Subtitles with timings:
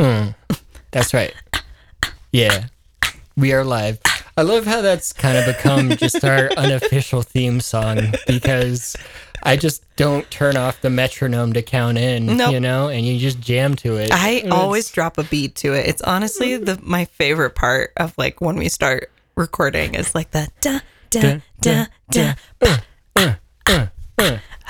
[0.00, 0.34] Mm,
[0.90, 1.34] that's right.
[2.32, 2.66] Yeah,
[3.36, 3.98] we are live.
[4.36, 8.96] I love how that's kind of become just our unofficial theme song because
[9.42, 12.52] I just don't turn off the metronome to count in, Nope.
[12.52, 14.10] you know, and you just jam to it.
[14.12, 15.86] I It's- always drop a beat to it.
[15.86, 20.48] It's honestly the my favorite part of like when we start recording is like the
[20.62, 20.80] da
[21.10, 22.34] da da da.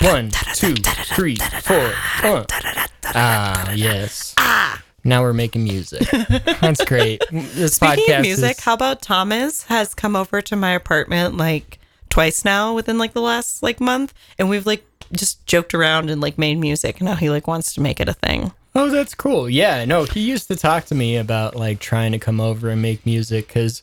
[0.00, 0.74] one, two,
[1.14, 1.92] three, four.
[2.24, 2.44] uh.
[3.14, 4.34] Ah, yes.
[5.04, 6.08] Now we're making music.
[6.60, 7.22] That's great.
[7.30, 11.36] This Speaking podcast of music, is, how about Thomas has come over to my apartment
[11.36, 11.78] like
[12.10, 16.20] twice now within like the last like month, and we've like just joked around and
[16.20, 17.00] like made music.
[17.00, 18.52] And now he like wants to make it a thing.
[18.72, 19.50] Oh, that's cool.
[19.50, 22.80] Yeah, no, he used to talk to me about like trying to come over and
[22.80, 23.82] make music because,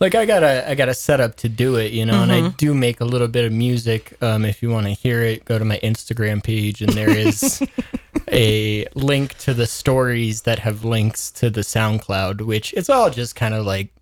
[0.00, 2.48] like, I got a I got a setup to do it, you know, and I
[2.48, 4.16] do make a little bit of music.
[4.20, 7.62] Um, if you want to hear it, go to my Instagram page, and there is
[8.30, 13.36] a link to the stories that have links to the SoundCloud, which it's all just
[13.36, 13.93] kind of like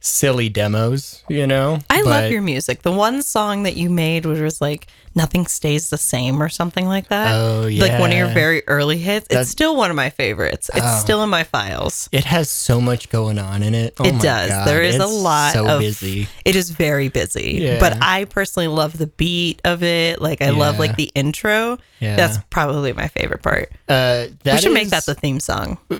[0.00, 1.78] silly demos, you know.
[1.90, 2.82] I love your music.
[2.82, 6.86] The one song that you made which was like "Nothing Stays the Same" or something
[6.86, 7.34] like that.
[7.34, 7.82] Oh, yeah.
[7.82, 9.26] like one of your very early hits.
[9.30, 10.70] It's still one of my favorites.
[10.74, 10.98] It's Oh.
[11.00, 12.08] still in my files.
[12.12, 13.94] It has so much going on in it.
[14.00, 14.50] Oh it does.
[14.50, 16.28] God, there is a lot So of busy.
[16.44, 17.58] It is very busy.
[17.60, 17.78] Yeah.
[17.80, 20.20] But I personally love the beat of it.
[20.20, 21.78] Like I love like the intro.
[22.00, 22.16] Yeah.
[22.16, 23.70] That's probably my favorite part.
[23.88, 25.76] Uh, that we should make that the theme song.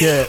[0.00, 0.26] yeah.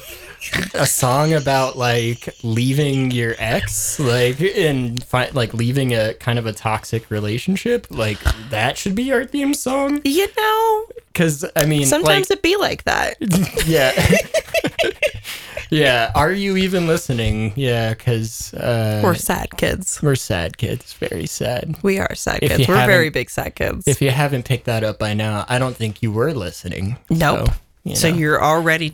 [0.73, 6.45] A song about like leaving your ex like and fi- like leaving a kind of
[6.45, 8.19] a toxic relationship like
[8.49, 12.55] that should be our theme song You know, because i mean sometimes like it be
[12.57, 13.15] like that.
[13.65, 13.91] yeah
[15.69, 20.01] yeah are you even listening yeah because uh We're sad kids.
[20.03, 22.67] we're sad kids very sad We are sad If kids.
[22.67, 23.87] We're very big sad kids.
[23.87, 27.47] if you haven't picked that up by now i don't think you were listening Nope.
[27.47, 27.53] so,
[27.85, 28.17] you So know.
[28.17, 28.89] you're already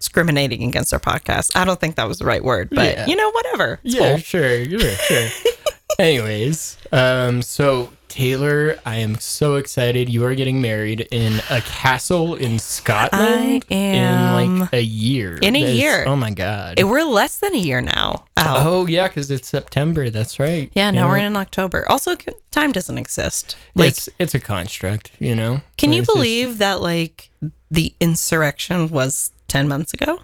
[0.00, 1.54] discriminating against our podcast.
[1.54, 3.06] I don't think that was the right word, but Yeah.
[3.06, 3.78] you know, whatever.
[3.84, 4.18] It's yeah, cool.
[4.18, 5.28] sure, sure, sure.
[5.98, 10.08] Anyways, um, so Taylor, I am so excited.
[10.08, 15.38] You are getting married in a castle in Scotland in like a year.
[15.42, 16.04] In a year.
[16.06, 16.78] Oh my god.
[16.80, 18.24] It- we're less than a year now.
[18.38, 18.66] out.
[18.66, 20.08] oh yeah, because it's September.
[20.10, 20.70] That's right.
[20.74, 21.84] yeah, now we're in October.
[21.90, 22.16] Also,
[22.50, 23.56] time doesn't exist.
[23.74, 25.60] Like, it's it's a construct, you know.
[25.76, 27.30] can you It's just- believe that like
[27.70, 30.20] the insurrection was ten months ago?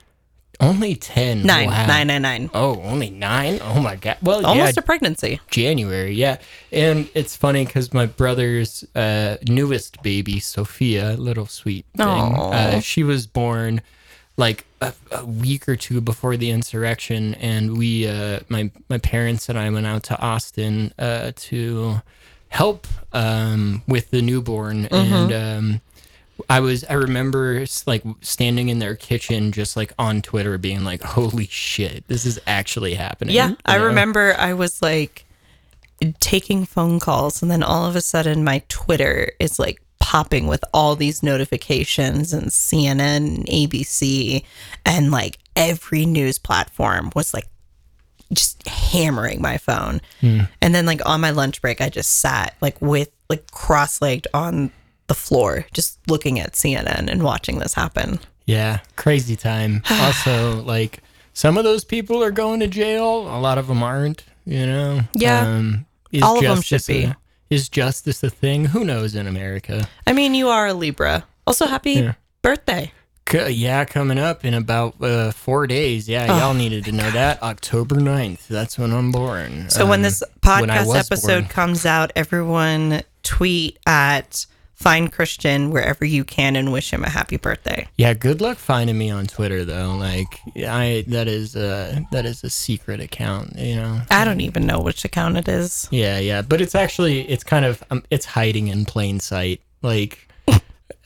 [0.58, 1.42] only ten?
[1.42, 1.86] Nine, Wow.
[1.86, 2.50] nine, nine, nine.
[2.54, 3.58] Oh, only nine?
[3.60, 4.16] Oh my god.
[4.22, 5.38] Well, Almost yeah, a pregnancy.
[5.50, 6.38] January, yeah.
[6.72, 13.02] And it's funny because my brother's uh, newest baby, Sophia, little sweet thing, uh, she
[13.04, 13.82] was born
[14.38, 19.50] like a, a week or two before the insurrection, and we, uh, my my parents
[19.50, 22.00] and I went out to Austin uh, to
[22.48, 25.32] help um, with the newborn, and.
[25.32, 25.80] Um,
[26.48, 31.02] I was I remember like standing in their kitchen just like on Twitter being like
[31.02, 33.34] holy shit this is actually happening.
[33.34, 33.86] Yeah, you I know?
[33.86, 35.26] remember I was like
[36.20, 40.64] taking phone calls, and then all of a sudden my Twitter is like popping with
[40.72, 44.44] all these notifications, and CNN, and ABC,
[44.84, 47.48] and like every news platform was like
[48.32, 50.00] just hammering my phone.
[50.20, 50.40] Hmm.
[50.60, 54.26] And then like on my lunch break, I just sat like with like cross legged
[54.34, 54.70] on
[55.06, 58.18] the floor, just looking at CNN and watching this happen.
[58.46, 59.82] Yeah, crazy time.
[59.90, 61.00] also, like
[61.32, 63.20] some of those people are going to jail.
[63.28, 64.24] A lot of them aren't.
[64.44, 65.00] You know.
[65.14, 65.40] Yeah.
[65.46, 67.04] Um, is All of them should justice be.
[67.04, 67.16] a-
[67.50, 68.66] is justice a thing?
[68.66, 69.88] Who knows in America?
[70.06, 71.24] I mean, you are a Libra.
[71.46, 72.14] Also, happy Yeah.
[72.42, 72.92] birthday.
[73.28, 76.08] C- yeah, coming up in about uh, four days.
[76.08, 77.42] Yeah, y'all needed to know that.
[77.42, 78.46] October 9th.
[78.46, 79.68] That's when I'm born.
[79.68, 81.48] So when Um, this when I podcast was episode born.
[81.48, 87.38] comes out, everyone tweet at Find Christian wherever you can and wish him a happy
[87.38, 87.88] birthday.
[87.96, 89.96] Yeah, good luck finding me on Twitter though.
[89.96, 94.02] Like I that is a that is a secret account, you know.
[94.10, 95.88] I don't even know which account it is.
[95.90, 99.62] Yeah, yeah, but it's actually it's kind of um, it's hiding in plain sight.
[99.80, 100.28] Like,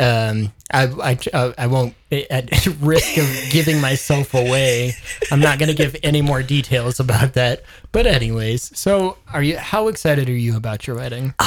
[0.00, 4.94] um, I I uh, I won't at risk of giving myself away.
[5.31, 7.62] I'm not gonna give any more details about that.
[7.93, 9.58] But anyways, so are you?
[9.58, 11.34] How excited are you about your wedding?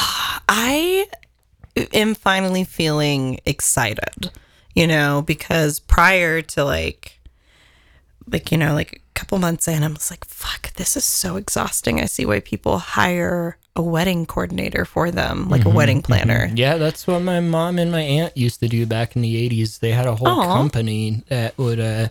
[0.47, 1.07] I
[1.75, 4.31] am finally feeling excited,
[4.73, 7.19] you know, because prior to like,
[8.31, 11.35] like, you know, like a couple months in, I was like, fuck, this is so
[11.35, 11.99] exhausting.
[11.99, 16.51] I see why people hire a wedding coordinator for them, like a wedding planner.
[16.53, 19.79] Yeah, that's what my mom and my aunt used to do back in the 80s.
[19.79, 20.53] They had a whole Aw.
[20.53, 22.07] company that would uh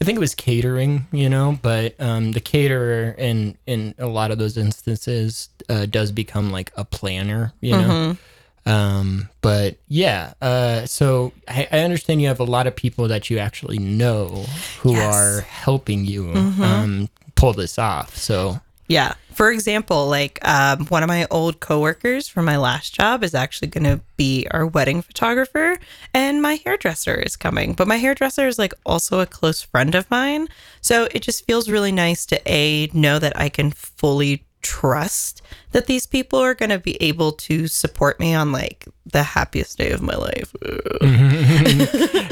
[0.00, 4.30] I think it was catering, you know, but um the caterer in in a lot
[4.30, 8.16] of those instances uh does become like a planner, you know.
[8.64, 13.28] Um, but yeah, uh, so I, I understand you have a lot of people that
[13.28, 14.46] you actually know
[14.80, 15.14] who Yes.
[15.14, 18.16] are helping you um, pull this off.
[18.16, 19.14] So Yeah.
[19.32, 23.68] For example, like um, one of my old coworkers from my last job is actually
[23.68, 25.78] going to be our wedding photographer,
[26.12, 27.72] and my hairdresser is coming.
[27.72, 30.48] But my hairdresser is like also a close friend of mine,
[30.82, 35.42] so it just feels really nice to a know that I can fully trust
[35.72, 39.78] that these people are going to be able to support me on like the happiest
[39.78, 40.54] day of my life.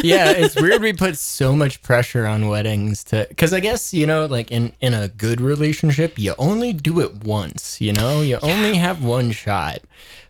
[0.03, 4.06] yeah, it's weird we put so much pressure on weddings to because I guess you
[4.06, 7.81] know like in in a good relationship you only do it once.
[7.81, 9.79] You know, you only have one shot.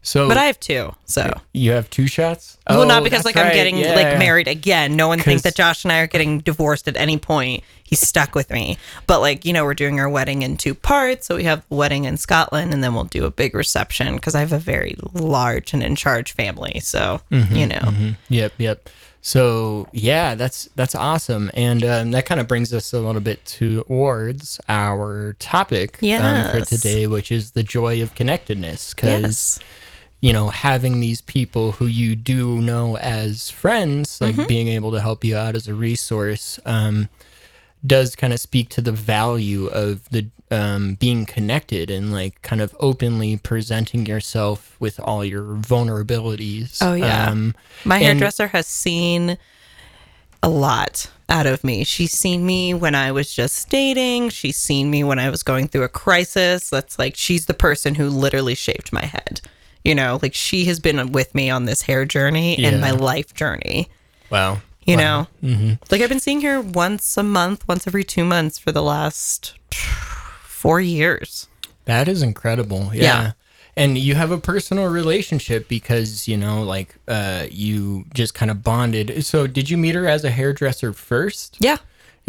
[0.02, 1.30] So, But I have two, so.
[1.52, 2.56] you have two shots.
[2.66, 4.18] well, Oh, not because like I'm getting Yeah, like yeah.
[4.18, 4.96] married again.
[4.96, 7.62] No one thinks that Josh and I are getting divorced at any point.
[7.90, 8.78] He's stuck with me.
[9.06, 11.26] But like you know, we're doing our wedding in two parts.
[11.26, 14.34] So we have the wedding in Scotland, and then we'll do a big reception because
[14.34, 16.80] I have a very large and in charge family.
[16.80, 18.88] So Mm-hmm, you know, Yep, yep.
[19.22, 23.44] So yeah, that's that's awesome, and um, that kind of brings us a little bit
[23.44, 25.98] towards our topic
[26.46, 28.94] um, for today, which is the joy of connectedness.
[28.94, 29.58] Because yes,
[30.20, 34.46] you know, having these people who you do know as friends, like Mm-hmm.
[34.46, 37.08] being able to help you out as a resource, um,
[37.86, 42.60] does kind of speak to the value of the um, being connected and like kind
[42.60, 46.78] of openly presenting yourself with all your vulnerabilities.
[46.80, 47.30] Oh, yeah.
[47.30, 47.54] Um,
[47.84, 49.38] my and- hairdresser has seen
[50.42, 51.84] a lot out of me.
[51.84, 54.30] She's seen me when I was just dating.
[54.30, 56.70] She's seen me when I was going through a crisis.
[56.70, 59.40] That's like she's the person who literally shaped my head.
[59.84, 63.32] You know, like she has been with me on this hair journey and my life
[63.34, 63.88] journey.
[64.30, 64.60] wow.
[64.90, 65.28] You Wow.
[65.42, 68.82] know, like I've been seeing her once a month, once every two months for the
[68.82, 69.54] last
[70.42, 71.46] four years.
[71.84, 72.90] That is incredible.
[72.92, 73.02] Yeah.
[73.02, 73.32] Yeah.
[73.76, 78.62] And you have a personal relationship because, you know, like uh you just kind of
[78.64, 79.24] bonded.
[79.24, 81.56] So did you meet her as a hairdresser first?
[81.60, 81.76] Yeah.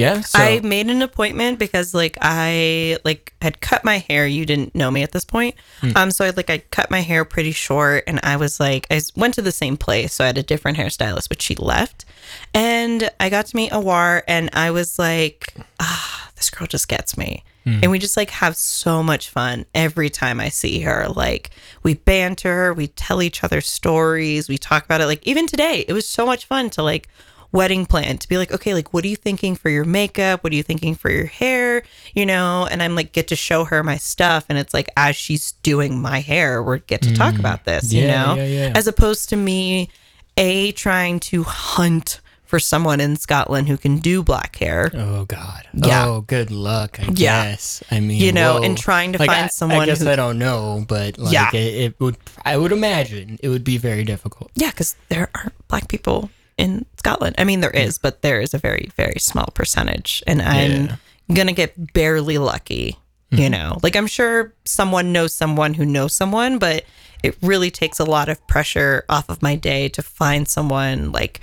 [0.01, 0.21] Yeah.
[0.21, 4.27] So I made an appointment because like I like had cut my hair.
[4.27, 5.55] You didn't know me at this point.
[5.95, 9.01] Um so I like I cut my hair pretty short and I was like I
[9.15, 10.13] went to the same place.
[10.13, 12.05] So I had a different hairstylist but she left.
[12.53, 17.17] And I got to meet Awar and I was like, ah, this girl just gets
[17.17, 17.43] me.
[17.83, 21.07] And we just like have so much fun every time I see her.
[21.09, 21.51] Like
[21.83, 25.05] we banter, we tell each other stories, we talk about it.
[25.05, 27.07] Like even today, it was so much fun to like
[27.51, 30.43] wedding plan to be like, okay, like what are you thinking for your makeup?
[30.43, 31.83] What are you thinking for your hair?
[32.13, 35.15] You know, and I'm like get to show her my stuff and it's like as
[35.15, 37.39] she's doing my hair, we get to talk mm.
[37.39, 38.35] about this, you know?
[38.35, 38.73] yeah, yeah.
[38.75, 39.89] As opposed to me
[40.37, 44.91] a trying to hunt for someone in Scotland who can do black hair.
[44.93, 45.65] Oh God.
[45.73, 46.05] Yeah.
[46.05, 46.99] Oh, good luck.
[46.99, 47.45] I Yeah.
[47.45, 47.81] guess.
[47.89, 48.63] I mean, You know, whoa.
[48.63, 51.31] and trying to Like, find I- someone I guess who- I don't know, but like
[51.31, 51.49] Yeah.
[51.53, 52.17] it, it would.
[52.43, 54.51] I would imagine it would be very difficult.
[54.55, 57.35] Yeah, because there aren't black people in Scotland.
[57.39, 57.83] I mean, there mm.
[57.87, 60.21] is, but there is a very, very small percentage.
[60.27, 60.95] And I'm Yeah.
[61.33, 62.95] going to get barely lucky,
[63.31, 63.51] you mm-hmm.
[63.51, 63.79] know?
[63.81, 66.85] Like, I'm sure someone knows someone who knows someone, but
[67.23, 71.41] it really takes a lot of pressure off of my day to find someone like,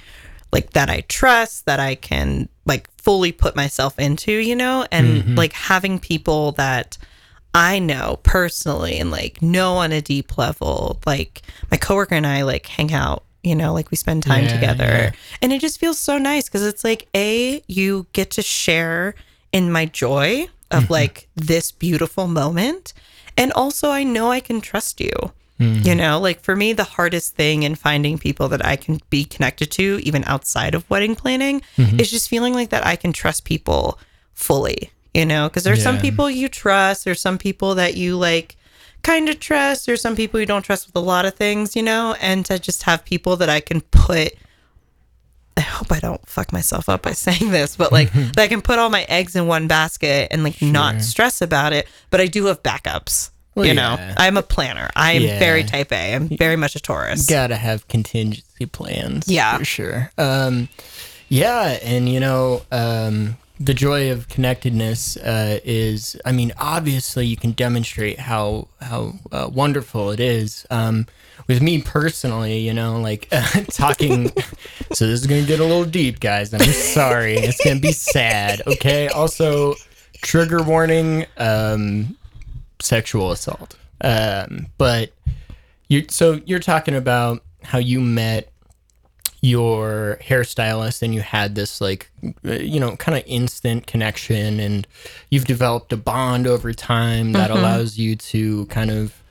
[0.52, 4.86] like that I trust, that I can like fully put myself into, you know?
[4.92, 5.34] And mm-hmm.
[5.34, 6.98] like having people that
[7.54, 11.00] I know personally and like know on a deep level.
[11.06, 14.54] Like my coworker and I like hang out, you know, like we spend time Yeah,
[14.54, 14.84] together.
[14.84, 15.10] yeah.
[15.42, 19.14] And it just feels so nice because it's like, A, you get to share
[19.52, 20.92] in my joy of Mm-hmm.
[20.92, 22.92] like this beautiful moment.
[23.36, 25.12] And also, I know I can trust you.
[25.60, 25.86] Mm-hmm.
[25.88, 29.24] You know, like for me, the hardest thing in finding people that I can be
[29.24, 31.98] connected to, even outside of wedding planning, Mm-hmm.
[32.00, 33.98] is just feeling like that I can trust people
[34.34, 38.56] fully, you know, because there's some people you trust, there's some people that you like
[39.02, 41.82] kind of trust, there's some people you don't trust with a lot of things, you
[41.82, 44.34] know, and to just have people that I can put.
[45.56, 48.62] I hope I don't fuck myself up by saying this, but like that I can
[48.62, 51.88] put all my eggs in one basket and like not stress about it.
[52.10, 53.30] But I do have backups.
[53.54, 53.96] Well, you know.
[54.16, 54.88] I'm a planner.
[54.94, 55.38] I am Yeah.
[55.40, 56.14] very type A.
[56.14, 57.26] I'm very much a Taurus.
[57.26, 59.26] Gotta have contingency plans.
[59.26, 59.58] Yeah.
[59.58, 60.12] for sure.
[60.16, 60.68] Um,
[61.28, 66.16] yeah, and you know, um, the joy of connectedness uh, is.
[66.24, 70.66] I mean, obviously, you can demonstrate how how uh, wonderful it is.
[70.70, 71.06] Um,
[71.46, 73.28] with me personally, you know, like
[73.70, 74.28] talking.
[74.92, 76.52] so this is gonna get a little deep, guys.
[76.54, 77.34] I'm sorry.
[77.34, 78.62] It's gonna be sad.
[78.66, 79.08] Okay.
[79.08, 79.74] Also,
[80.22, 81.26] trigger warning.
[81.36, 82.16] Um,
[82.80, 83.76] sexual assault.
[84.00, 85.12] Um, but
[85.88, 88.52] you so you're talking about how you met
[89.40, 92.10] your hairstylist and you had this like
[92.44, 94.86] uh, you know kind of instant connection and
[95.30, 99.22] you've developed a bond over time that allows you to kind of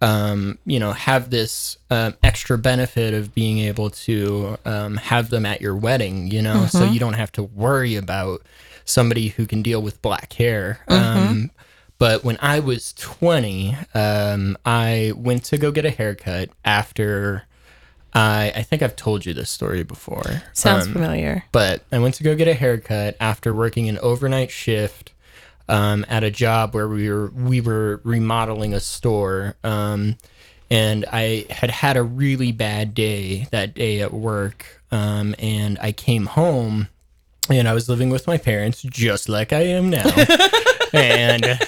[0.00, 5.44] um, you know, have this um, extra benefit of being able to um, have them
[5.44, 8.42] at your wedding, you know, so you don't have to worry about
[8.84, 10.80] somebody who can deal with black hair.
[10.86, 11.50] Um,
[11.98, 17.42] but when I was 20, um, I went to go get a haircut after.
[18.14, 20.42] I, I think I've told you this story before.
[20.54, 21.44] Sounds Um, familiar.
[21.52, 25.12] but I went to go get a haircut after working an overnight shift
[25.68, 30.16] um, at a job where we were we were remodeling a store, um,
[30.70, 35.92] and I had had a really bad day that day at work, um, and I
[35.92, 36.88] came home.
[37.50, 40.04] And I was living with my parents, just like I am now.
[40.92, 41.42] and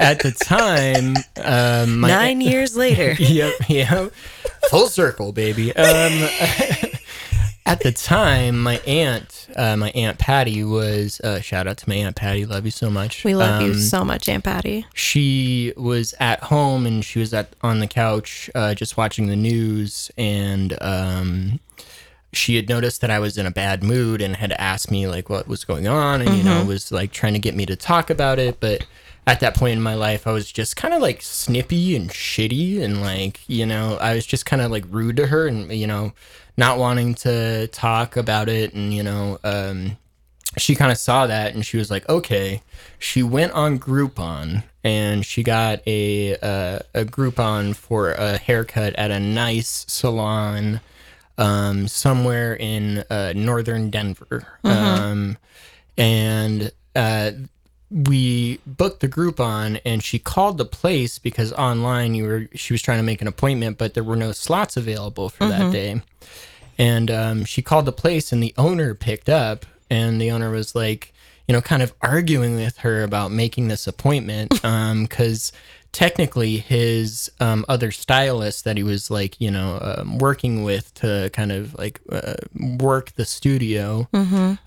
[0.00, 3.12] at the time, um, my, Nine years later.
[3.18, 4.12] yep, yep.
[4.70, 5.74] Full circle, baby.
[5.74, 6.28] Um,
[7.66, 11.20] at the time, my aunt, uh, my aunt Patty was.
[11.20, 12.46] Uh, shout out to my aunt Patty.
[12.46, 13.24] Love you so much.
[13.24, 14.86] We love you Um, so much, Aunt Patty.
[14.94, 19.36] She was at home and she was at on the couch, uh, just watching the
[19.36, 21.60] news, and um,
[22.32, 25.28] she had noticed that I was in a bad mood and had asked me like
[25.30, 28.10] what was going on, and you know was like trying to get me to talk
[28.10, 28.86] about it, but.
[29.28, 32.80] At that point in my life, I was just kind of like snippy and shitty,
[32.80, 35.86] and like, you know, I was just kind of like rude to her and, you
[35.86, 36.14] know,
[36.56, 38.72] not wanting to talk about it.
[38.72, 39.98] And, you know, um,
[40.56, 42.62] she kind of saw that and she was like, okay.
[42.98, 49.10] She went on Groupon and she got a uh, a Groupon for a haircut at
[49.10, 50.80] a nice salon
[51.36, 54.58] um, somewhere in uh, northern Denver.
[54.64, 55.36] Um,
[55.98, 57.32] and uh,
[57.90, 62.82] we booked the Groupon and she called the place because online you were she was
[62.82, 66.02] trying to make an appointment, but there were no slots available for that day.
[66.76, 70.76] And um, she called the place, and the owner picked up, and the owner was
[70.76, 71.12] like,
[71.48, 75.50] you know, kind of arguing with her about making this appointment because
[75.92, 81.30] technically his um, other stylist that he was like, you know, um, working with to
[81.32, 84.08] kind of like uh, work the studio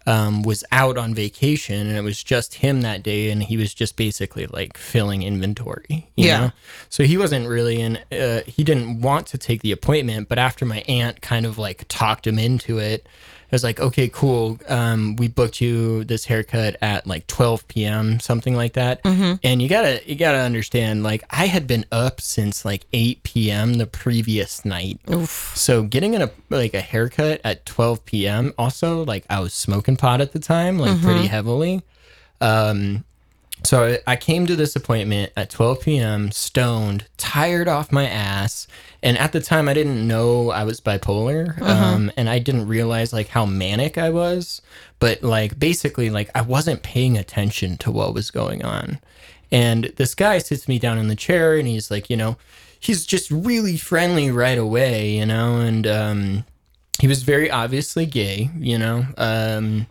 [0.07, 3.73] um, was out on vacation, and it was just him that day, and he was
[3.73, 6.09] just basically like filling inventory.
[6.15, 6.39] You Yeah.
[6.39, 6.51] Know?
[6.89, 10.65] So he wasn't really in, uh, he didn't want to take the appointment, but after
[10.65, 13.07] my aunt kind of like talked him into it,
[13.51, 14.59] was like, okay, cool.
[14.67, 19.01] Um, we booked you this haircut at like 12 p.m., something like that.
[19.43, 23.73] And you gotta, you gotta understand, like I had been up since like 8 p.m.
[23.75, 24.99] the previous night.
[25.11, 25.51] Oof.
[25.55, 28.53] So getting in a like a haircut at 12 p.m.
[28.57, 31.81] Also, like I was smoking pot at the time, like pretty heavily.
[32.39, 33.03] Um,
[33.63, 36.31] so I- came to this appointment at 12 p.m.
[36.31, 38.67] stoned, tired off my ass,
[39.03, 43.13] and at the time I didn't know I was bipolar, um, and I didn't realize
[43.13, 44.61] like how manic I was.
[44.99, 48.99] But like basically, like I wasn't paying attention to what was going on.
[49.51, 52.37] And this guy sits me down in the chair, and he's like, you know,
[52.79, 56.45] he's just really friendly right away, you know, and um,
[56.99, 59.05] he was very obviously gay, you know.
[59.17, 59.87] Um,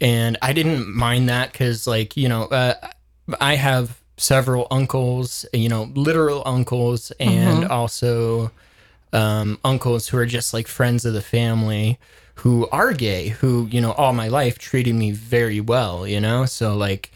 [0.00, 2.74] and I didn't mind that because, like, you know, uh,
[3.40, 8.50] I have several uncles, you know, literal uncles, and also
[9.12, 11.98] um, uncles who are just like friends of the family
[12.36, 16.44] who are gay, who, you know, all my life treated me very well, you know?
[16.44, 17.10] So, like,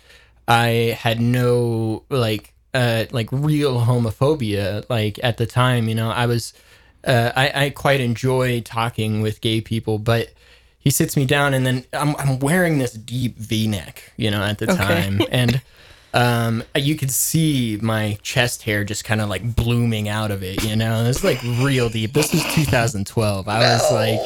[0.49, 6.25] I had no, like, uh, like real homophobia, like, at the time, you know, I
[6.25, 6.55] was,
[7.05, 10.31] uh, I, I quite enjoy talking with gay people, but
[10.79, 14.57] he sits me down and then I'm, I'm wearing this deep v-neck, you know, at
[14.59, 15.21] the time.
[15.31, 15.61] And,
[16.13, 20.65] um, you could see my chest hair just kind of like blooming out of it,
[20.65, 22.13] you know, it's like real deep.
[22.13, 23.49] This was 2012.
[23.49, 24.21] I was like,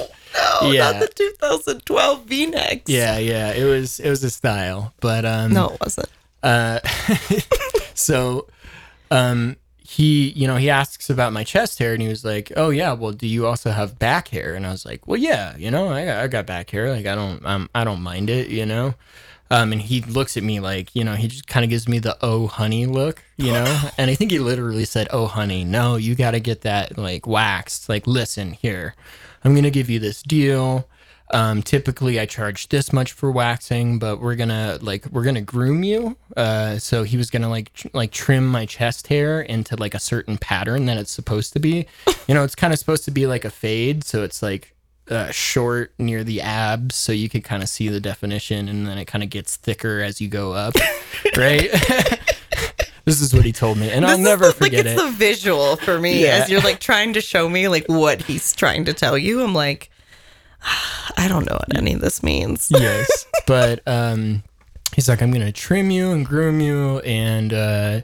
[0.63, 0.91] No, Yeah.
[0.93, 2.91] not the 2012 V-necks.
[2.91, 6.09] yeah, yeah, it was, it was a style, but, um, No, it wasn't.
[6.43, 6.81] uh,
[7.95, 8.47] so,
[9.11, 12.71] um, he, you know, he asks about my chest hair, and he was like, "Oh
[12.71, 15.71] yeah, well, do you also have back hair?" And I was like, "Well, yeah, you
[15.71, 16.91] know, I got, I got back hair.
[16.91, 18.95] Like, I don't, um, I don't mind it, you know."
[19.55, 22.01] Um, and he looks at me like, you know, he just kind of gives me
[22.01, 23.91] the "oh honey" look, you know.
[23.99, 27.29] and I think he literally said, "Oh honey, no, you got to get that like
[27.29, 27.89] waxed.
[27.89, 28.97] Like, listen here,
[29.45, 30.89] I'm gonna give you this deal."
[31.31, 35.85] Um, typically I charge this much for waxing, but we're gonna like we're gonna groom
[35.85, 36.17] you.
[36.37, 40.01] Uh, so he was gonna like tr- like trim my chest hair into like a
[40.01, 41.87] certain pattern that it's supposed to be.
[42.27, 44.74] You know, it's kind of supposed to be like a fade, so it's like
[45.11, 48.97] uh, short near the abs, so you could kind of see the definition, and then
[48.99, 50.75] it kind of gets thicker as you go up,
[51.37, 51.71] right?
[53.05, 54.93] this is what he told me, and I'll This is never the- forget like, it.
[54.99, 56.41] It's the visual for me Yeah.
[56.43, 59.43] as you're like trying to show me like what he's trying to tell you.
[59.43, 59.91] I'm like,
[61.17, 62.69] I don't know what any of this means.
[62.71, 64.43] yes but um
[64.95, 68.01] he's like, I'm gonna trim you and groom you, and uh,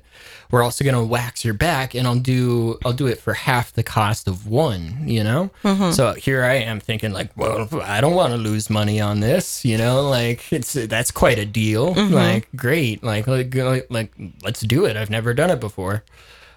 [0.51, 3.83] we're also gonna wax your back, and I'll do I'll do it for half the
[3.83, 5.51] cost of one, you know.
[5.93, 9.65] So here I am thinking like, well, I don't want to lose money on this,
[9.65, 14.61] you know, like it's that's quite a deal, like great, like like like, like let's
[14.61, 14.97] do it.
[14.97, 16.05] I've never done it before.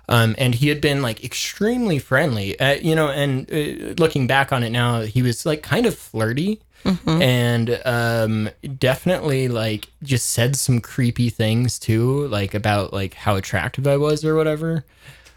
[0.09, 3.07] Um, and he had been like extremely friendly, uh, you know.
[3.09, 6.59] And uh, looking back on it now, he was like kind of flirty,
[7.05, 13.87] and um, definitely like just said some creepy things too, like about like how attractive
[13.87, 14.85] I was or whatever.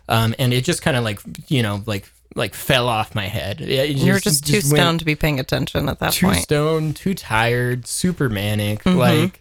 [0.09, 3.61] Um, and it just kind of like you know like like fell off my head.
[3.61, 6.38] It You were just too went- stoned to be paying attention at that too point.
[6.43, 9.41] stoned, too tired, super manic, like,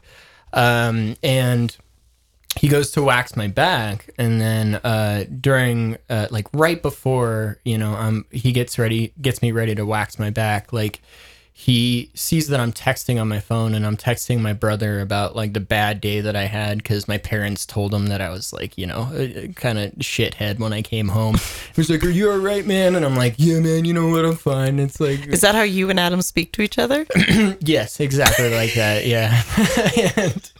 [0.53, 1.75] um, and
[2.57, 7.77] he goes to wax my back, and then uh, during, uh, like, right before, you
[7.77, 11.01] know, um, he gets ready, gets me ready to wax my back, like.
[11.57, 15.53] He sees that I'm texting on my phone and I'm texting my brother about like
[15.53, 18.77] the bad day that I had because my parents told him that I was like,
[18.77, 19.05] you know,
[19.55, 21.35] kind of shithead when I came home.
[21.73, 22.93] He was like, Are you all right, man?
[22.95, 24.25] And I'm like, Yeah, man, you know what?
[24.25, 24.79] I'm fine.
[24.79, 27.07] It's like, Is that how you and Adam speak to each other?
[27.61, 29.05] Yes, exactly like that.
[29.05, 29.41] Yeah.
[30.17, 30.51] and,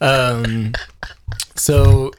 [0.00, 0.72] um,
[1.54, 2.10] so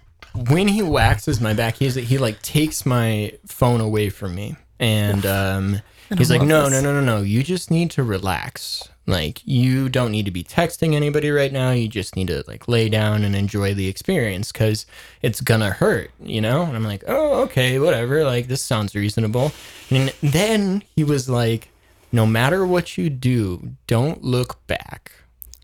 [0.50, 5.26] when he waxes my back, he's he like takes my phone away from me, and
[5.26, 5.82] um,
[6.16, 6.82] he's like, "No, this.
[6.82, 7.22] no, no, no, no.
[7.22, 8.88] You just need to relax.
[9.06, 11.72] Like, you don't need to be texting anybody right now.
[11.72, 14.86] You just need to like lay down and enjoy the experience because
[15.22, 18.24] it's gonna hurt, you know." And I'm like, "Oh, okay, whatever.
[18.24, 19.52] Like, this sounds reasonable."
[19.90, 21.70] And then he was like,
[22.12, 25.12] "No matter what you do, don't look back."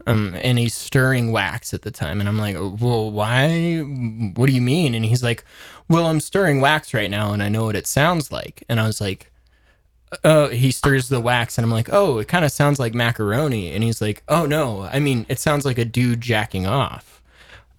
[0.06, 3.80] Um, and he's stirring wax at the time, and I'm like, "Well, why?
[4.36, 5.46] What do you mean?" And he's like,
[5.88, 8.86] "Well, I'm stirring wax right now, and I know what it sounds like." And I
[8.88, 9.32] was like,
[10.24, 13.72] "Oh," he stirs the wax, and I'm like, "Oh, it kind of sounds like macaroni."
[13.74, 17.22] And he's like, "Oh no, I mean, it sounds like a dude jacking off."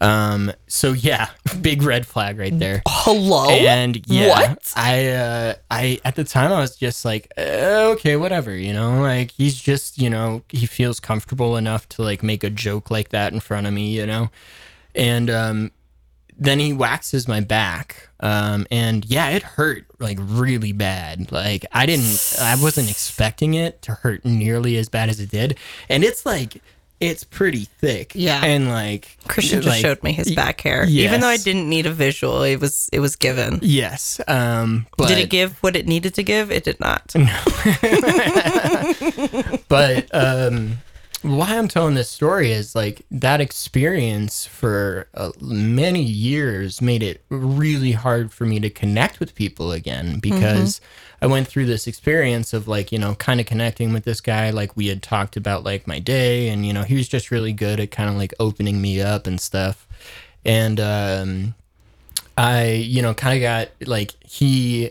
[0.00, 1.30] Um, so yeah,
[1.62, 2.82] big red flag right there.
[2.86, 3.48] Hello?
[3.48, 4.72] And yeah, What?
[4.76, 9.00] I, uh, I at the time I was just like, uh, okay, whatever, you know,
[9.00, 13.10] like he's just, you know, he feels comfortable enough to like make a joke like
[13.10, 14.30] that in front of me, you know,
[14.94, 15.70] and um,
[16.38, 21.30] then he waxes my back, um, and yeah, it hurt like really bad.
[21.30, 25.56] Like I didn't, I wasn't expecting it to hurt nearly as bad as it did,
[25.88, 26.60] and it's like.
[27.00, 28.42] It's pretty thick, Yeah.
[28.42, 30.86] and like Christian just like, showed me his back hair.
[30.86, 33.58] Even though I didn't need a visual, it was it was given.
[33.60, 36.50] Yes, um, but Did it give what it needed to give?
[36.52, 37.12] It did not.
[39.68, 40.78] but um
[41.24, 47.24] why i'm telling this story is like that experience for uh, many years made it
[47.30, 50.82] really hard for me to connect with people again because
[51.22, 54.50] i went through this experience of like you know kind of connecting with this guy
[54.50, 57.54] like we had talked about like my day and you know he was just really
[57.54, 59.86] good at kind of like opening me up and stuff.
[60.44, 61.54] And um
[62.36, 64.90] i you know kind of got like he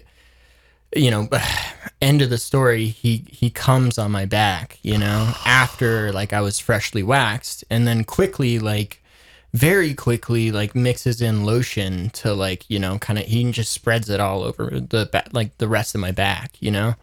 [0.95, 1.27] you know
[2.03, 6.41] end of the story he he comes on my back you know after like i
[6.41, 9.01] was freshly waxed and then quickly like
[9.53, 14.09] very quickly like mixes in lotion to like you know kind of he just spreads
[14.09, 16.95] it all over the back like the rest of my back you know?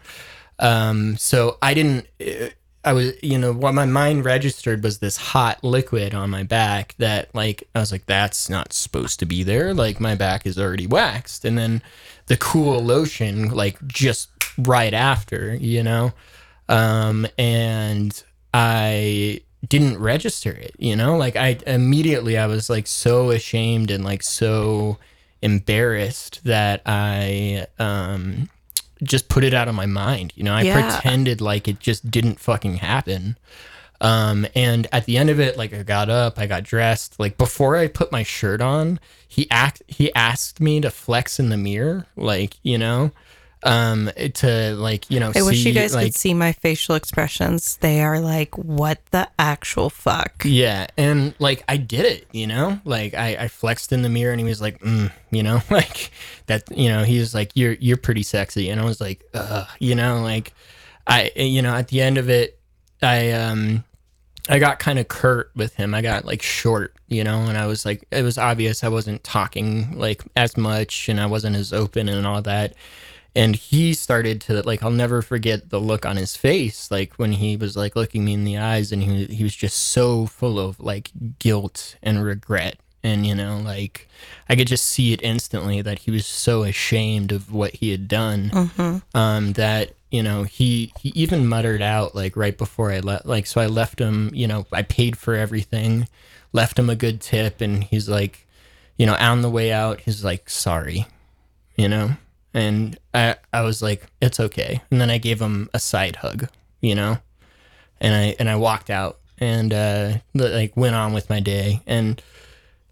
[0.58, 2.48] Um so i didn't uh,
[2.84, 6.94] i was you know what my mind registered was this hot liquid on my back
[6.98, 9.72] that like i was like that's not supposed to be there.
[9.72, 11.44] Like my back is already waxed.
[11.44, 11.82] And then
[12.30, 16.12] the cool lotion like just right after you know?
[16.68, 18.10] Um and
[18.54, 21.16] i didn't register it you know?
[21.16, 24.96] Like i immediately i was like so ashamed and like so
[25.42, 28.48] embarrassed that i um
[29.02, 30.54] just put it out of my mind you know?
[30.54, 30.80] I Yeah.
[30.80, 33.36] pretended like it just didn't fucking happen
[34.00, 37.18] um and at the end of it like i got up i got dressed.
[37.18, 41.48] Like before i put my shirt on he act he asked me to flex in
[41.48, 43.12] the mirror like you know
[43.62, 46.94] um to like you know I wish see, you guys like could see my facial
[46.94, 47.76] expressions.
[47.76, 50.42] They are like, what the actual fuck?
[50.44, 54.32] Yeah, and like I did it, you know, like I, I flexed in the mirror,
[54.32, 56.10] and he was like, mm, you know, like
[56.46, 59.68] that, you know, he was like, you're you're pretty sexy, and I was like, Ugh,
[59.78, 60.54] you know, like
[61.06, 62.58] I, you know, at the end of it,
[63.02, 63.84] I um,
[64.48, 65.94] I got kind of curt with him.
[65.94, 69.22] I got like short, you know, and I was like, it was obvious I wasn't
[69.24, 72.74] talking like as much, and I wasn't as open and all that.
[73.36, 77.32] And he started to like, I'll never forget the look on his face, like when
[77.32, 80.58] he was like looking me in the eyes, and he he was just so full
[80.58, 84.08] of like guilt and regret, and you know, like
[84.48, 88.08] I could just see it instantly that he was so ashamed of what he had
[88.08, 88.50] done,
[89.14, 93.46] um, that you know, he he even muttered out like right before I left, like
[93.46, 96.08] so I left him, you know, I paid for everything,
[96.52, 98.46] left him a good tip, and he's like,
[98.96, 101.06] you know, on the way out, he's like, sorry,
[101.76, 102.10] you know,
[102.52, 106.48] and I I was like, it's okay, and then I gave him a side hug,
[106.80, 107.18] you know,
[108.00, 111.82] and I and I walked out and uh like went on with my day.
[111.86, 112.22] And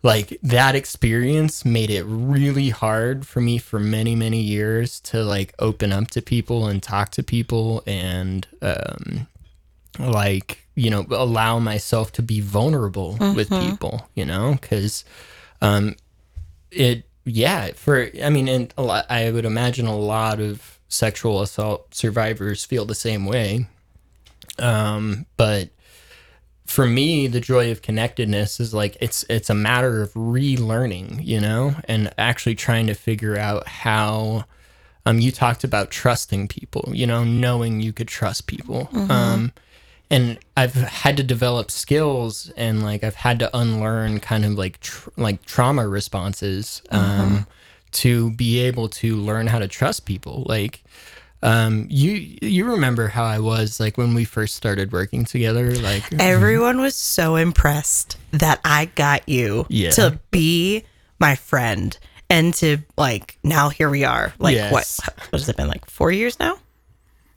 [0.02, 5.54] like that experience made it really hard for me for many many years to like
[5.58, 9.26] open up to people and talk to people and um
[9.98, 14.56] like you know allow myself to be vulnerable with people you know?
[14.60, 15.04] Cuz
[15.60, 15.96] um
[16.70, 21.42] it yeah for i mean and a lot, i would imagine a lot of sexual
[21.42, 23.66] assault survivors feel the same way.
[24.58, 25.70] Um but
[26.68, 31.40] for me the joy of connectedness is like it's it's a matter of relearning you
[31.40, 34.44] know and actually trying to figure out how
[35.06, 38.88] um you talked about trusting people you know knowing you could trust people.
[39.10, 39.52] Um
[40.10, 44.78] and I've had to develop skills and like I've had to unlearn kind of like
[44.80, 47.46] tr- like trauma responses um
[47.92, 50.44] to be able to learn how to trust people.
[50.46, 50.82] Like
[51.42, 56.02] um you you remember how I was like when we first started working together like
[56.18, 59.90] Everyone was so impressed that I got you Yeah.
[59.92, 60.84] to be
[61.20, 61.96] my friend
[62.28, 64.34] and to like now here we are.
[64.38, 64.72] Like Yes.
[64.72, 66.56] what what has it been like 4 years now?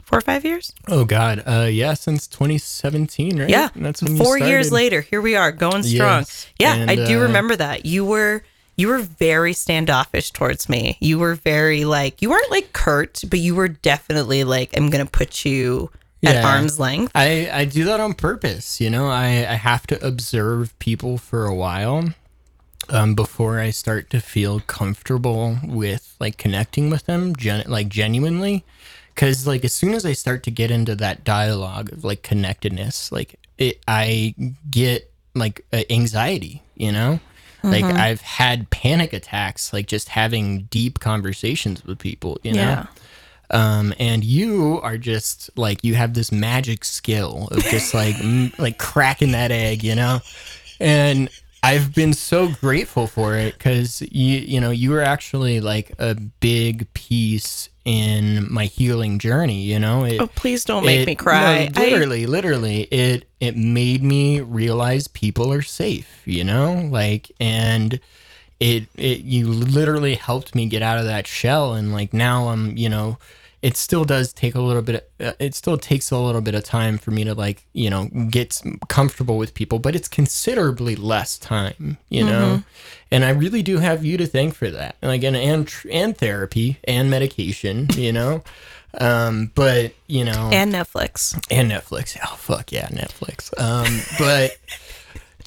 [0.04, 0.74] 4 or 5 years?
[0.90, 3.70] oh god uh yeah since 2017 right Yeah.
[3.76, 6.22] that's when you 4 years later, here we are going strong.
[6.22, 6.48] Yes.
[6.60, 7.86] Yeah, I do uh, remember that.
[7.86, 8.44] You were
[8.76, 10.98] you were very standoffish towards me.
[11.00, 15.06] You were very like you weren't like curt, but you were definitely like I'm going
[15.06, 15.92] to put you
[16.24, 17.12] at arm's length.
[17.16, 18.80] I, I do that on purpose.
[18.80, 22.14] You know, I, I have to observe people for a while
[22.90, 28.64] um, before I start to feel comfortable with like connecting with them, gen- like genuinely.
[29.16, 33.12] Cause like as soon as I start to get into that dialogue of like connectedness,
[33.12, 34.34] like it, I
[34.70, 37.20] get like uh, anxiety, you know?
[37.64, 42.62] Like I've had panic attacks, like just having deep conversations with people, you know?
[42.62, 42.86] Yeah.
[43.52, 48.52] um, and you are just like you have this magic skill of just like m-
[48.58, 50.20] like cracking that egg, you know.
[50.80, 51.30] And
[51.64, 56.16] I've been so grateful for it because you you know you were actually like a
[56.16, 59.62] big piece in my healing journey.
[59.62, 61.70] You know, it, Oh, please don't make it- me cry.
[61.76, 66.22] no, I- literally, literally, it it made me realize people are safe.
[66.26, 68.00] You know, like and
[68.60, 72.78] it it you literally helped me get out of that shell and like now I'm
[72.78, 73.18] you know
[73.62, 76.64] it still does take a little bit uh, it still takes a little bit of
[76.64, 81.38] time for me to like you know get comfortable with people but it's considerably less
[81.38, 82.64] time you know
[83.12, 86.78] and I really do have you to thank for that and again and and therapy
[86.84, 88.44] and medication you know
[89.00, 91.34] um but you know and Netflix.
[91.50, 92.18] and Netflix.
[92.24, 93.58] Oh fuck yeah, Netflix.
[93.60, 94.58] Um, but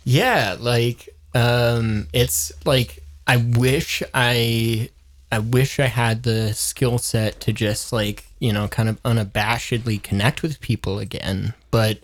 [0.05, 4.91] yeah, like um, it's like I wish I
[5.33, 10.03] I wish I had the skill set to just like you know kind of unabashedly
[10.03, 11.55] connect with people again.
[11.71, 11.99] But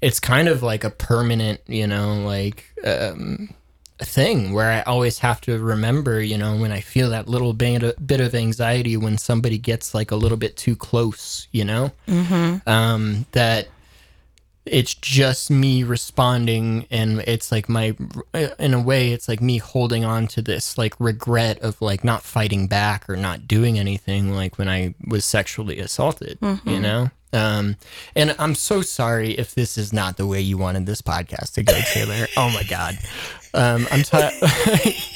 [0.00, 3.48] it's kind of like a permanent, you know, like um,
[3.98, 7.82] thing where I always have to remember, you know, when I feel that little bit
[7.82, 11.92] of, bit of anxiety when somebody gets like a little bit too close, you know,
[12.66, 13.68] um, that
[14.66, 17.96] it's just me responding and it's like my
[18.58, 22.22] in a way it's like me holding on to this like regret of like not
[22.22, 27.10] fighting back or not doing anything like when i was sexually assaulted you know?
[27.32, 27.76] Um
[28.14, 31.62] and i'm so sorry if this is not the way you wanted this podcast to
[31.62, 32.26] go taylor.
[32.36, 32.98] Oh my god.
[33.54, 35.00] Um i'm t-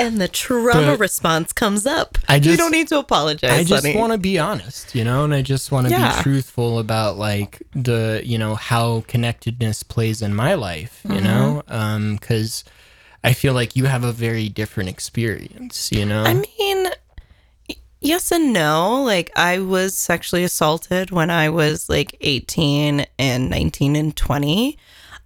[0.00, 2.18] And the trauma But response comes up.
[2.28, 3.50] I you just- don't need to apologize.
[3.50, 6.16] I just want to be honest, you know, and I just want to Yeah.
[6.16, 11.62] be truthful about like the, you know, how connectedness plays in my life, you know,
[11.68, 12.64] um, because
[13.22, 16.24] I feel like you have a very different experience, you know.
[16.24, 16.88] I mean,
[18.00, 19.02] yes and no.
[19.02, 24.78] Like, I was sexually assaulted when I was like 18 and 19 and 20.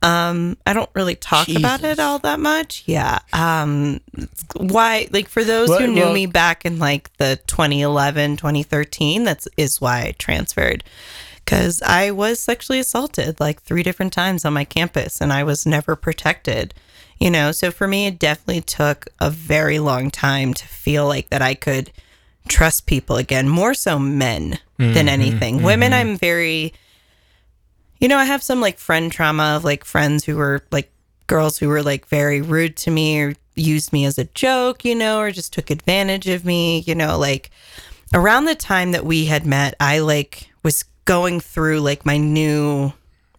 [0.04, 2.82] Um, I don't really talk about it all that much.
[2.86, 3.20] Yeah.
[3.32, 4.00] Um,
[4.56, 9.24] why, like, for those Well- who knew well- me back in like the 2011, 2013,
[9.24, 10.84] that's is why I transferred.
[11.44, 15.66] Because I was sexually assaulted like three different times on my campus and I was
[15.66, 16.74] never protected
[17.20, 21.30] you know so for me it definitely took a very long time to feel like
[21.30, 21.92] that i could
[22.48, 26.72] trust people again more so men than anything women i'm very
[28.04, 30.92] you know i have some like friend trauma of like friends who were like
[31.26, 34.94] girls who were like very rude to me or used me as a joke, you
[34.94, 37.50] know, or just took advantage of me, you know, like
[38.12, 42.92] around the time that we had met, I like was going through like my new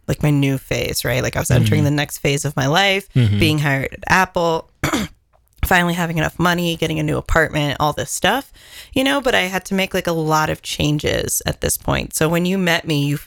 [0.08, 1.22] like my new phase, right?
[1.22, 1.86] Like I was entering mm-hmm.
[1.86, 3.40] the next phase of my life, mm-hmm.
[3.40, 4.70] being hired at Apple,
[5.64, 8.52] finally having enough money, getting a new apartment, all this stuff,
[8.92, 12.14] you know, but I had to make like a lot of changes at this point.
[12.14, 13.18] So when you met me, you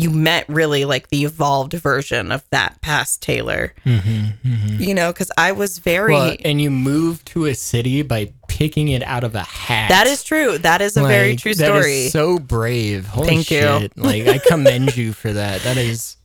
[0.00, 3.74] you met really like the evolved version of that past Taylor.
[3.84, 8.88] You know, cuz I was very Well, and you moved to a city by picking
[8.88, 9.88] it out of a hat.
[9.88, 10.58] That is true.
[10.58, 12.06] That is a very true story.
[12.06, 13.06] is so brave.
[13.06, 13.88] Holy Thank you.
[13.96, 15.62] Like I commend you for that.
[15.62, 16.16] That is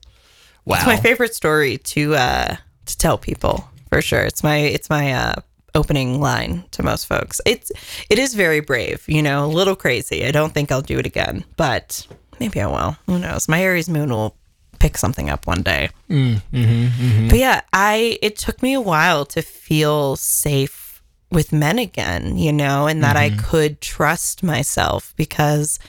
[0.66, 0.78] wow.
[0.78, 4.24] It's my favorite story to uh to tell people for sure.
[4.24, 5.34] It's my it's my uh
[5.76, 7.42] opening line to most folks.
[7.46, 7.72] It's
[8.10, 10.26] it is very brave, you know, a little crazy.
[10.26, 12.08] I don't think I'll do it again, but
[12.40, 12.98] maybe I will.
[13.06, 13.48] Who knows?
[13.48, 14.36] My Aries moon will
[14.80, 15.90] pick something up one day.
[16.10, 17.28] Mm, mm-hmm, mm-hmm.
[17.30, 22.54] But yeah, I it took me a while to feel safe with men again, you
[22.54, 23.40] know, and that I mm-hmm.
[23.40, 25.80] could trust myself because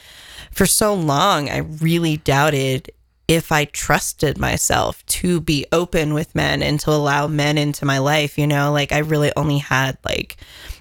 [0.50, 2.90] for so long I really doubted
[3.28, 7.98] if I trusted myself to be open with men and to allow men into my
[7.98, 10.36] life, you know, like I really only had like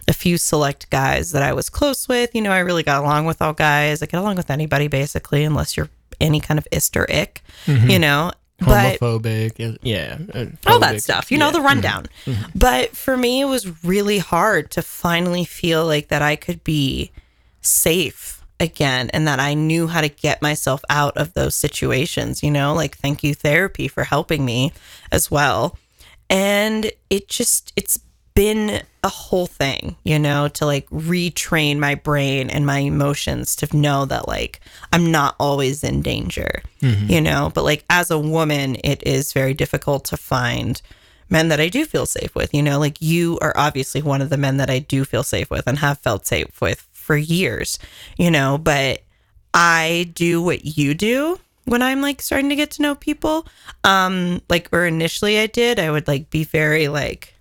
[0.08, 2.34] a few select guys that I was close with.
[2.36, 4.02] You know, I really got along with all guys.
[4.02, 5.90] I get along with anybody basically, unless you're
[6.22, 8.32] any kind of ist or ick, you know.
[8.60, 9.80] But homophobic.
[9.82, 10.18] Yeah.
[10.34, 11.52] uh, all that stuff, you know, Yeah.
[11.52, 11.62] Mm-hmm.
[11.62, 12.06] the rundown.
[12.56, 17.12] But for me, it was really hard to finally feel like that I could be
[17.62, 22.52] safe again and that I knew how to get myself out of those situations, you
[22.52, 24.72] know, like thank you therapy for helping me
[25.12, 25.78] as well.
[26.30, 28.00] And it just, it's
[28.36, 33.78] been a whole thing, you know, to like retrain my brain and my emotions to
[33.78, 34.60] know that like
[34.92, 36.62] I'm not always in danger,
[37.10, 40.82] you know, but like as a woman, it is very difficult to find
[41.30, 44.30] men that I do feel safe with, you know, like you are obviously one of
[44.30, 47.80] the men that I do feel safe with and have felt safe with for years,
[48.18, 49.02] you know, but
[49.54, 53.48] I do what you do when I'm like starting to get to know people.
[53.84, 57.35] Um, like or initially I did, I would like be very like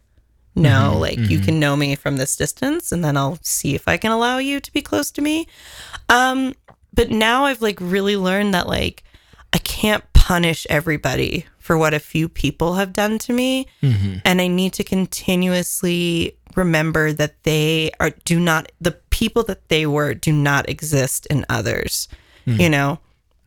[0.54, 1.00] no, mm-hmm.
[1.00, 1.44] like you mm-hmm.
[1.44, 4.60] can know me from this distance and then I'll see if I can allow you
[4.60, 5.48] to be close to me.
[6.08, 6.54] Um,
[6.92, 9.02] but now I've like really learned that like
[9.52, 13.66] I can't punish everybody for what a few people have done to me.
[13.82, 14.18] Mm-hmm.
[14.24, 19.86] And I need to continuously remember that they are do not the people that they
[19.86, 22.08] were do not exist in others.
[22.46, 22.98] You know?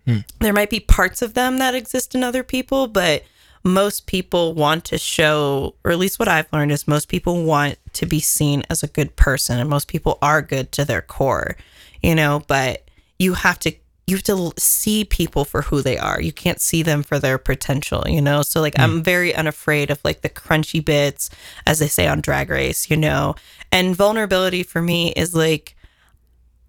[0.07, 0.25] Mm.
[0.39, 3.23] There might be parts of them that exist in other people, but
[3.67, 7.77] most people want to show, or at least what I've learned is most people want
[7.93, 11.55] to be seen as a good person, and most people are good to their core,
[12.01, 12.43] you know.
[12.47, 13.73] But you have to
[14.07, 16.21] you have to see people for who they are.
[16.21, 18.41] You can't see them for their potential, you know.
[18.41, 19.01] So like, I'm hmm.
[19.01, 21.29] very unafraid of like the crunchy bits,
[21.65, 23.35] as they say on Drag Race, you know.
[23.69, 25.75] And vulnerability for me is like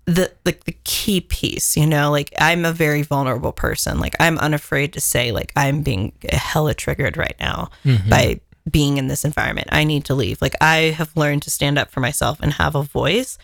[0.08, 4.00] the like the key piece you know like i'm a very vulnerable person.
[4.00, 8.08] Like i'm unafraid to say like i'm being hella triggered right now mm-hmm.
[8.08, 8.40] by
[8.70, 9.68] being in this environment.
[9.70, 10.40] I need to leave.
[10.40, 13.36] Like i have learned to stand up for myself and have a voice.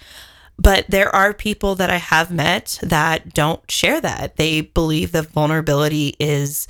[0.57, 4.37] But there are people that i have met that don't share that.
[4.37, 6.67] They believe that vulnerability is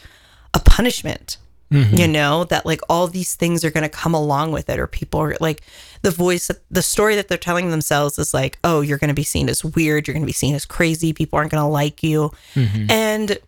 [0.54, 1.38] a punishment
[1.70, 1.96] mm-hmm.
[1.96, 4.87] you know that like all these things are going to come along with it or
[4.87, 5.62] people are like
[6.05, 9.25] the voice the story that they're telling themselves is like oh you're going to be
[9.25, 12.03] seen as weird you're going to be seen as crazy people aren't going to like
[12.03, 12.31] you.
[12.55, 12.90] Mm-hmm.
[12.90, 13.38] And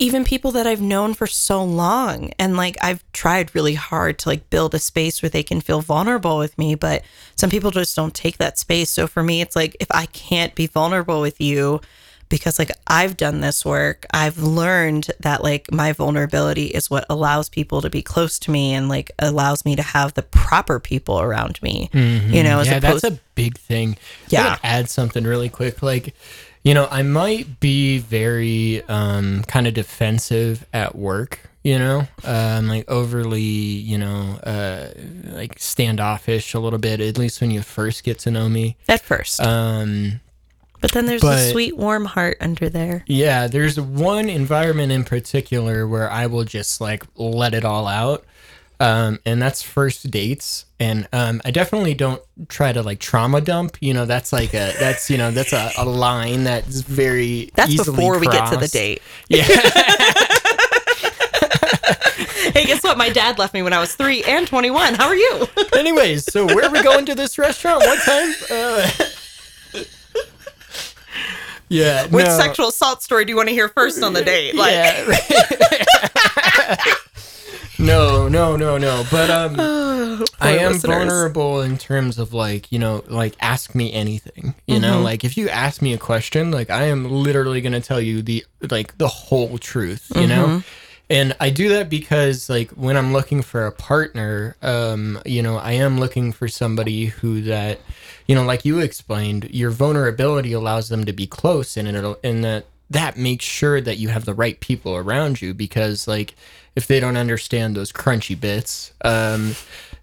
[0.00, 4.28] even people that I've known for so long and like I've tried really hard to
[4.28, 7.02] like build a space where they can feel vulnerable with me but
[7.36, 8.88] some people just don't take that space.
[8.88, 11.80] So for me it's like if I can't be vulnerable with you
[12.28, 17.48] because like I've done this work I've learned that like my vulnerability is what allows
[17.48, 21.20] people to be close to me and like allows me to have the proper people
[21.20, 23.96] around me you know as yeah, opposed that's a big thing.
[24.28, 24.58] Yeah.
[24.64, 25.80] Add something really quick.
[25.80, 26.14] Like,
[26.64, 31.40] you know, I might be very um, kind of defensive at work.
[31.62, 34.88] You know, um, like overly, you know, uh,
[35.24, 37.00] like standoffish a little bit.
[37.00, 38.76] At least when you first get to know me.
[38.88, 40.20] at first Um,
[40.80, 45.04] but then there's but- a sweet warm heart under there Yeah, there's one environment in
[45.04, 48.24] particular where I will just like let it all out.
[48.80, 50.64] Um, and that's first dates.
[50.78, 53.76] And um, I definitely don't try to like trauma dump.
[53.80, 57.76] You know, that's like a that's you know that's a, a line that's very that's
[57.76, 59.42] before we get to the date Yeah,
[62.52, 62.96] Hey, guess what?
[62.96, 64.94] My dad left me when I was three and 21.
[64.94, 65.46] How are you?
[65.76, 67.80] Anyways, so where are we going to this restaurant?
[67.80, 68.34] What time?
[68.50, 68.90] Uh,
[71.68, 72.06] yeah.
[72.06, 72.38] Which no.
[72.38, 74.54] sexual assault story do you want to hear first on the date?
[74.54, 75.18] Like, yeah.
[77.78, 79.04] no, no, no, no.
[79.10, 79.56] But um,
[80.40, 80.82] I am listeners.
[80.82, 84.54] vulnerable in terms of like you know, like ask me anything.
[84.66, 88.00] You know, like if you ask me a question, like I am literally gonna tell
[88.00, 90.10] you the like the whole truth.
[90.14, 90.62] You know.
[91.10, 95.56] And I do that because, like, when I'm looking for a partner, um, you know,
[95.56, 97.80] I am looking for somebody who that,
[98.28, 102.44] you know, like you explained, your vulnerability allows them to be close, and it'll, and
[102.44, 106.34] that that makes sure that you have the right people around you because, like,
[106.76, 109.54] if they don't understand those crunchy bits, um,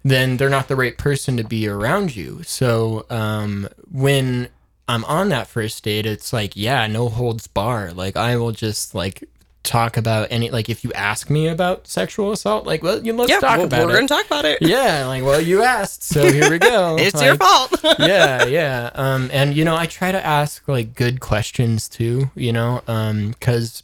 [0.04, 2.42] then they're not the right person to be around you.
[2.44, 4.48] So, um, when
[4.88, 7.92] I'm on that first date, it's like, yeah, no holds bar.
[7.92, 9.28] Like, I will just like
[9.66, 13.30] talk about any like if you ask me about sexual assault, like, well, you let's
[13.30, 13.94] Yeah, talk well, about we're it.
[13.96, 14.58] gonna talk about it.
[14.62, 16.96] yeah, like, well, you asked, so here we go.
[17.00, 17.78] It's your fault.
[17.98, 18.90] yeah, yeah.
[18.94, 22.30] Um, and you know, I try to ask like good questions too.
[22.34, 23.82] You know, um, because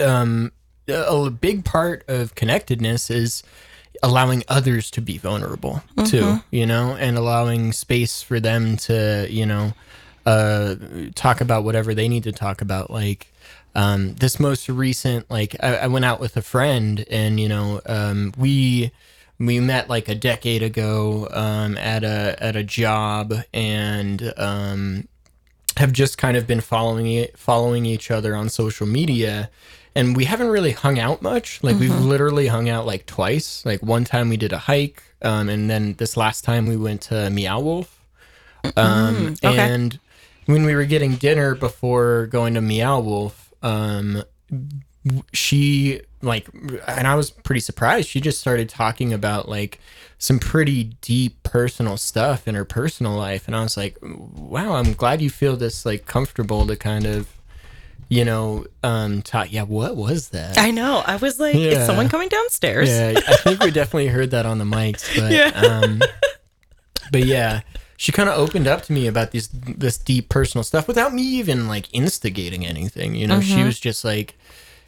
[0.00, 0.52] um,
[0.88, 0.92] a
[1.26, 3.42] a big part of connectedness is
[4.02, 6.40] allowing others to be vulnerable too.
[6.50, 9.72] You know, and allowing space for them to, you know,
[10.26, 10.74] uh,
[11.14, 13.26] talk about whatever they need to talk about, like.
[13.74, 17.80] Um, this most recent, like, I, I went out with a friend, and you know,
[17.86, 18.92] um, we
[19.38, 25.08] we met like a decade ago um, at a at a job and um,
[25.78, 29.50] have just kind of been following it, following each other on social media.
[29.94, 31.64] And we haven't really hung out much.
[31.64, 33.64] Like we've literally hung out like twice.
[33.66, 37.02] Like one time we did a hike um, and then this last time we went
[37.02, 37.96] to meow wolf.
[38.76, 39.58] Um, okay.
[39.58, 39.98] and
[40.44, 44.22] when we were getting dinner before going to meow wolf um,
[45.32, 46.46] she like
[46.86, 49.80] and i was pretty surprised she just started talking about like
[50.18, 54.92] some pretty deep personal stuff in her personal life and i was like wow i'm
[54.92, 57.26] glad you feel this like comfortable to kind of
[58.10, 61.02] you know um talk yeah what was that I know.
[61.06, 61.70] I was like, Yeah.
[61.78, 62.88] is someone coming downstairs?
[62.90, 65.58] yeah i think we definitely heard that on the mics but Yeah.
[65.58, 66.02] um
[67.10, 67.60] but yeah
[68.00, 71.20] she kind of opened up to me about this this deep personal stuff without me
[71.20, 73.42] even like instigating anything you know?
[73.42, 74.38] She was just like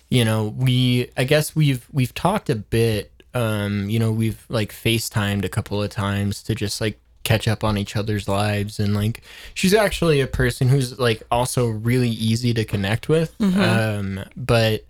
[0.09, 4.73] you know we i guess we've we've talked a bit um you know we've like
[4.73, 8.95] facetimed a couple of times to just like catch up on each other's lives and
[8.95, 9.23] like
[9.53, 14.85] she's actually a person who's like also really easy to connect with um but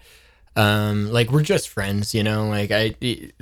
[0.57, 2.49] um like we're just friends you know?
[2.49, 2.95] Like i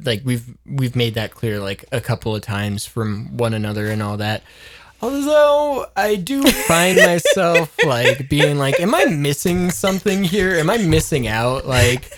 [0.04, 4.02] like we've we've made that clear like a couple of times from one another and
[4.02, 4.42] all that.
[5.02, 10.54] Although i do find myself like being like am i missing something here?
[10.56, 11.66] Am i missing out?
[11.66, 12.10] Like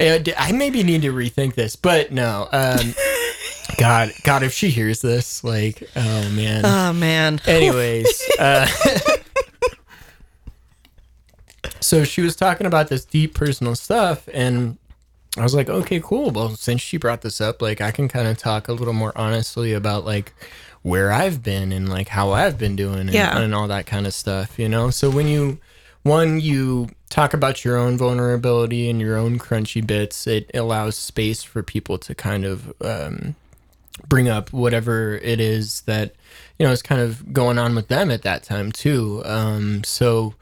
[0.00, 2.94] i maybe need to rethink this but no um
[3.76, 6.64] god god if she hears this like oh man.
[6.64, 7.40] Oh man.
[7.46, 8.66] Anyways, uh,
[11.82, 14.78] so she was talking about this deep personal stuff, and
[15.36, 16.30] I was like, okay, cool.
[16.30, 19.12] Well, since she brought this up, like, I can kind of talk a little more
[19.16, 20.32] honestly about like
[20.82, 23.38] where I've been and like how I've been doing and, Yeah.
[23.38, 24.90] and all that kind of stuff, you know.
[24.90, 25.58] So when you
[26.02, 31.42] one you talk about your own vulnerability and your own crunchy bits, it allows space
[31.42, 33.36] for people to kind of um,
[34.08, 36.14] bring up whatever it is that
[36.58, 39.22] you know is kind of going on with them at that time too.
[39.24, 40.34] Um, so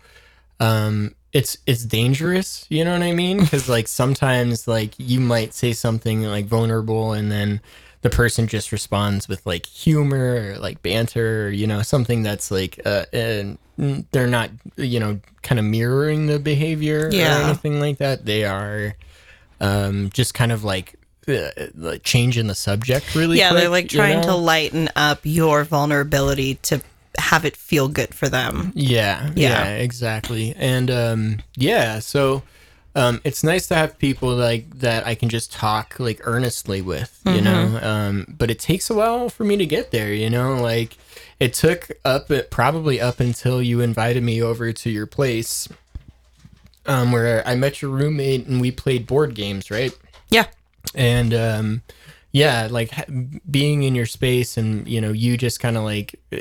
[0.59, 3.39] um, it's it's dangerous, you know what I mean?
[3.41, 7.61] Because like sometimes like you might say something like vulnerable and then
[8.03, 12.51] the person just responds with like humor or like banter or you know something that's
[12.51, 13.59] like uh, and
[14.13, 17.13] they're not you know kind of mirroring the behavior or
[17.45, 18.25] anything like that.
[18.25, 18.95] They are
[19.61, 20.95] um, just kind of like
[21.29, 25.21] uh, like changing the subject really Yeah, quick, they're like you trying to lighten up
[25.23, 26.81] your vulnerability to
[27.19, 28.73] have it feel good for them.
[28.75, 29.65] Yeah, Yeah.
[29.65, 30.55] yeah, exactly.
[30.57, 32.43] And um yeah, so
[32.95, 37.21] um it's nice to have people like that I can just talk like earnestly with,
[37.27, 37.79] you know.
[37.83, 40.97] Um but it takes a while for me to get there, you know, like
[41.39, 45.69] it took up it probably up until you invited me over to your place
[46.87, 49.97] um where I met your roommate and we played board games, right?
[50.31, 50.47] Yeah.
[50.95, 51.83] and um
[52.33, 53.05] yeah like ha-
[53.51, 56.37] being in your space and you know you just kind of like uh,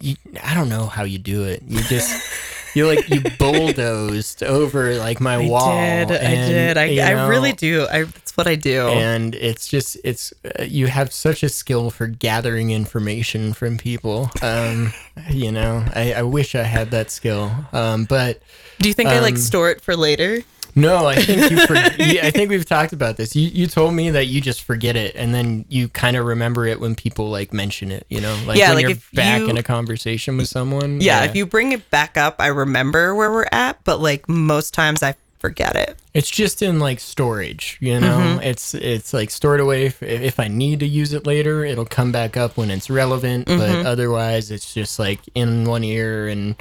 [0.00, 5.20] you, i don't know how you do it you just—you're like you bulldozed over like
[5.20, 6.22] my wall I did.
[6.22, 6.78] I did.
[6.78, 7.86] I, I know, really do.
[7.90, 8.88] I, that's what I do.
[8.88, 14.30] and it's just it's uh, you have such a skill for gathering information from people
[14.42, 14.92] um
[15.30, 18.40] you know i, I wish i had that skill um but
[18.78, 20.42] do you think I like um, store it for later?
[20.76, 21.66] No, I think you.
[21.66, 23.34] For, yeah, I think we've talked about this.
[23.34, 26.66] You you told me that you just forget it, and then you kind of remember
[26.66, 28.06] it when people like mention it.
[28.08, 31.00] You know, like Yeah, when like you're back you- in a conversation with someone.
[31.00, 34.74] Yeah, if you bring it back up, I remember where we're at, but like most
[34.74, 35.96] times I forget it.
[36.12, 38.18] It's just in like storage, you know.
[38.18, 38.42] Mm-hmm.
[38.42, 39.86] It's it's like stored away.
[39.86, 43.46] If, if I need to use it later, it'll come back up when it's relevant.
[43.46, 43.58] Mm-hmm.
[43.58, 46.56] But otherwise, it's just like in one ear and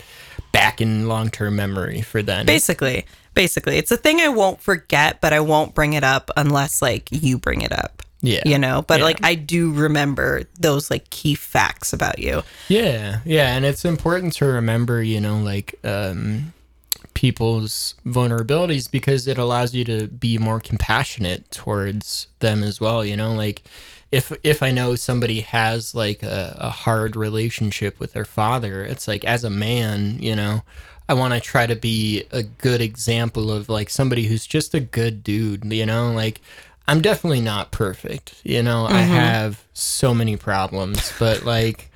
[0.55, 2.45] back in long term memory for then.
[2.45, 6.81] Basically, basically, it's a thing I won't forget, but I won't bring it up unless
[6.81, 8.01] like you bring it up.
[8.21, 8.41] Yeah.
[8.45, 9.05] You know, but Yeah.
[9.05, 12.41] like I do remember those like key facts about you.
[12.69, 16.53] Yeah, yeah, and it's important to remember, you know, like um,
[17.13, 23.05] people's vulnerabilities because it allows you to be more compassionate towards them as well.
[23.05, 23.63] You know, like
[24.11, 29.07] if if I know somebody has like a, a hard relationship with their father, it's
[29.07, 30.63] like as a man, you know.
[31.07, 34.79] I want to try to be a good example of like somebody who's just a
[34.79, 36.41] good dude, you know, like
[36.87, 38.85] I'm definitely not perfect, you know.
[38.85, 39.13] I mm-hmm.
[39.13, 41.91] have so many problems, but like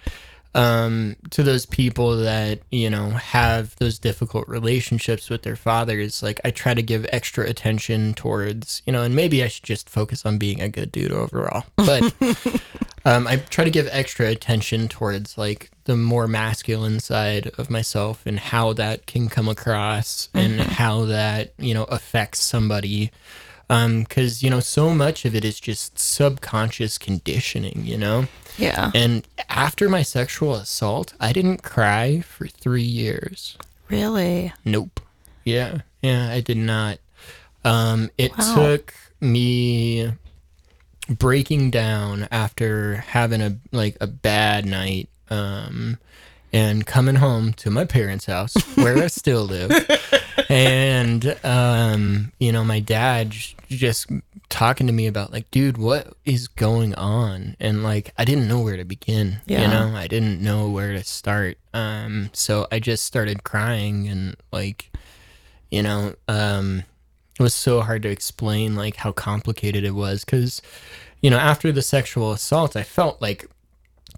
[0.56, 6.42] um to those people that you know have those difficult relationships with their fathers like
[6.44, 10.26] i try to give extra attention towards you know and maybe i should just focus
[10.26, 12.02] on being a good dude overall but
[13.06, 18.24] um i try to give extra attention towards like the more masculine side of myself
[18.28, 23.10] and how that can come across and how that you know affects somebody.
[23.72, 28.28] Um because you know so much of it is just subconscious conditioning you know
[28.60, 28.92] Yeah.
[28.94, 33.58] and after my sexual assault, I didn't cry for three years.
[33.90, 34.54] Really?
[34.66, 35.00] Nope.
[35.44, 35.80] Yeah.
[36.02, 37.00] Yeah, I did not.
[37.66, 38.56] Um, it Wow.
[38.56, 40.12] took me
[41.10, 45.98] breaking down after having a like a bad night um
[46.54, 49.72] and coming home to my parents' house where I still live.
[50.50, 53.36] And um you know, my dad
[53.70, 54.08] just
[54.50, 57.56] talking to me about like, dude, what is going on?
[57.60, 59.62] And like I didn't know where to begin, Yeah.
[59.62, 59.96] you know?
[59.96, 61.58] I didn't know where to start.
[61.74, 64.92] Um so I just started crying and like
[65.72, 66.84] you know, um
[67.40, 70.62] it was so hard to explain like how complicated it was cuz
[71.22, 73.50] you know, after the sexual assault, I felt like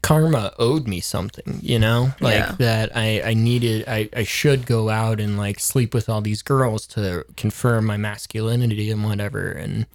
[0.02, 2.56] karma owed me something, you know, like Yeah.
[2.60, 6.41] that I, I needed, I, I should go out and like sleep with all these
[6.41, 9.52] girls to confirm my masculinity and whatever.
[9.52, 9.86] And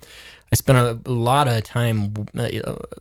[0.52, 2.48] I spent a, a lot of time, uh,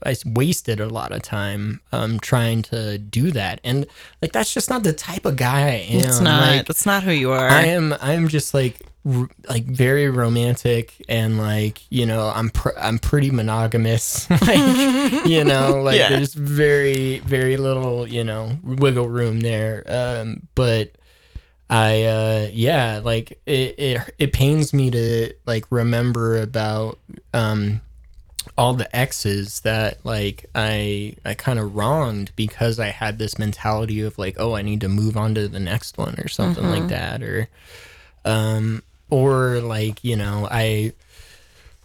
[0.03, 3.61] I wasted a lot of time um, trying to do that.
[3.63, 3.85] And
[4.21, 5.99] like, that's just not the type of guy I am.
[6.09, 6.47] It's not.
[6.47, 7.47] Like, That's not who you are.
[7.47, 12.49] I am I am just like r- like very romantic and like you know I'm
[12.49, 14.27] pr- I'm pretty monogamous.
[14.41, 16.09] Like you know like Yeah.
[16.09, 19.83] there's very very little you know wiggle room there.
[19.87, 20.91] Um but
[21.69, 26.99] I uh yeah like it it, it pains me to like remember about
[27.33, 27.81] um
[28.57, 34.01] all the exes that like I I kind of wronged because I had this mentality
[34.01, 36.87] of like oh I need to move on to the next one or something like
[36.89, 37.49] that or
[38.23, 40.93] um or like you know I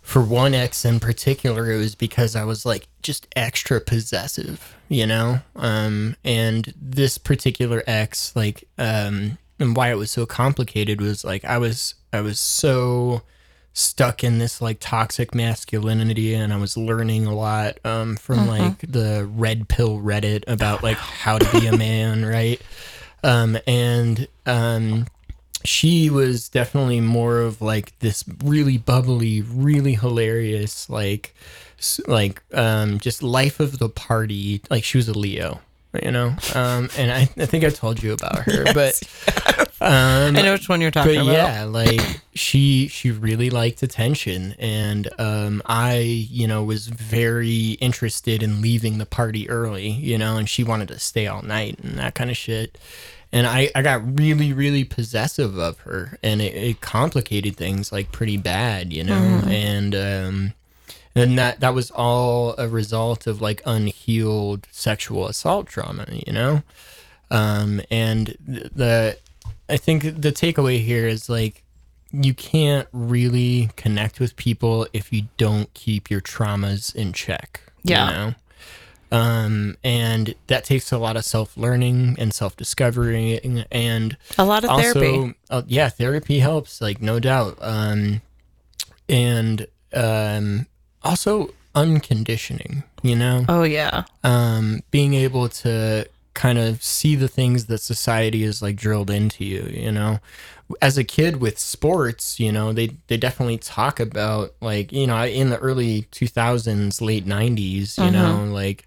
[0.03, 5.07] for one ex in particular it was because I was like just extra possessive you
[5.07, 5.39] know?
[5.57, 11.45] Um and this particular ex like um and why it was so complicated was like
[11.45, 13.23] I was I was so
[13.73, 18.81] stuck in this like toxic masculinity and I was learning a lot um from like
[18.81, 22.61] the red pill reddit about like how to be a man right?
[23.23, 25.07] Um and um
[25.65, 31.35] she was definitely more of like this really bubbly really hilarious like
[32.07, 34.61] like um just life of the party.
[34.71, 35.61] Like she was a leo
[36.03, 36.29] you know?
[36.55, 39.01] Um and i, I think i told you about her but
[39.81, 41.33] um I know which one you're talking but about.
[41.33, 44.55] yeah like she she really liked attention.
[44.59, 50.37] And um i you know was very interested in leaving the party early you know
[50.37, 52.79] and she wanted to stay all night and that kind of shit
[53.33, 58.11] and i i got really really possessive of her and it, it complicated things like
[58.13, 59.43] pretty bad you know?
[59.47, 60.53] And um
[61.15, 66.63] and that that was all a result of like unhealed sexual assault trauma you know?
[67.31, 69.19] Um and the
[69.69, 71.63] i think the takeaway here is like
[72.13, 78.07] you can't really connect with people if you don't keep your traumas in check Yeah.
[78.07, 78.35] you know
[79.13, 83.41] um and that takes a lot of self-learning and self-discovery
[83.73, 85.35] and A lot of also therapy.
[85.51, 88.21] uh, yeah therapy helps like no doubt um
[89.09, 90.67] and um
[91.03, 94.05] also unconditioning you know Oh yeah.
[94.25, 99.45] um being able to kind of see the things that society is like drilled into
[99.45, 100.19] you you know?
[100.81, 105.25] As a kid with sports you know they they definitely talk about like you know
[105.25, 108.13] in the early 2000s late 90s you mm-hmm.
[108.13, 108.87] know like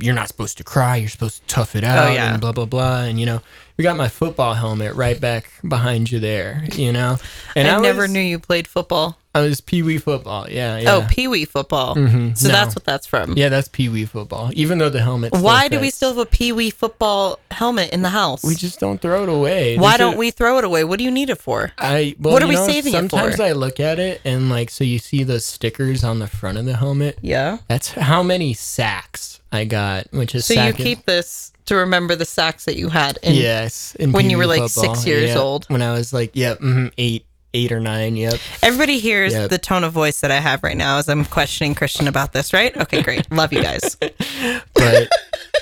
[0.00, 0.96] you're not supposed to cry.
[0.96, 2.32] You're supposed to tough it oh, out Oh, yeah.
[2.32, 3.02] and blah blah blah.
[3.02, 3.40] And you know,
[3.76, 6.64] we got my football helmet right back behind you there.
[6.72, 7.18] You know,
[7.54, 9.18] and I, never was, knew you played football.
[9.34, 10.48] I was pee wee football.
[10.48, 10.94] Yeah, yeah.
[10.94, 11.94] Oh, Pee Wee football.
[11.94, 12.54] Mm-hmm, so No.
[12.54, 13.34] that's what that's from.
[13.36, 14.50] yeah, that's pee wee football.
[14.54, 15.34] Even though the helmet.
[15.34, 18.42] Why do we still have a Pee Wee football helmet in the house?
[18.42, 19.76] We just don't throw it away.
[19.76, 20.84] Why don't we throw it away?
[20.84, 21.72] What do you need it for?
[21.76, 23.42] I well, What are we know, saving it sometimes for?
[23.42, 26.64] I look at it and like so you see the stickers on the front of
[26.64, 27.18] the helmet.
[27.20, 27.58] Yeah.
[27.68, 32.14] That's how many sacks I got, which is So you sack- keep this to remember
[32.14, 33.18] the sacks that you had.
[33.24, 34.94] In, yes in when you were, like, football.
[34.94, 35.38] six years Yeah.
[35.38, 35.64] old.
[35.66, 38.16] When I was like yeah mhm, eight eight or nine.
[38.16, 38.38] Yep.
[38.62, 39.48] Everybody hears Yep.
[39.50, 42.52] the tone of voice that I have right now as I'm questioning Christian about this,
[42.52, 42.76] right?
[42.76, 43.30] Okay, great.
[43.32, 43.96] Love you guys.
[44.74, 45.08] But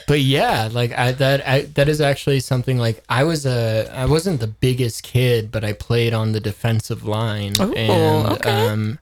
[0.08, 4.06] but yeah, like I that I, that is actually something like I was a I
[4.06, 8.50] wasn't the biggest kid, but I played on the defensive line Ooh, and okay.
[8.50, 8.98] um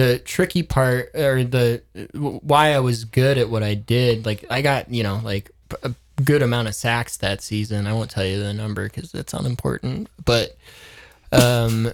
[0.00, 1.82] the tricky part or the
[2.14, 5.50] why I was good at what I did, like I got, you know, like
[5.82, 5.94] a
[6.24, 7.86] good amount of sacks that season.
[7.86, 10.56] I won't tell you the number cuz it's unimportant, but
[11.32, 11.92] um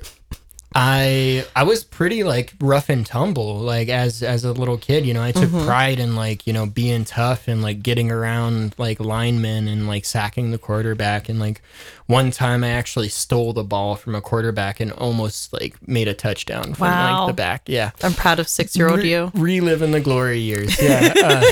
[0.78, 5.14] I I was pretty like rough and tumble like as as a little kid, you
[5.14, 5.22] know.
[5.22, 9.68] I took pride in like, you know, being tough and like getting around like linemen
[9.68, 11.62] and like sacking the quarterback and like
[12.08, 16.14] one time I actually stole the ball from a quarterback and almost like made a
[16.14, 17.20] touchdown from Wow.
[17.20, 17.62] like the back.
[17.68, 17.92] Yeah.
[18.02, 19.30] I'm proud of six year old Re- you.
[19.32, 20.76] reliving the glory years.
[20.82, 21.10] Yeah.
[21.24, 21.42] Uh,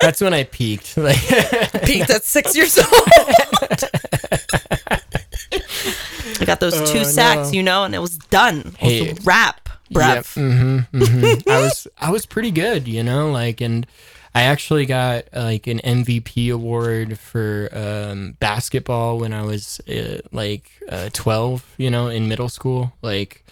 [0.00, 0.96] that's when I peaked.
[0.96, 1.16] Like
[1.84, 2.88] Peaked at six years old.
[6.44, 7.56] I got those two Oh, sacks, no.
[7.56, 8.58] you know, and it was done.
[8.58, 9.10] It was Hey.
[9.10, 10.34] a wrap, bruv.
[10.34, 13.86] hmm hmm I was I was pretty good, you know, like and
[14.36, 20.70] I actually got like an MVP award for um, basketball when I was uh, like
[20.88, 22.92] uh, 12, you know, in middle school.
[23.00, 23.44] Like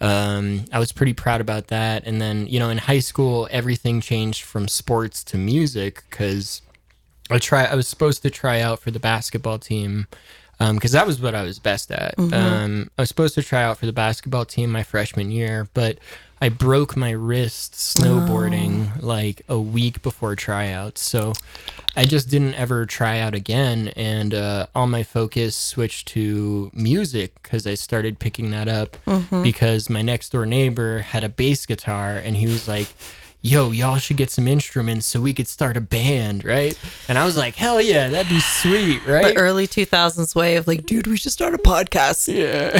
[0.00, 2.06] um, I was pretty proud about that.
[2.06, 6.62] And then, you know, in high school, everything changed from sports to music because
[7.28, 7.64] I try.
[7.64, 10.06] I was supposed to try out for the basketball team
[10.74, 12.14] because that was what I was best at.
[12.18, 15.98] Um, I was supposed to try out for the basketball team my freshman year, but
[16.42, 21.00] I broke my wrist snowboarding like a week before tryouts.
[21.02, 21.32] So
[21.96, 27.34] I just didn't ever try out again, and uh, all my focus switched to music
[27.42, 28.96] because I started picking that up
[29.42, 32.88] because my next door neighbor had a bass guitar, and he was like
[33.42, 36.78] yo, y'all should get some instruments so we could start a band, right?
[37.08, 39.34] And I was like, hell yeah, that'd be sweet, right?
[39.34, 42.28] The early 2000s way of like, dude, we should start a podcast.
[42.28, 42.70] yeah.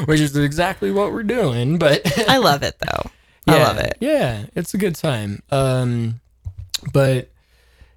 [0.04, 3.10] Which is exactly what we're doing, but I love it though.
[3.46, 3.98] I love it.
[4.00, 5.42] Yeah, it's a good time.
[5.50, 6.20] Um,
[6.92, 7.28] but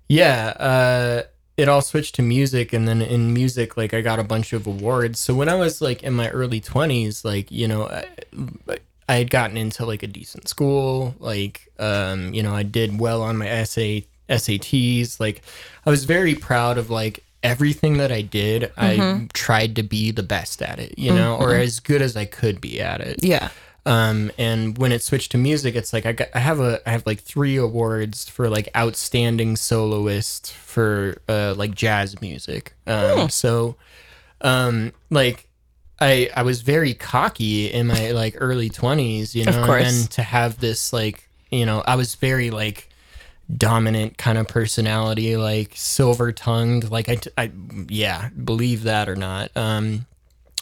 [0.10, 1.24] yeah, uh,
[1.56, 4.68] it all switched to music, and then in music, like I got a bunch of
[4.68, 5.20] awards.
[5.20, 8.08] So when I was like in my early twenties, like you know, I,
[9.10, 11.16] I had gotten into like a decent school.
[11.20, 15.20] Like, um, you know, I did well on my essay SATs.
[15.20, 15.42] Like,
[15.86, 18.72] I was very proud of like everything that I did.
[18.78, 22.26] I tried to be the best at it, you know, or as good as I
[22.26, 23.20] could be at it.
[23.24, 23.50] Yeah.
[23.86, 26.92] Um, and when it switched to music, it's like I got I have a I
[26.92, 32.74] have like three awards for like outstanding soloist for uh like jazz music.
[32.86, 33.78] Um, so
[34.42, 35.47] um like
[36.00, 39.84] I I was very cocky in my like early twenties, you know, course.
[40.02, 42.90] and to have this like you know I was very like
[43.56, 47.52] dominant kind of personality, like silver tongued, like I I
[47.90, 49.56] yeah believe that or not.
[49.56, 50.06] Um,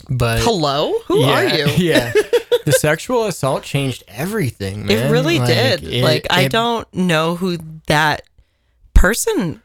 [0.10, 0.94] but Hello?
[1.08, 1.68] Who yeah, are you?
[1.78, 2.14] yeah.
[2.66, 4.98] The sexual assault changed everything, man.
[4.98, 5.84] It really Like, did.
[5.84, 8.24] it- like I it- don't know who that
[8.96, 9.62] person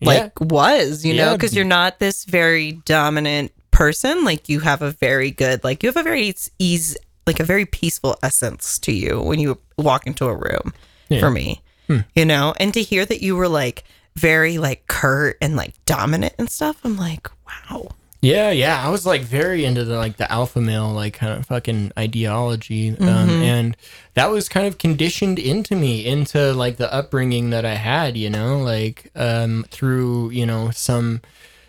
[0.00, 4.24] like was, you know, because you're not this very dominant person.
[4.24, 6.96] Like you have a very good, like you have a very ease,
[7.26, 10.72] like a very peaceful essence to you when you walk into a room.
[11.08, 11.20] Yeah.
[11.20, 11.98] For me, Hmm.
[12.16, 13.84] you know, and to hear that you were like
[14.16, 17.90] very like curt and like dominant and stuff, I'm like, wow.
[18.22, 18.80] Yeah, yeah.
[18.82, 22.88] I was like very into the like the alpha male like kind of fucking ideology,
[22.88, 23.42] um, Mm-hmm.
[23.42, 23.76] and
[24.14, 28.30] that was kind of conditioned into me into like the upbringing that I had, you
[28.30, 31.20] know, like um, through you know some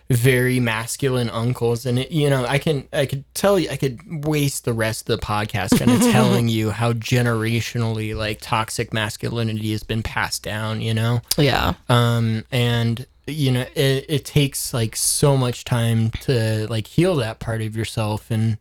[0.10, 4.00] very masculine uncles and it, you know i can i could tell you i could
[4.26, 9.72] waste the rest of the podcast kind of telling you how generationally like toxic masculinity
[9.72, 11.74] has been passed down you know Yeah.
[11.90, 17.40] um and you know it, it takes like so much time to like heal that
[17.40, 18.58] part of yourself and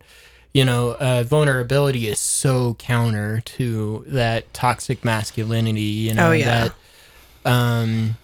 [0.51, 6.69] you know uh, vulnerability is so counter to that toxic masculinity you know Oh, yeah.
[7.45, 8.17] that um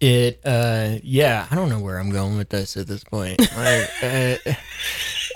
[0.00, 3.90] it uh yeah i don't know where i'm going with this at this point like,
[4.02, 4.36] uh,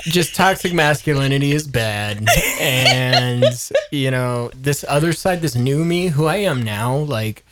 [0.05, 2.27] just toxic masculinity is bad
[2.61, 7.45] and you know this other side this new me who i am now like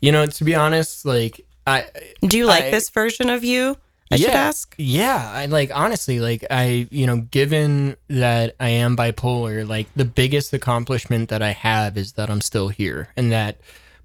[0.00, 1.86] You know, to be honest, like I
[2.22, 3.76] Do you like I- this version of you?
[4.12, 4.74] I should ask.
[4.78, 10.04] Yeah, I like honestly, like I, you know, given that I am bipolar, like the
[10.06, 13.58] biggest accomplishment that I have is that I'm still here and that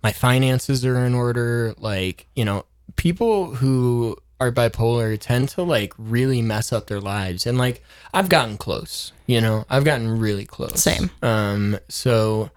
[0.04, 1.74] my finances are in order.
[1.78, 2.66] Like, you know,
[2.98, 7.82] people who are bipolar tend to like really mess up their lives and like
[8.14, 9.66] I've gotten close, you know.
[9.70, 10.82] I've gotten really close.
[10.84, 11.10] Same.
[11.22, 12.50] Um so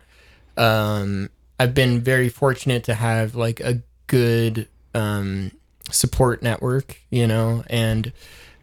[0.56, 1.30] um
[1.60, 5.52] I've been very fortunate to have like a good um
[5.90, 8.12] support network, you know, and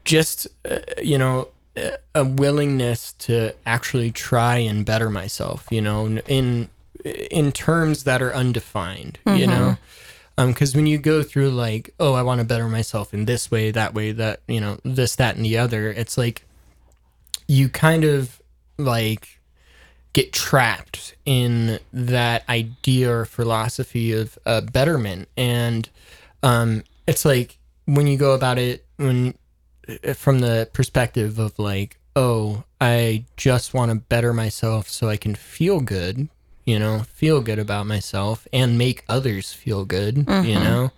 [0.03, 6.05] just uh, you know a- a willingness to actually try and better myself, you know,
[6.27, 6.69] in
[7.03, 9.77] in terms that are undefined, you know.
[10.37, 13.51] Um, because when you go through like, oh, I want to better myself in this
[13.51, 16.43] way, that way, that you know, this, that, and the other, it's like
[17.47, 18.41] you kind of
[18.77, 19.39] like
[20.13, 25.89] get trapped in that idea or philosophy of uh, betterment and
[26.43, 29.33] um, it's like when you go about it when
[29.87, 35.17] uh, from the perspective of like oh i just want to better myself so i
[35.17, 36.29] can feel good
[36.65, 40.91] you know feel good about myself and make others feel good you know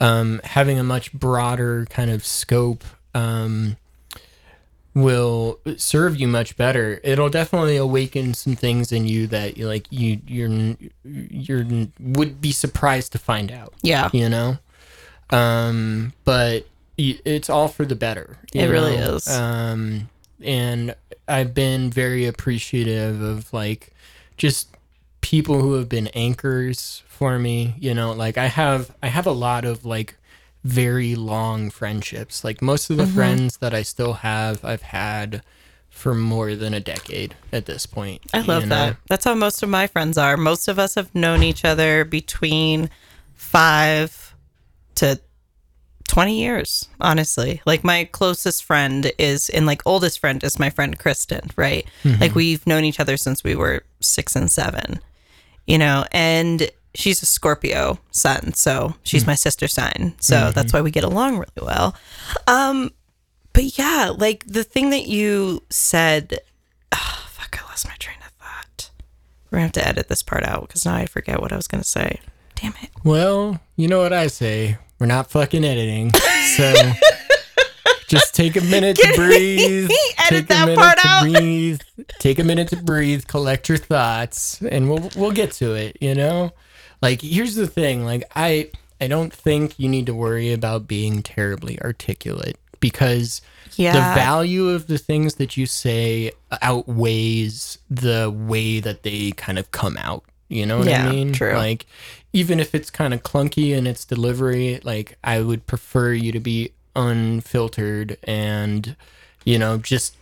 [0.00, 2.84] um, having a much broader kind of scope
[3.14, 3.76] um,
[4.94, 7.00] will serve you much better.
[7.02, 11.66] It'll definitely awaken some things in you that you like you you're you're
[12.00, 13.74] would be surprised to find out.
[13.82, 14.10] Yeah.
[14.12, 14.58] You know,
[15.30, 16.66] um, but
[16.98, 18.38] it's all for the better.
[18.54, 19.28] It really is.
[19.28, 20.08] Um,
[20.42, 20.94] and
[21.28, 23.92] I've been very appreciative of like
[24.36, 24.75] just
[25.30, 27.74] people who have been anchors for me.
[27.80, 30.16] You know, like I have I have a lot of like
[30.62, 32.44] very long friendships.
[32.44, 33.14] Like most of the Mm-hmm.
[33.14, 35.42] friends that I still have, I've had
[35.90, 38.20] for more than a decade at this point.
[38.32, 38.76] I love know?
[38.76, 38.96] that.
[39.08, 40.36] That's how most of my friends are.
[40.36, 42.88] Most of us have known each other between
[43.34, 44.34] five
[44.96, 45.20] to
[46.08, 47.62] 20 years, honestly.
[47.66, 51.84] Like my closest friend is, and like oldest friend is my friend Kristen, right?
[52.20, 55.00] Like we've known each other since we were six and seven,
[55.66, 58.54] you know, and she's a Scorpio sun.
[58.54, 59.30] So she's hmm.
[59.30, 60.14] my sister sign.
[60.20, 60.52] So hmm.
[60.52, 61.94] that's why we get along really well.
[62.46, 62.90] Um,
[63.52, 66.40] but yeah, like the thing that you said,
[66.92, 68.90] oh, fuck, I lost my train of thought.
[69.50, 71.68] We're gonna have to edit this part out because now I forget what I was
[71.68, 72.20] gonna say.
[72.54, 72.90] Damn it.
[73.04, 74.78] Well, you know what I say.
[74.98, 76.12] We're not fucking editing.
[76.56, 76.72] So
[78.08, 79.90] just take a minute to breathe.
[80.18, 81.22] Edit take that a minute part to out.
[81.24, 81.80] breathe.
[82.18, 86.14] Take a minute to breathe, collect your thoughts, and we'll we'll get to it, you
[86.14, 86.52] know?
[87.02, 91.22] Like here's the thing, like I I don't think you need to worry about being
[91.22, 93.42] terribly articulate because
[93.76, 93.92] Yeah.
[93.92, 96.32] the value of the things that you say
[96.90, 100.24] outweighs the way that they kind of come out.
[100.48, 101.32] You know what Yeah, I mean?
[101.32, 101.54] true.
[101.54, 101.86] Like,
[102.32, 106.40] even if it's kind of clunky in its delivery, like, I would prefer you to
[106.40, 108.96] be unfiltered and,
[109.44, 110.16] you know, just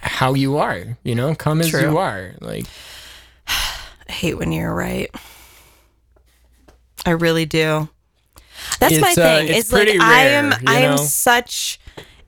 [0.00, 2.34] how you are, you know, come as you are.
[2.40, 2.66] Like,
[3.46, 5.10] I hate when you're right.
[7.04, 7.88] I really do.
[8.80, 9.48] That's my uh, thing.
[9.48, 11.02] it's It's, like pretty I am I am know?
[11.02, 11.78] such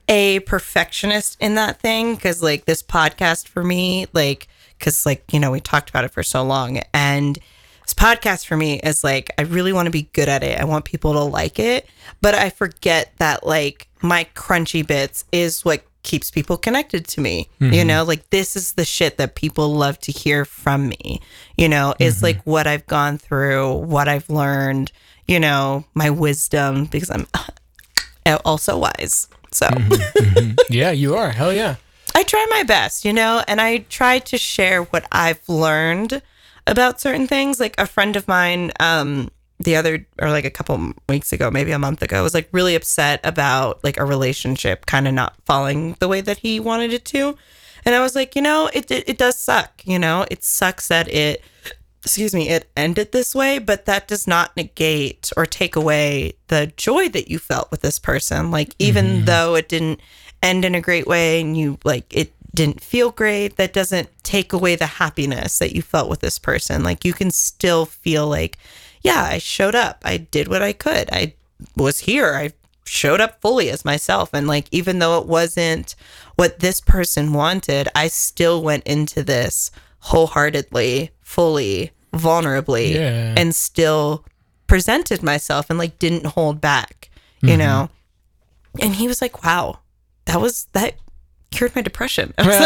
[0.07, 4.47] a perfectionist in that thing cuz like this podcast for me like
[4.79, 7.39] cuz like you know we talked about it for so long and
[7.89, 10.59] this podcast for me is like I really want to be good at it.
[10.59, 11.87] I want people to like it,
[12.21, 17.49] but I forget that like my crunchy bits is what keeps people connected to me.
[17.59, 17.87] You mm-hmm.
[17.87, 21.19] know, like this is the shit that people love to hear from me.
[21.57, 22.25] You know, is mm-hmm.
[22.25, 24.91] like what I've gone through, what I've learned,
[25.27, 27.25] you know, my wisdom because I'm
[28.45, 29.27] also wise.
[29.51, 30.51] So mm-hmm.
[30.69, 31.31] yeah, you are.
[31.31, 31.77] Hell yeah.
[32.15, 36.21] I try my best, you know, and I try to share what I've learned
[36.69, 37.59] about certain things.
[37.59, 41.71] Like a friend of mine, um, the other or like a couple weeks ago, maybe
[41.71, 45.95] a month ago, was like really upset about like a relationship kind of not falling
[45.99, 47.37] the way that he wanted it to.
[47.85, 50.87] And I was like, you know, it, it it does suck, you know, it sucks
[50.87, 51.43] that it
[52.03, 56.71] excuse me, it ended this way, but that does not negate or take away the
[56.77, 58.51] joy that you felt with this person.
[58.51, 59.99] Like, even though it didn't
[60.41, 64.53] end in a great way and you like it didn't feel great, that doesn't take
[64.53, 66.83] away the happiness that you felt with this person.
[66.83, 68.57] Like, you can still feel like,
[69.01, 71.33] yeah, I showed up, I did what I could, I
[71.75, 72.51] was here, I
[72.85, 74.31] showed up fully as myself.
[74.33, 75.95] And like, even though it wasn't
[76.35, 83.35] what this person wanted, I still went into this wholeheartedly, fully, vulnerably, Yeah.
[83.37, 84.25] and still
[84.65, 87.09] presented myself and like didn't hold back,
[87.41, 87.59] you mm-hmm.
[87.59, 87.89] know?
[88.81, 89.79] And he was like, wow,
[90.25, 90.95] that was that
[91.51, 92.33] cured my depression.
[92.37, 92.59] I was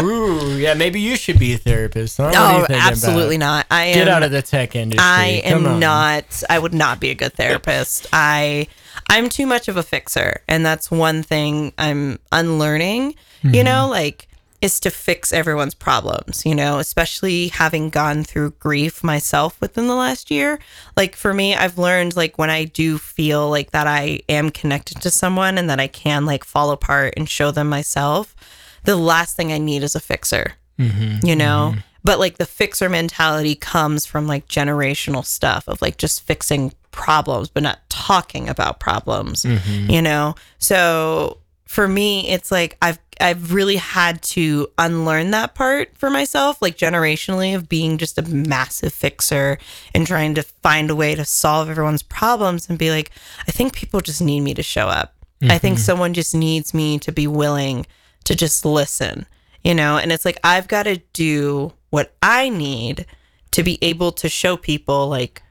[0.02, 2.16] Ooh, yeah, maybe you should be a therapist.
[2.16, 2.24] Huh?
[2.24, 3.66] What are you No, absolutely not.
[3.70, 5.04] I am Get out of the tech industry.
[5.04, 5.80] I Come am on.
[5.80, 8.06] not I would not be a good therapist.
[8.12, 8.66] I
[9.08, 13.54] I'm too much of a fixer and that's one thing I'm unlearning, Mm-hmm.
[13.54, 14.28] you know, like
[14.60, 19.94] is to fix everyone's problems, you know, especially having gone through grief myself within the
[19.94, 20.58] last year.
[20.96, 25.00] Like for me, I've learned like when I do feel like that I am connected
[25.02, 28.36] to someone and that I can like fall apart and show them myself,
[28.84, 31.26] the last thing I need is a fixer mm-hmm.
[31.26, 31.70] you know?
[31.72, 31.80] Mm-hmm.
[32.02, 37.48] But like the fixer mentality comes from like generational stuff of like just fixing problems
[37.48, 39.90] but not talking about problems mm-hmm.
[39.90, 40.34] you know?
[40.58, 46.60] So for me it's like i've i've really had to unlearn that part for myself
[46.60, 49.58] like generationally of being just a massive fixer
[49.94, 53.10] and trying to find a way to solve everyone's problems and be like
[53.48, 55.14] i think people just need me to show up.
[55.42, 55.84] I think mm-hmm.
[55.84, 57.86] someone just needs me to be willing
[58.24, 59.24] to just listen
[59.62, 59.98] you know?
[59.98, 63.06] And it's like i've got to do what i need
[63.50, 65.42] to be able to show people like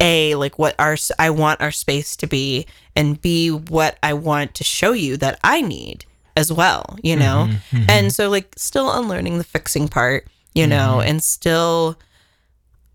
[0.00, 4.54] a like what our i want our space to be and b what i want
[4.54, 6.04] to show you that i need
[6.38, 7.48] as well you know?
[7.48, 7.90] Mm-hmm, mm-hmm.
[7.90, 11.08] And so like still unlearning the fixing part you know mm-hmm.
[11.08, 11.98] and still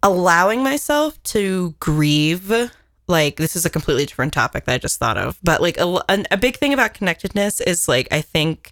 [0.02, 2.72] allowing myself to grieve
[3.08, 6.02] like this is a completely different topic that i just thought of but like a,
[6.10, 8.72] a, a big thing about connectedness is like i think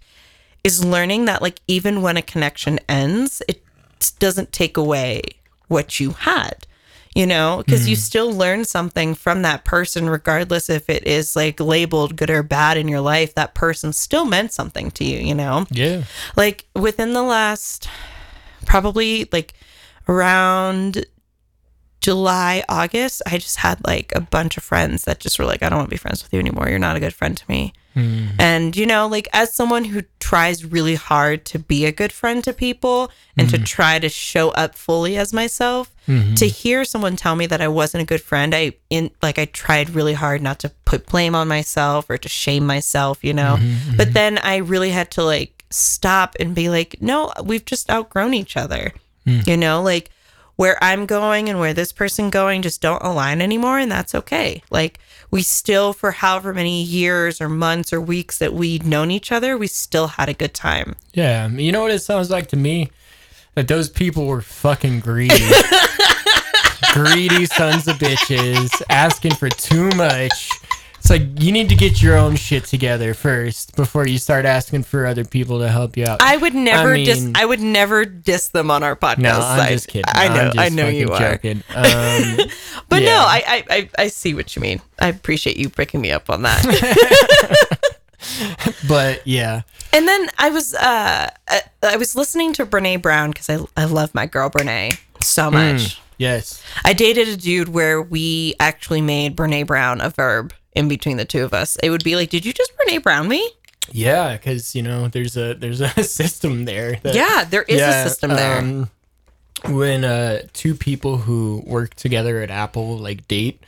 [0.64, 3.64] is learning that like even when a connection ends it
[4.20, 5.22] doesn't take away
[5.68, 6.68] what you had
[7.16, 8.00] you know because you mm.
[8.00, 12.78] still learn something from that person regardless if it is like labeled good or bad
[12.78, 16.04] in your life that person still meant something to you you know Yeah.
[16.36, 17.90] like within the last
[18.66, 19.54] probably like
[20.08, 21.06] around
[22.02, 25.70] July, August, I just had like a bunch of friends that just were like, I
[25.70, 26.68] don't want to be friends with you anymore.
[26.68, 27.74] You're not a good friend to me.
[27.94, 28.28] Hmm.
[28.40, 32.44] And, you know, like as someone who tries really hard to be a good friend
[32.44, 33.64] to people and to hmm.
[33.64, 36.34] try to show up fully as myself, hmm.
[36.36, 39.46] to hear someone tell me that I wasn't a good friend, I in like I
[39.46, 43.58] tried really hard not to put blame on myself or to shame myself, you know.
[43.98, 48.34] But then I really had to like stop and be like, no, we've just outgrown
[48.34, 48.94] each other.
[49.46, 50.10] You know, like
[50.56, 54.62] where I'm going and where this person going just don't align anymore and that's okay.
[54.70, 55.00] Like
[55.32, 59.58] we still for however many years or months or weeks that we'd known each other,
[59.58, 60.96] we still had a good time.
[61.14, 61.48] Yeah.
[61.48, 62.92] You know what it sounds like to me?
[63.56, 65.34] That those people were fucking greedy.
[66.94, 70.50] greedy sons of bitches asking for too much.
[71.02, 74.84] It's like you need to get your own shit together first before you start asking
[74.84, 76.22] for other people to help you out.
[76.22, 79.18] I would never I dis I would never diss them on our podcast.
[79.18, 80.04] no, I'm I- just kidding.
[80.08, 81.40] I know, I know you are.
[81.44, 82.38] Um,
[82.88, 83.10] But Yeah.
[83.10, 84.80] no, I, I I see what you mean.
[85.00, 86.62] I appreciate you picking me up on that.
[88.88, 89.62] but yeah,
[89.94, 93.86] And then I was uh I, I was listening to Brene Brown because I I
[93.86, 95.56] love my girl Brene so Hmm.
[95.56, 96.00] much.
[96.20, 101.18] yes, I dated a dude where we actually made Brene Brown a verb in between
[101.18, 101.76] the two of us.
[101.84, 103.50] It would be like, "Did you just Brene Brown me?"
[103.92, 107.00] yeah, because you know there's a there's a system there.
[107.04, 108.60] That, Yeah, there is a system there.
[108.60, 108.90] um,
[109.70, 113.62] when uh, two people who work together at Apple like date,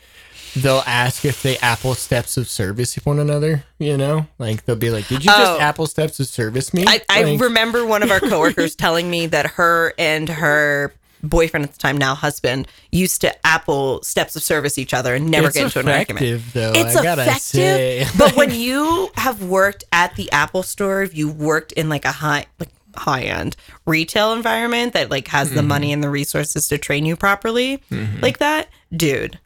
[0.56, 3.64] they'll ask if they Apple steps of service one another.
[3.80, 5.38] You know, like they'll be like, "Did you Oh.
[5.38, 9.10] just Apple steps of service me?" I, I Like, remember one of our coworkers telling
[9.10, 10.94] me that her and her
[11.24, 15.32] boyfriend at the time, now husband, used to Apple steps of service each other and
[15.32, 16.26] never it's get into an argument.
[16.26, 21.02] effective, Though, It's I gotta effective, but when you have worked at the Apple store,
[21.02, 23.56] if you worked in like a high like high end
[23.88, 25.94] retail environment that like has the money Mm-hmm.
[25.94, 27.82] and the resources to train you properly,
[28.22, 29.40] like that, dude,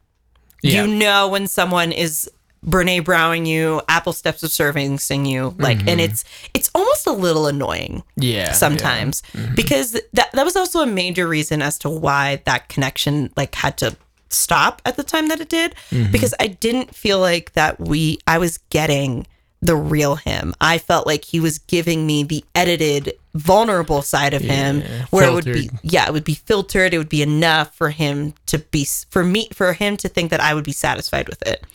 [0.63, 0.83] Yeah.
[0.83, 2.29] you know when someone is
[2.65, 7.47] Brene Browning you, Apple steps of servicing you, like, and it's it's almost a little
[7.47, 8.23] annoying Mm-hmm.
[8.23, 9.21] yeah, sometimes
[9.55, 13.77] because that that was also a major reason as to why that connection like had
[13.77, 13.95] to
[14.29, 15.73] stop at the time that it did
[16.11, 19.25] because I didn't feel like that we I was getting
[19.61, 20.53] the real him.
[20.61, 24.81] I felt like he was giving me the edited vulnerable side of him
[25.11, 28.33] where it would be yeah, it would be filtered, it would be enough for him
[28.47, 31.65] to be for me for him to think that I would be satisfied with it.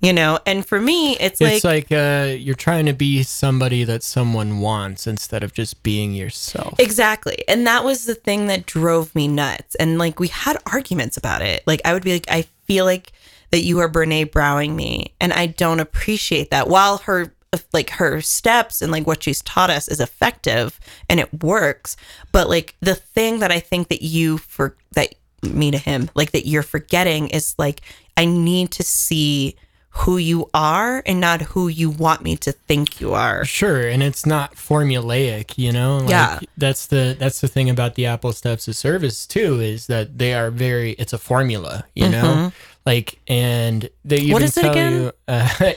[0.00, 3.84] You know, and for me it's, It's like like uh, you're trying to be somebody
[3.84, 6.78] that someone wants instead of just being yourself.
[6.78, 7.44] Exactly.
[7.48, 9.74] And that was the thing that drove me nuts.
[9.76, 11.62] And like we had arguments about it.
[11.66, 13.12] Like I would be like, I feel like
[13.54, 15.14] that you are Brene Browning me.
[15.20, 16.66] And I don't appreciate that.
[16.66, 17.32] While her
[17.72, 21.96] like her steps and like what she's taught us is effective and it works.
[22.32, 26.32] But like the thing that I think that you for that me to him, like
[26.32, 27.82] that you're forgetting is like
[28.16, 29.54] I need to see
[29.90, 33.44] who you are and not who you want me to think you are.
[33.44, 35.98] Sure, and it's not formulaic, you know.
[35.98, 36.40] Like, Yeah.
[36.58, 40.34] that's the that's the thing about the Apple Steps of Service too is that they
[40.34, 40.94] are very.
[40.94, 42.24] It's a formula, you know.
[42.24, 42.48] Mm-hmm.
[42.86, 44.32] Like, and they even.
[44.32, 44.92] What is it again?
[44.94, 45.12] you.
[45.26, 45.48] Uh,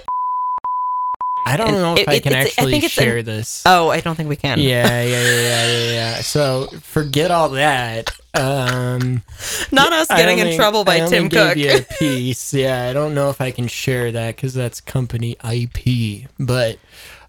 [1.46, 3.64] I don't know if it- I can it's- I actually an- share this.
[3.66, 4.60] Oh, I don't think we can.
[4.60, 6.16] yeah, yeah, yeah, yeah, yeah, yeah.
[6.22, 8.12] So forget all that.
[8.34, 9.24] Um,
[9.72, 11.56] Not us getting in trouble by I Tim Cook.
[11.56, 12.54] you a piece.
[12.54, 16.28] Yeah, I don't know if I can share that because that's company IP.
[16.38, 16.80] But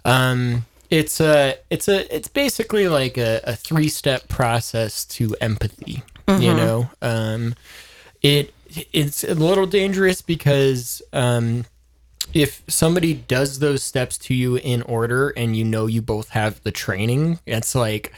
[0.05, 6.03] um, it's a it's a it's basically like a, a three step process to empathy.
[6.27, 6.43] Mm-hmm.
[6.43, 7.55] You know, um,
[8.21, 8.53] it
[8.93, 11.65] it's a little dangerous because um,
[12.35, 16.63] if somebody does those steps to you in order and you know you both have
[16.63, 18.13] the training, it's like,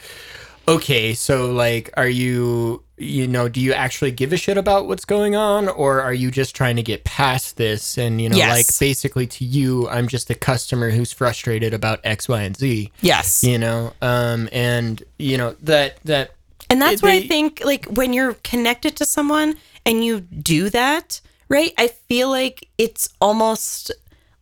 [0.67, 5.05] okay, so like, are you, you know, do you actually give a shit about what's
[5.05, 7.97] going on or are you just trying to get past this?
[7.97, 8.49] And, you know, Yes.
[8.49, 12.91] like basically to you, I'm just a customer who's frustrated about X, Y, and Z,
[13.01, 13.43] Yes.
[13.43, 16.31] you know, um, and, you know, that, that,
[16.69, 19.55] And that's It- what I think like when you're connected to someone
[19.85, 21.73] and you do that, right?
[21.77, 23.91] I feel like it's almost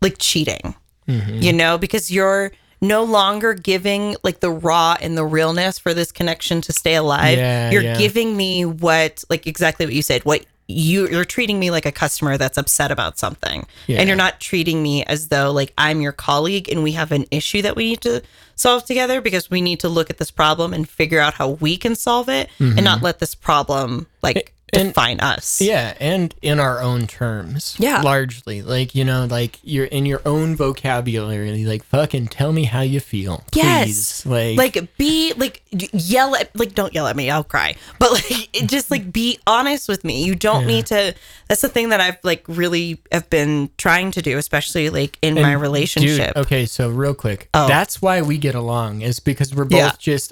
[0.02, 0.76] like cheating.
[1.08, 1.42] Mm-hmm.
[1.42, 6.12] You know, because you're no longer giving like the raw and the realness for this
[6.12, 7.38] connection to stay alive.
[7.38, 7.98] Yeah, you're yeah.
[7.98, 10.24] giving me what like exactly what you said.
[10.24, 13.66] What you you're treating me like a customer that's upset about something.
[13.88, 14.00] Yeah.
[14.00, 17.26] And you're not treating me as though like I'm your colleague and we have an
[17.32, 18.22] issue that we need to
[18.56, 21.76] solve together because we need to look at this problem and figure out how we
[21.76, 24.59] can solve it and not let this problem like Mm-hmm.
[24.74, 25.62] And- define us.
[25.62, 27.76] Yeah, and in our own terms.
[27.80, 28.02] Yeah.
[28.02, 28.62] Largely.
[28.62, 33.00] Like, you know, like you're in your own vocabulary, like fucking tell me how you
[33.00, 33.44] feel.
[33.54, 34.24] Yes.
[34.24, 34.26] Please.
[34.26, 38.50] Like, like be like yell at like don't yell at me i'll cry but like
[38.66, 41.14] just like be honest with me you don't need to
[41.48, 45.36] that's the thing that i've like really have been trying to do especially like in
[45.36, 47.50] my Dude, relationship okay, so real quick.
[47.54, 47.68] Oh.
[47.68, 49.92] That's why we get along, is because we're both Yeah.
[50.00, 50.32] just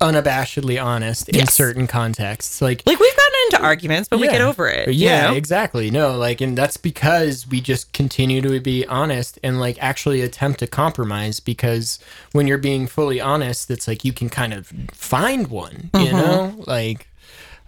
[0.00, 2.60] unabashedly honest in certain contexts.
[2.62, 5.36] Like like we've gotten into arguments but we get over it you Yeah, know?
[5.36, 5.90] exactly.
[5.90, 10.60] No, like, and that's because we just continue to be honest and like actually attempt
[10.60, 11.40] to compromise.
[11.40, 11.98] Because
[12.32, 16.16] when you're being fully honest, it's like you can kind of find one, you Mm-hmm.
[16.16, 17.08] know, like.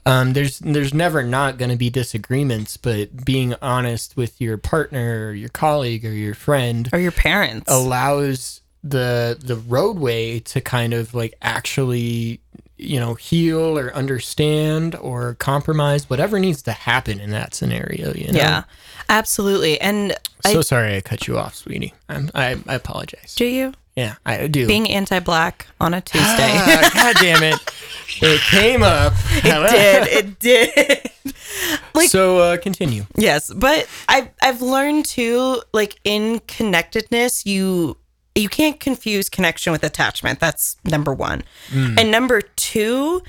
[0.09, 5.27] Um, there's there's never not going to be disagreements, but being honest with your partner,
[5.31, 8.61] or your colleague, or your friend or your parents allows
[8.91, 12.41] the the roadway to kind of like actually
[12.77, 18.31] you know heal or understand or compromise whatever needs to happen in that scenario you
[18.33, 18.39] know?
[18.39, 18.65] Yeah
[19.09, 19.81] absolutely.
[19.81, 20.13] And
[20.45, 21.95] so I, sorry i cut you off sweetie.
[22.09, 23.35] I'm, I, I apologize.
[23.35, 23.73] Do you?
[23.97, 24.67] Yeah i do.
[24.67, 26.27] Being anti-black on a tuesday.
[26.29, 27.59] Ah, god damn it.
[28.23, 29.13] It came up.
[29.45, 31.11] It did it did.
[31.95, 33.07] Like- so uh continue.
[33.17, 37.97] Yes, but I've I've learned too, like in connectedness, you
[38.37, 40.41] you can't confuse connection with attachment.
[40.41, 41.43] That's number one.
[41.69, 42.01] Mm.
[42.01, 43.23] And number two,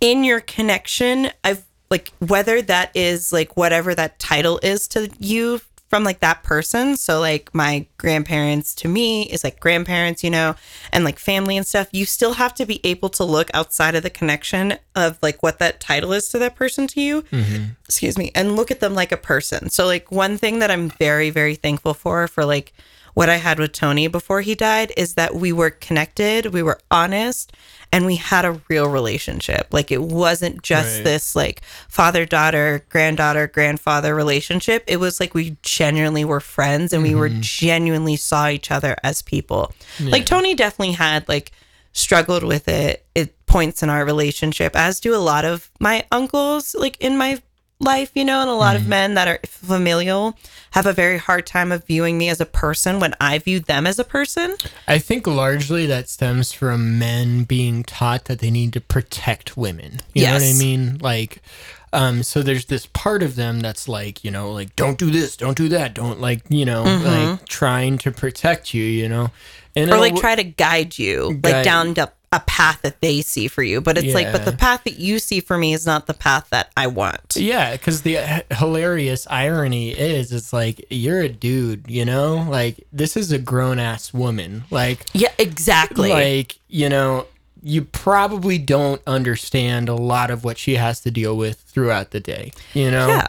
[0.00, 5.60] in your connection, I've like whether that is like whatever that title is to you
[5.88, 6.96] from like that person.
[6.96, 10.56] So like my grandparents to me is like grandparents, you know,
[10.92, 11.88] and like family and stuff.
[11.92, 15.60] You still have to be able to look outside of the connection of like what
[15.60, 17.64] that title is to that person to you mm-hmm.
[17.84, 19.70] excuse me, and look at them like a person.
[19.70, 22.72] So, like, one thing that I'm very, very thankful for, for like
[23.16, 26.78] what I had with Tony before he died, is that we were connected, we were
[26.90, 27.50] honest,
[27.90, 29.68] and we had a real relationship.
[29.70, 31.04] Like, it wasn't just Right.
[31.04, 34.84] this like father daughter, granddaughter, grandfather relationship.
[34.86, 37.40] It was like we genuinely were friends and we were mm-hmm.
[37.40, 39.72] genuinely saw each other as people.
[39.98, 41.52] Like, Tony definitely had like,
[41.92, 46.74] struggled with it at points in our relationship, as do a lot of my uncles,
[46.74, 47.40] like in my
[47.78, 50.36] life, you know, and a lot of men that are familial
[50.70, 53.86] have a very hard time of viewing me as a person when I view them
[53.86, 54.56] as a person.
[54.88, 60.00] i think largely that stems from men being taught that they need to protect women.
[60.14, 60.98] You know what i mean?
[60.98, 61.42] Like
[61.92, 65.36] um so there's this part of them that's like you know like don't do this
[65.36, 69.30] don't do that don't like you know like trying to protect you you know?
[69.76, 69.92] And Mm-hmm.
[69.92, 73.20] Or like w- try to guide you Guide- like down to a path that they
[73.22, 73.80] see for you.
[73.80, 76.48] But it's like, but the path that you see for me is not the path
[76.50, 77.36] that I want.
[77.36, 82.84] Yeah, because the h- hilarious irony is, it's like you're a dude, you know, like
[82.92, 86.10] this is a grown ass woman, like, Yeah, exactly.
[86.10, 87.26] like you know,
[87.62, 92.20] you probably don't understand a lot of what she has to deal with throughout the
[92.20, 93.08] day, you know.
[93.08, 93.26] Yeah.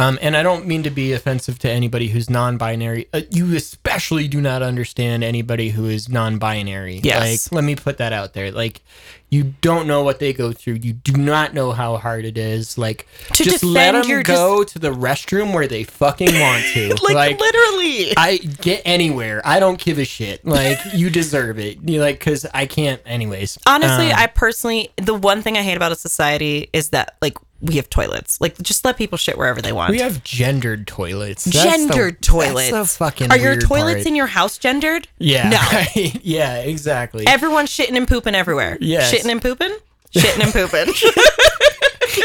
[0.00, 3.08] Um, and I don't mean to be offensive to anybody who's non-binary.
[3.12, 7.00] Uh, you especially do not understand anybody who is non-binary.
[7.04, 7.46] Yes.
[7.50, 8.50] Like, let me put that out there.
[8.50, 8.80] Like,
[9.28, 10.74] you don't know what they go through.
[10.82, 12.76] You do not know how hard it is.
[12.76, 16.96] Like, To just let them go to the restroom where they fucking want to.
[17.12, 18.12] like, literally.
[18.16, 19.40] I get anywhere.
[19.44, 20.44] I don't give a shit.
[20.44, 21.78] Like, you deserve it.
[21.88, 23.00] You like, cause I can't.
[23.06, 27.16] Anyways, Honestly, Um, I personally, the one thing I hate about a society is that
[27.22, 28.40] like we have toilets.
[28.40, 29.90] Like, just let people shit wherever they want.
[29.90, 31.44] we have gendered toilets.
[31.44, 32.70] That's the- gendered toilets.
[32.70, 34.06] That's the fucking Are your toilets part.
[34.06, 35.08] in your house gendered?
[35.18, 35.48] Yeah.
[35.50, 35.60] No.
[36.22, 37.26] yeah, exactly.
[37.26, 38.78] Everyone's shitting and pooping everywhere.
[38.80, 39.12] Yes.
[39.12, 39.76] Shitting and pooping?
[40.14, 40.94] Shitting and pooping.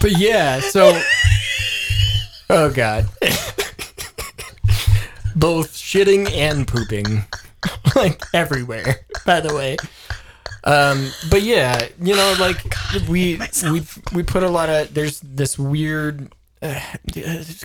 [0.00, 1.00] but yeah, so
[2.50, 3.06] Oh god.
[5.36, 7.24] Both shitting and pooping.
[7.96, 9.76] like everywhere, by the way.
[10.64, 12.62] Um but yeah, you know like
[13.08, 13.40] we
[13.70, 13.82] we
[14.12, 16.80] we put a lot of there's this weird uh,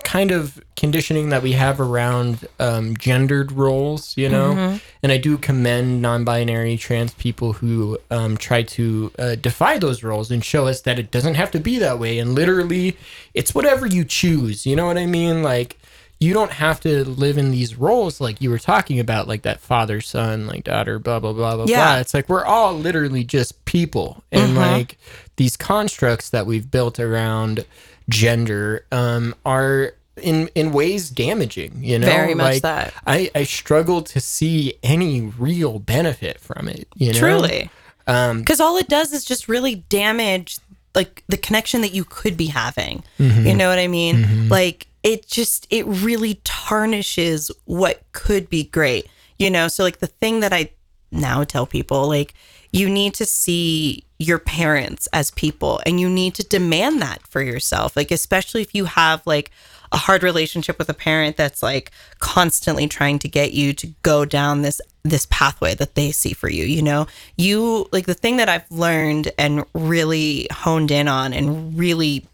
[0.03, 5.37] kind of conditioning that we have around um, gendered roles, you know, and I do
[5.39, 10.81] commend non-binary trans people who um, try to uh, defy those roles and show us
[10.81, 12.95] that it doesn't have to be that way, and literally,
[13.33, 14.67] it's whatever you choose.
[14.67, 15.41] You know what I mean?
[15.41, 15.79] Like,
[16.19, 19.59] you don't have to live in these roles like you were talking about, like that
[19.59, 21.93] father, son, like daughter, blah blah blah blah Yeah.
[21.93, 21.99] blah.
[21.99, 24.97] It's like we're all literally just people, and like
[25.35, 27.65] these constructs that we've built around
[28.09, 31.79] gender um, are in in ways damaging.
[31.81, 32.93] You know, Very much Like, that.
[33.05, 36.87] I I struggle to see any real benefit from it.
[36.95, 37.69] You know, Truly.
[38.05, 40.57] Um, Because all it does is just really damage
[40.93, 43.03] like the connection that you could be having.
[43.19, 43.47] Mm-hmm.
[43.47, 44.47] You know what I mean?
[44.49, 49.07] Like it just it really tarnishes what could be great.
[49.37, 50.71] You know, so like the thing that I
[51.11, 52.33] now tell people like
[52.71, 57.41] you need to see your parents as people and you need to demand that for
[57.41, 57.95] yourself.
[57.95, 59.51] Like especially if you have like
[59.93, 64.25] a hard relationship with a parent that's like constantly trying to get you to go
[64.25, 67.05] down this this pathway that they see for you you know
[67.37, 72.25] you like the thing that i've learned and really honed in on and really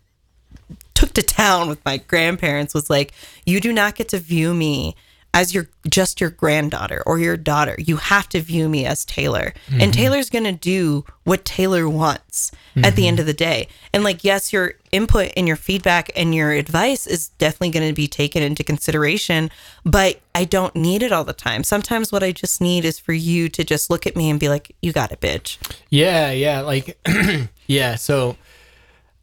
[1.20, 3.14] to town with my grandparents was like
[3.46, 4.96] you do not get to view me
[5.34, 7.76] as your just your granddaughter or your daughter.
[7.78, 9.54] You have to view me as taylor.
[9.72, 9.92] And mm-hmm.
[9.92, 13.08] taylor's going to do what taylor wants at the mm-hmm.
[13.08, 13.68] end of the day.
[13.94, 17.94] And like yes your input and your feedback and your advice is definitely going to
[17.94, 19.52] be taken into consideration
[19.86, 21.64] but i don't need it all the time.
[21.64, 24.50] Sometimes what i just need is for you to just look at me and be
[24.50, 25.58] like you got it bitch.
[25.90, 26.98] Yeah, yeah, like
[27.68, 27.96] yeah.
[27.96, 28.36] So,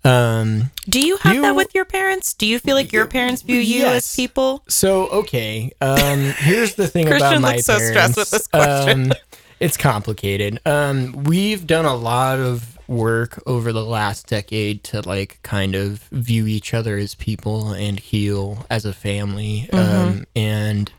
[0.07, 3.43] um, do you have You- that with your parents do you feel like your parents
[3.43, 7.91] view you as people So okay, um, here's the thing about my looks so parents.
[7.91, 9.13] stressed with this question.
[9.13, 9.19] Um,
[9.59, 10.61] it's complicated.
[10.67, 16.03] Um, we've done a lot of work over the last decade to like kind of
[16.13, 19.69] view each other as people and heal as a family.
[19.73, 20.09] Mm-hmm.
[20.09, 20.93] Um, and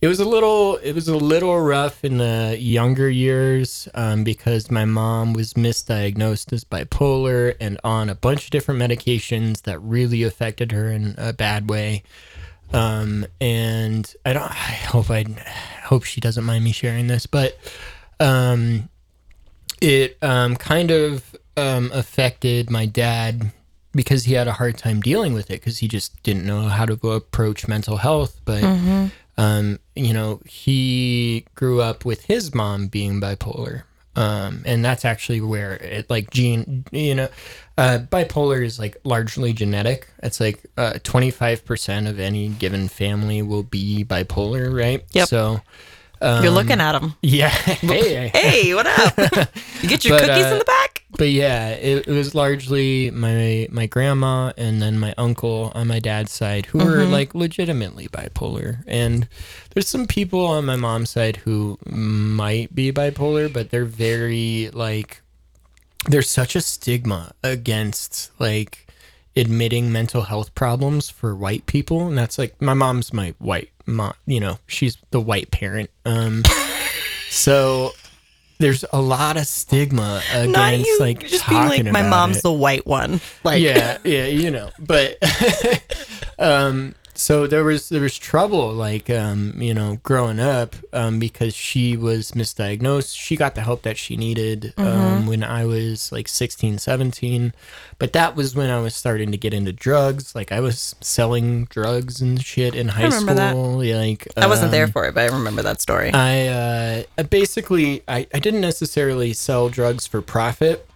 [0.00, 4.70] it was a little it was a little rough in the younger years um, because
[4.70, 10.22] my mom was misdiagnosed as bipolar and on a bunch of different medications that really
[10.22, 12.02] affected her in a bad way.
[12.70, 15.24] Um, and i don't i hope i
[15.84, 17.56] hope she doesn't mind me sharing this but
[18.20, 18.90] um,
[19.80, 23.52] it um, kind of um, affected my dad
[23.92, 26.84] because he had a hard time dealing with it because he just didn't know how
[26.84, 28.62] to approach mental health but
[29.38, 33.84] um, you know he grew up with his mom being bipolar
[34.16, 37.28] um, and that's actually where it like gene you know
[37.78, 43.62] uh, bipolar is like largely genetic it's like uh, 25% of any given family will
[43.62, 45.28] be bipolar right Yep.
[45.28, 45.60] so
[46.20, 49.16] you're looking at them yeah hey, Hey, what up?
[49.82, 50.97] you get your But, cookies uh, in the back?
[51.16, 55.98] But yeah, it, it was largely my my grandma and then my uncle on my
[56.00, 58.84] dad's side who were like legitimately bipolar.
[58.86, 59.26] And
[59.70, 65.22] there's some people on my mom's side who might be bipolar, but they're very like
[66.06, 68.86] there's such a stigma against like
[69.34, 72.06] admitting mental health problems for white people.
[72.06, 75.88] And that's like my mom's my white mom you know she's the white parent.
[76.04, 76.42] Um
[77.30, 77.92] so
[78.58, 82.38] there's a lot of stigma against Not you like just being talking like, my mom's
[82.38, 82.42] it.
[82.42, 83.20] the white one.
[83.44, 85.16] Like, yeah yeah you know but
[86.38, 91.52] um so there was there was trouble like um you know growing up um because
[91.54, 94.86] she was misdiagnosed she got the help that she needed Mm-hmm.
[94.86, 97.52] um when i was like 16 17
[97.98, 101.64] but that was when i was starting to get into drugs like i was selling
[101.64, 103.50] drugs and shit in high I remember that.
[103.50, 106.12] school yeah, like I wasn't there um, for it, but I remember that story.
[106.12, 106.46] I
[107.18, 110.86] uh, basically I, I didn't necessarily sell drugs for profit.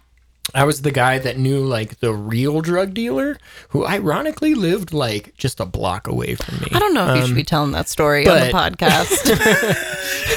[0.53, 3.37] I was the guy that knew like the real drug dealer
[3.69, 6.67] who ironically lived like just a block away from me.
[6.71, 9.29] I don't know if you should be telling that story on the but- podcast.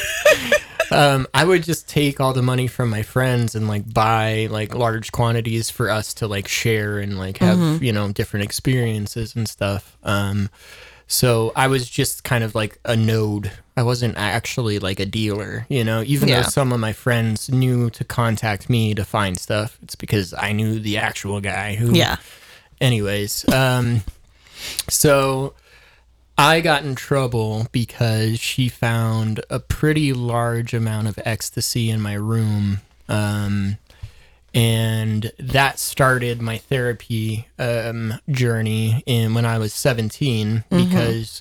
[0.91, 4.75] um, I would just take all the money from my friends and like buy like
[4.75, 9.49] large quantities for us to like share and like have you know different experiences and
[9.49, 9.97] stuff.
[10.03, 10.51] Um,
[11.07, 13.51] so I was just kind of like a node.
[13.77, 16.03] I wasn't actually like a dealer, you know.
[16.07, 16.43] Even Yeah.
[16.43, 20.53] though some of my friends knew to contact me to find stuff, it's because I
[20.53, 22.17] knew the actual guy who yeah.
[22.81, 24.03] anyways um
[24.89, 25.55] so
[26.39, 32.13] i got in trouble because she found a pretty large amount of ecstasy in my
[32.15, 33.79] room um
[34.55, 41.41] and that started my therapy um journey in when i was 17 because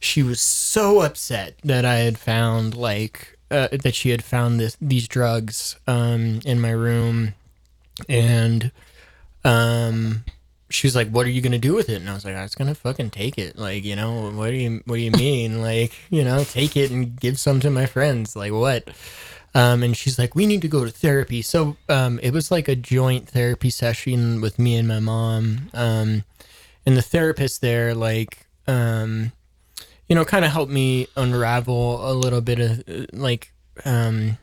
[0.00, 4.76] she was so upset that i had found like uh, that she had found this
[4.80, 7.34] these drugs um in my room.
[8.08, 8.72] And
[9.44, 10.24] um
[10.68, 12.00] she was like what are you gonna do with it?
[12.00, 13.56] And i was like i was gonna fucking take it.
[13.56, 15.62] Like you know what do you what do you mean?
[15.66, 18.36] Like you know take it and give some to my friends.
[18.36, 18.88] Like what?
[19.54, 21.42] Um and she's like we need to go to therapy.
[21.42, 25.70] So um it was like a joint therapy session with me and my mom.
[25.72, 26.24] Um
[26.84, 29.32] and the therapist there like um
[30.08, 32.82] you know kind of helped me unravel a little bit of
[33.12, 33.52] like
[33.84, 34.38] um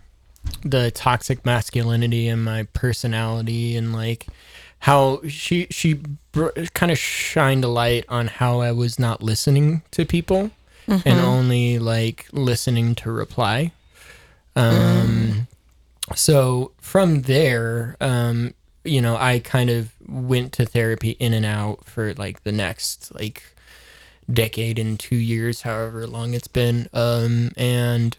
[0.64, 4.28] the toxic masculinity and my personality and like
[4.80, 5.93] how she she
[6.34, 10.51] br- kind of shined a light on how I was not listening to people
[11.05, 13.72] and only like listening to reply.
[14.55, 15.47] Um
[16.16, 18.53] so from there um
[18.84, 23.16] you know I kind of went to therapy in and out for like the next
[23.16, 23.43] like
[24.32, 28.17] decade and 2 years however long it's been um and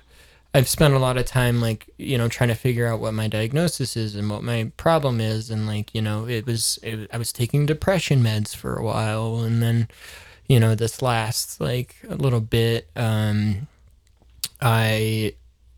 [0.57, 3.27] I've spent a lot of time like you know trying to figure out what my
[3.27, 7.19] diagnosis is and what my problem is and like you know it was it, I
[7.19, 9.89] was taking depression meds for a while and then
[10.47, 13.67] you know this last like a little bit um
[14.61, 15.35] I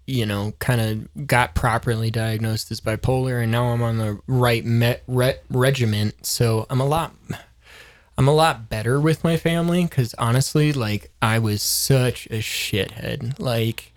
[0.06, 4.64] you know kind of got properly diagnosed as bipolar and now I'm on the right
[4.64, 7.14] met, re- regiment so I'm a lot
[8.18, 13.38] I'm a lot better with my family because honestly, like I was such a shithead.
[13.38, 13.92] Like,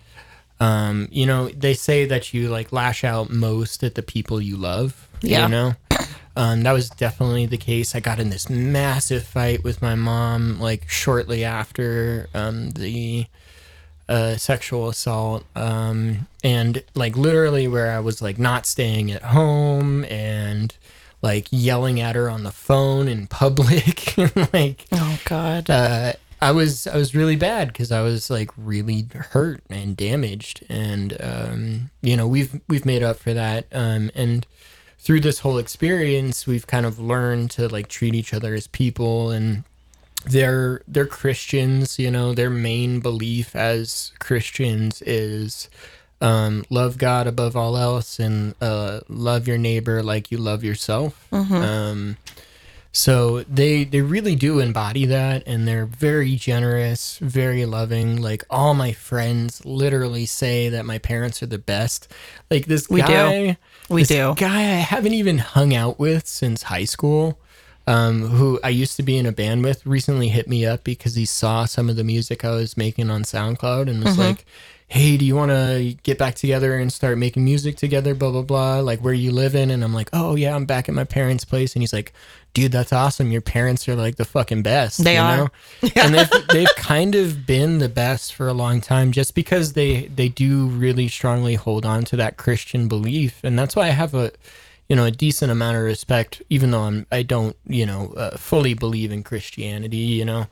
[0.60, 4.56] um, you know, they say that you like lash out most at the people you
[4.56, 5.08] love.
[5.22, 5.44] Yeah.
[5.44, 5.74] You know,
[6.36, 7.94] um, that was definitely the case.
[7.94, 13.26] I got in this massive fight with my mom like shortly after um, the
[14.10, 20.04] uh, sexual assault um, and like literally where I was like not staying at home
[20.06, 20.74] and
[21.22, 24.14] like yelling at her on the phone in public.
[24.52, 25.68] Like Oh God.
[25.70, 26.12] uh,
[26.42, 31.16] I was I was really bad because I was like really hurt and damaged, and
[31.20, 34.46] um, you know we've we've made up for that, um, and
[34.98, 39.30] through this whole experience, we've kind of learned to like treat each other as people,
[39.30, 39.64] and
[40.24, 45.68] they're they're Christians, you know, their main belief as Christians is
[46.20, 51.26] um, love God above all else and uh, love your neighbor like you love yourself.
[51.32, 52.16] Um,
[52.92, 58.20] so they they really do embody that, and they're very generous, very loving.
[58.20, 62.08] Like all my friends literally say that my parents are the best.
[62.50, 63.06] Like this We do.
[63.08, 63.56] guy,
[63.88, 64.34] We this do.
[64.36, 67.38] guy I haven't even hung out with since high school.
[67.86, 71.14] Um, who I used to be in a band with recently hit me up because
[71.14, 74.44] he saw some of the music I was making on SoundCloud and was like,
[74.90, 78.42] "Hey, do you want to get back together and start making music together?" Blah blah
[78.42, 78.80] blah.
[78.80, 79.70] Like, where you live in?
[79.70, 82.12] And I'm like, "Oh yeah, I'm back at my parents' place." And he's like,
[82.52, 83.30] "Dude, that's awesome.
[83.30, 85.36] Your parents are like the fucking best." They you are.
[85.36, 85.48] know?
[85.96, 90.06] and they've they've kind of been the best for a long time, just because they
[90.06, 94.14] they do really strongly hold on to that Christian belief, and that's why I have
[94.14, 94.32] a
[94.90, 98.36] you know a decent amount of respect, even though I'm I don't you know uh,
[98.36, 99.98] fully believe in Christianity.
[99.98, 100.46] You know,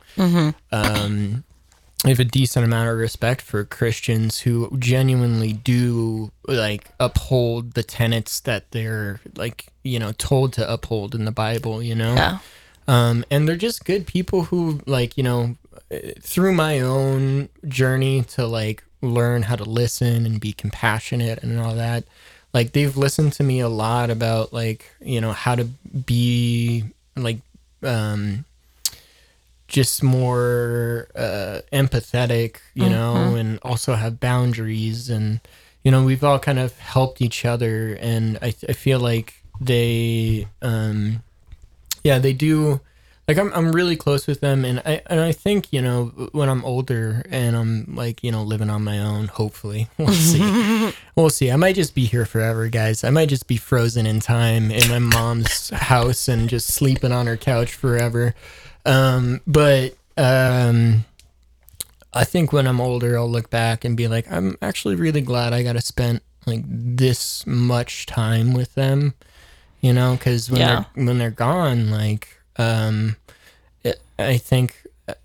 [0.71, 1.43] um,
[2.05, 7.83] I have a decent amount of respect for Christians who genuinely do like uphold the
[7.83, 11.83] tenets that they're like you know told to uphold in the Bible.
[11.83, 12.37] You know, Yeah.
[12.87, 15.55] um, and they're just good people who like you know
[16.21, 21.73] through my own journey to like learn how to listen and be compassionate and all
[21.75, 22.03] that
[22.53, 26.83] like they've listened to me a lot about like you know how to be
[27.15, 27.37] like
[27.83, 28.43] um
[29.69, 35.39] just more uh empathetic you know and also have boundaries and
[35.83, 40.47] you know we've all kind of helped each other and i, I feel like they
[40.61, 41.23] um
[42.03, 42.81] yeah they do
[43.29, 46.49] like I'm I'm really close with them, and I and I think you know when
[46.49, 51.29] I'm older and I'm like you know living on my own, hopefully we'll see, we'll
[51.29, 51.51] see.
[51.51, 53.03] I might just be here forever, guys.
[53.03, 57.27] I might just be frozen in time in my mom's house and just sleeping on
[57.27, 58.33] her couch forever.
[58.85, 61.05] Um, but um,
[62.13, 65.53] I think when I'm older, I'll look back and be like, I'm actually really glad
[65.53, 69.13] I got to spend like this much time with them,
[69.81, 70.85] you know, because when Yeah.
[70.95, 72.27] they're when they're gone, like,
[72.57, 73.15] um,
[73.83, 74.75] it, I think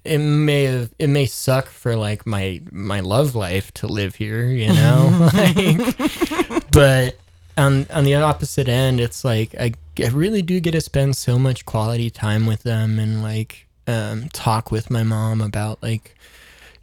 [0.05, 4.47] it may have it may suck for like my my love life to live here,
[4.47, 7.17] you know, like, but
[7.57, 11.39] on on the opposite end, it's like I, I really do get to spend so
[11.39, 16.17] much quality time with them and like um, talk with my mom about like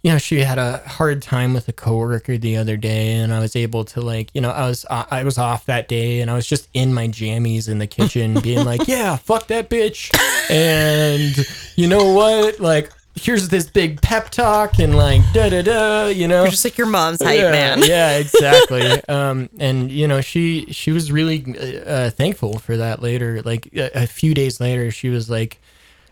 [0.03, 3.39] you know she had a hard time with a coworker the other day and i
[3.39, 6.33] was able to like you know i was i was off that day and i
[6.33, 10.09] was just in my jammies in the kitchen being like yeah fuck that bitch.
[10.49, 12.59] And you know what?
[12.59, 16.63] Like here's this big pep talk and like da da da you know You're just
[16.63, 17.79] like your mom's hype yeah, man.
[17.83, 18.89] yeah, exactly.
[19.09, 21.43] um, and you know, she she was really
[21.85, 23.41] uh, thankful for that later.
[23.43, 25.59] Like a, a few days later, she was like,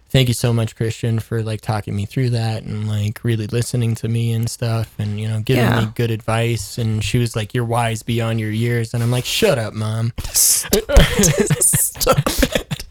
[0.09, 3.95] "Thank you so much, Christian, for like talking me through that and like really listening
[3.95, 5.85] to me and stuff, and you know, giving Yeah.
[5.85, 9.25] me good advice." And she was like, "You're wise beyond your years," and I'm like,
[9.25, 12.83] "Shut up, mom." Stop it.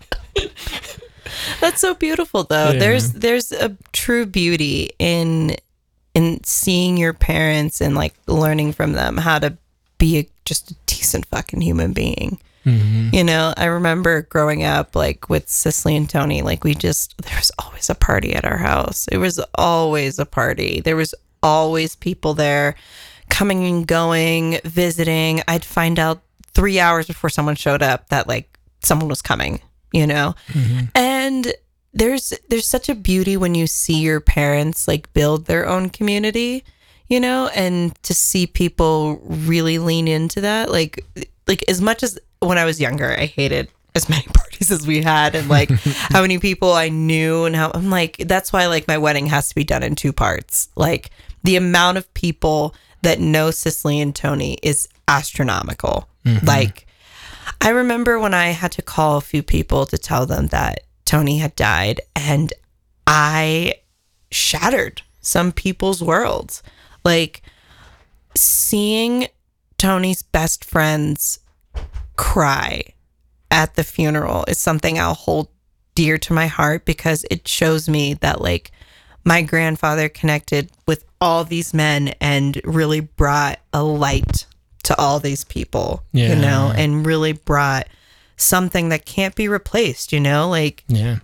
[1.61, 2.70] That's so beautiful though.
[2.70, 2.79] Yeah.
[2.79, 5.57] There's there's a true beauty in
[6.15, 9.57] in seeing your parents and like learning from them how to
[9.99, 12.39] be a, just a decent fucking human being.
[12.65, 13.15] Mm-hmm.
[13.15, 17.37] You know, I remember growing up like with Cicely and Tony, like we just there
[17.37, 19.07] was always a party at our house.
[19.11, 20.81] It was always a party.
[20.81, 22.75] There was always people there
[23.29, 25.43] coming and going, visiting.
[25.47, 26.23] I'd find out
[26.55, 29.61] 3 hours before someone showed up that like someone was coming,
[29.93, 30.35] you know?
[30.48, 30.86] Mm-hmm.
[30.94, 31.52] And
[31.93, 36.65] there's there's such a beauty when you see your parents like build their own community,
[37.09, 40.70] you know, and to see people really lean into that.
[40.70, 41.05] Like
[41.47, 45.02] like as much as when I was younger, I hated as many parties as we
[45.02, 45.70] had and like
[46.10, 49.48] how many people I knew and how I'm like that's why like my wedding has
[49.48, 50.69] to be done in two parts.
[50.77, 51.10] Like
[51.43, 56.09] the amount of people that know Cicely and Tony is astronomical.
[56.24, 56.47] Mm-hmm.
[56.47, 56.88] Like
[57.61, 61.39] I remember when I had to call a few people to tell them that Tony
[61.39, 62.53] had died, and
[63.07, 63.75] I
[64.31, 66.62] shattered some people's worlds.
[67.05, 67.43] Like
[68.35, 69.29] seeing
[69.79, 71.41] Tony's best friends
[72.16, 72.83] cry
[73.51, 75.49] at the funeral is something I'll hold
[75.95, 78.70] dear to my heart because it shows me that, like,
[79.25, 84.47] my grandfather connected with all these men and really brought a light
[84.89, 86.31] to all these people, Yeah.
[86.31, 87.89] you know, and really brought
[88.39, 91.16] something that can't be replaced, you know, like Yeah.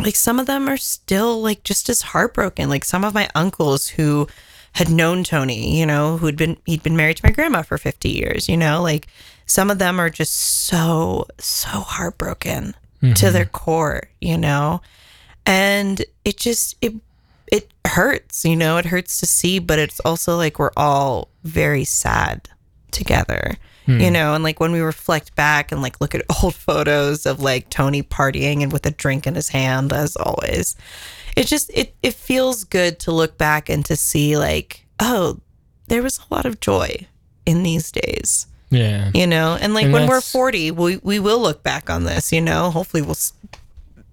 [0.00, 2.70] like some of them are still like just as heartbroken.
[2.70, 4.26] Like some of my uncles who
[4.72, 8.08] had known Tony, you know, who'd been he'd been married to my grandma for 50
[8.08, 9.06] years, you know, like
[9.44, 13.32] some of them are just so so heartbroken to mm-hmm.
[13.34, 14.80] their core, you know.
[15.44, 16.94] And it just it
[17.52, 21.84] it hurts, you know, it hurts to see, but it's also like we're all very
[21.84, 22.48] sad
[22.94, 23.56] together.
[23.86, 24.12] You hmm.
[24.14, 27.68] know, and like when we reflect back and like look at old photos of like
[27.68, 30.74] Tony partying and with a drink in his hand as always.
[31.36, 35.38] It just it it feels good to look back and to see like, oh,
[35.88, 37.06] there was a lot of joy
[37.44, 38.46] in these days.
[38.70, 39.10] Yeah.
[39.12, 42.32] You know, and like And when we're 40, we we will look back on this,
[42.32, 42.70] you know.
[42.70, 43.34] Hopefully we'll s-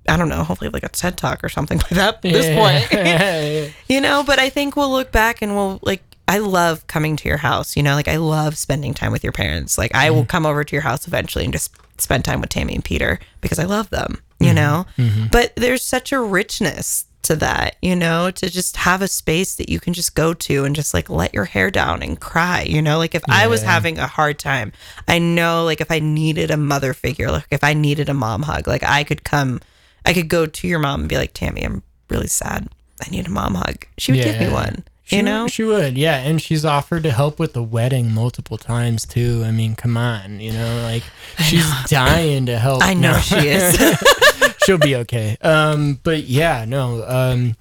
[0.10, 3.74] I don't know, hopefully like a TED talk or something like that at this point
[3.88, 6.02] you know but i think we'll look back and we'll like
[6.32, 9.34] i love coming to your house you know like i love spending time with your
[9.34, 9.78] parents.
[9.78, 10.28] Like i will mm-hmm.
[10.28, 13.60] come over to your house eventually and just spend time with tammy and peter because
[13.60, 14.56] i love them you mm-hmm.
[14.56, 14.86] know?
[14.98, 15.26] Mm-hmm.
[15.32, 19.70] But there's such a richness to that you know to just have a space that
[19.70, 22.82] you can just go to and just like let your hair down and cry you
[22.82, 22.98] know?
[22.98, 24.72] Like if i was having a hard time
[25.08, 28.42] i know like if i needed a mother figure like if i needed a mom
[28.44, 29.62] hug like i could come
[30.06, 32.68] i could go to your mom and be like tammy i'm really sad.
[33.04, 33.86] I need a mom hug.
[33.98, 37.12] She would give me one She, you know she would, yeah, and she's offered to
[37.12, 39.44] help with the wedding multiple times too.
[39.46, 41.04] I mean, come on, you know, like
[41.44, 42.82] she's dying to help.
[42.84, 43.20] i know No.
[43.20, 43.78] she is
[44.66, 45.36] she'll be okay.
[45.42, 47.58] Um, but yeah, no, um,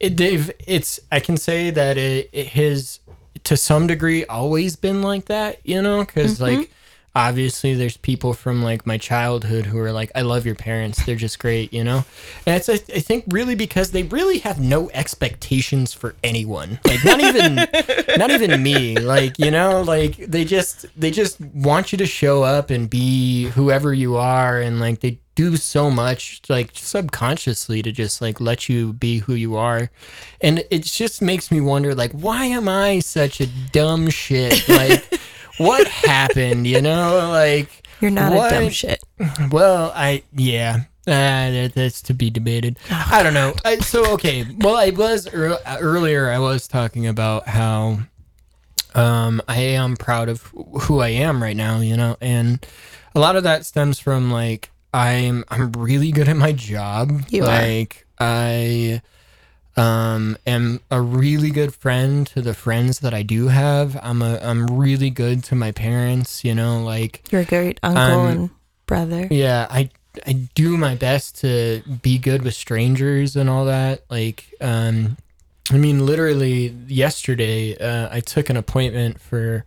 [0.00, 2.98] it, they've it's I can say that it, it has
[3.44, 6.70] to some degree always been like that, you know, because like
[7.18, 11.04] obviously there's people from like my childhood who are like, I love your parents.
[11.04, 12.04] They're just great, you know?
[12.46, 16.78] And it's, I, I think, really because they really have no expectations for anyone.
[16.86, 17.56] Like, not even,
[18.18, 19.00] not even me.
[19.00, 23.46] Like, you know, like they just, they just want you to show up and be
[23.46, 24.60] whoever you are.
[24.60, 29.34] And like, they do so much like subconsciously to just like let you be who
[29.34, 29.88] you are
[30.40, 35.17] and it just makes me wonder like why am i such a dumb shit like
[35.58, 37.28] what happened you know?
[37.30, 39.02] Like You're not what- a dumb shit.
[39.50, 40.82] well i yeah.
[41.06, 42.78] Uh, that, that's to be debated.
[42.90, 43.54] I don't know.
[43.64, 44.44] I, so okay.
[44.58, 48.00] Well i was ear- earlier i was talking about how
[48.94, 50.42] um i am proud of
[50.82, 52.16] who i am right now you know?
[52.20, 52.64] And
[53.14, 57.22] a lot of that stems from like i'm i'm really good at my job.
[57.30, 57.46] You are.
[57.46, 59.00] like i
[59.78, 64.38] um am a really good friend to the friends that i do have i'm a
[64.42, 68.50] i'm really good to my parents you know like You're a great uncle Um, and
[68.86, 69.28] brother.
[69.30, 69.90] yeah, I
[70.26, 74.02] I do my best to be good with strangers and all that.
[74.10, 75.16] Like, um,
[75.70, 79.64] I mean, literally yesterday, uh, I took an appointment for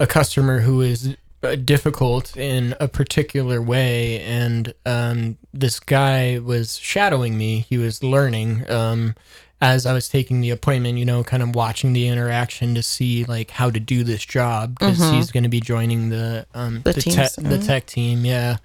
[0.00, 6.78] a customer who is uh, difficult in a particular way, and um, this guy was
[6.78, 7.66] shadowing me.
[7.68, 8.70] He was learning.
[8.70, 9.14] Um,
[9.62, 13.24] as I was taking the appointment, you know, kind of watching the interaction to see
[13.24, 16.92] like how to do this job because he's going to be joining the um, The
[16.94, 18.56] the, te- the tech team, yeah.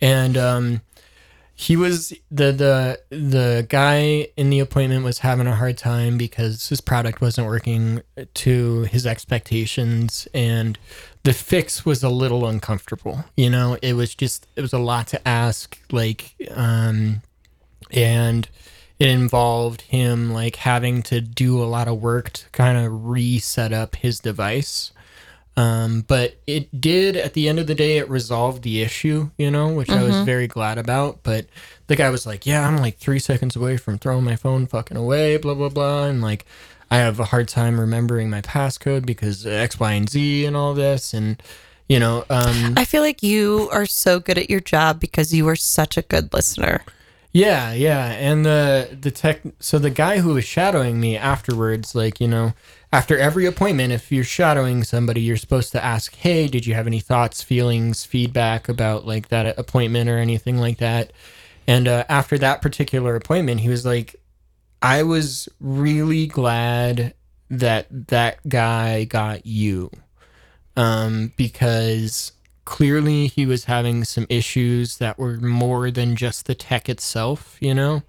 [0.00, 0.80] And um,
[1.54, 6.68] he was the the the guy in the appointment was having a hard time because
[6.68, 8.02] his product wasn't working
[8.34, 10.76] to his expectations, and
[11.22, 13.24] the fix was a little uncomfortable.
[13.36, 17.22] You know, it was just it was a lot to ask, like, um,
[17.92, 18.48] and
[18.98, 23.72] it involved him like having to do a lot of work to kind of reset
[23.72, 24.92] up his device.
[25.56, 29.50] Um, but it did at the end of the day, it resolved the issue, you
[29.50, 31.22] know, which I was very glad about.
[31.22, 31.46] But
[31.86, 34.96] the guy was like, Yeah, I'm like three seconds away from throwing my phone fucking
[34.96, 36.06] away, blah, blah, blah.
[36.06, 36.44] And like,
[36.90, 40.74] I have a hard time remembering my passcode because X, Y, and Z and all
[40.74, 41.14] this.
[41.14, 41.40] And,
[41.88, 45.48] you know, um, I feel like you are so good at your job because you
[45.48, 46.82] are such a good listener.
[47.36, 49.42] Yeah, yeah, and the the tech.
[49.58, 52.52] So the guy who was shadowing me afterwards, like you know,
[52.92, 56.86] after every appointment, if you're shadowing somebody, you're supposed to ask, "Hey, did you have
[56.86, 61.12] any thoughts, feelings, feedback about like that appointment or anything like that?"
[61.66, 64.14] And uh, after that particular appointment, he was like,
[64.80, 67.14] "I was really glad
[67.50, 69.90] that that guy got you,
[70.76, 72.33] um, because."
[72.64, 77.74] Clearly he was having some issues that were more than just the tech itself, you
[77.74, 78.02] know?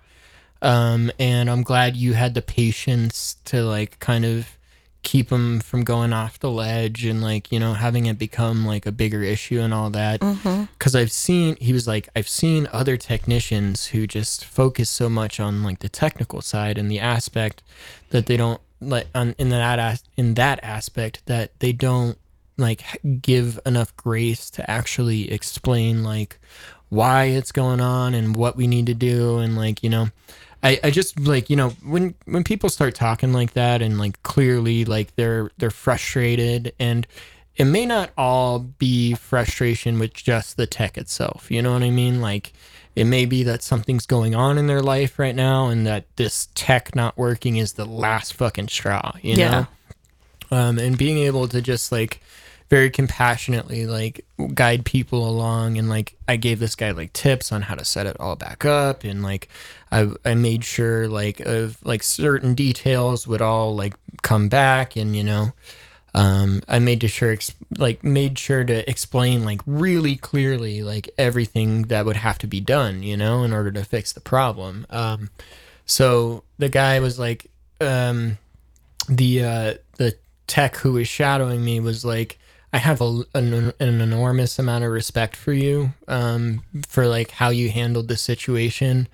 [0.61, 4.57] Um, and I'm glad you had the patience to like kind of
[5.03, 8.88] keep him from going off the ledge and like, you know, having it become like
[8.88, 10.19] a bigger issue and all that.
[10.80, 15.40] Cause I've seen, he was like, I've seen other technicians who just focus so much
[15.40, 17.61] on like the technical side and the aspect
[18.10, 22.18] that they don't like on in that as, in that aspect that they don't
[22.57, 22.84] like
[23.22, 26.40] give enough grace to actually explain like
[26.90, 30.07] why it's going on and what we need to do and like you know
[30.64, 34.22] I, I just like you know when when people start talking like that and like
[34.23, 37.06] clearly like they're they're frustrated and
[37.57, 41.90] it may not all be frustration with just the tech itself you know what i
[41.90, 42.53] mean like
[42.95, 46.48] it may be that something's going on in their life right now and that this
[46.56, 49.49] tech not working is the last fucking straw you Yeah.
[49.52, 49.68] know
[50.52, 52.22] um, and being able to just like
[52.69, 55.77] very compassionately like guide people along.
[55.77, 58.65] And like I gave this guy like tips on how to set it all back
[58.65, 59.03] up.
[59.03, 59.49] And like
[59.91, 64.95] I I made sure like of like certain details would all like come back.
[64.95, 65.53] And you know
[66.15, 67.37] um I made to sure
[67.77, 72.61] like made sure to explain like really clearly like everything that would have to be
[72.61, 74.87] done you know in order to fix the problem.
[74.89, 75.29] Um
[75.85, 78.39] so the guy was like um
[79.07, 80.15] the uh the
[80.47, 82.39] tech who was shadowing me was like
[82.76, 87.47] i have a, an, an enormous amount of respect for you um for like how
[87.49, 89.07] you handled the situation.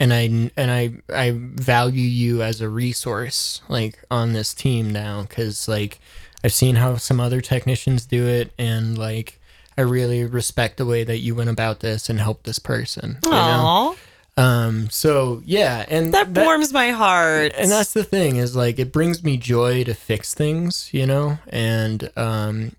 [0.00, 0.22] And i
[0.56, 5.22] and i i value you as a resource like on this team now.
[5.22, 5.98] Because like
[6.44, 8.52] i've seen how some other technicians do it.
[8.56, 9.40] And like
[9.76, 13.30] i really respect the way that you went about this and helped this person you
[13.30, 13.96] know?
[14.36, 17.52] Um so yeah and that warms my heart.
[17.58, 21.38] and that's the thing is like it brings me joy to fix things you know?
[21.48, 22.76] And um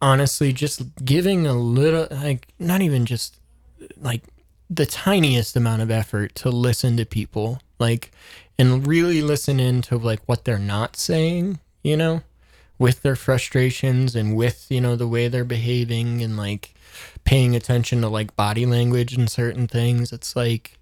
[0.00, 3.38] honestly just giving a little like not even just
[3.96, 4.22] like
[4.68, 8.10] the tiniest amount of effort to listen to people like
[8.58, 12.22] and really listen into like what they're not saying you know
[12.78, 16.74] with their frustrations and with you know the way they're behaving and like
[17.24, 20.76] paying attention to like body language and certain things it's like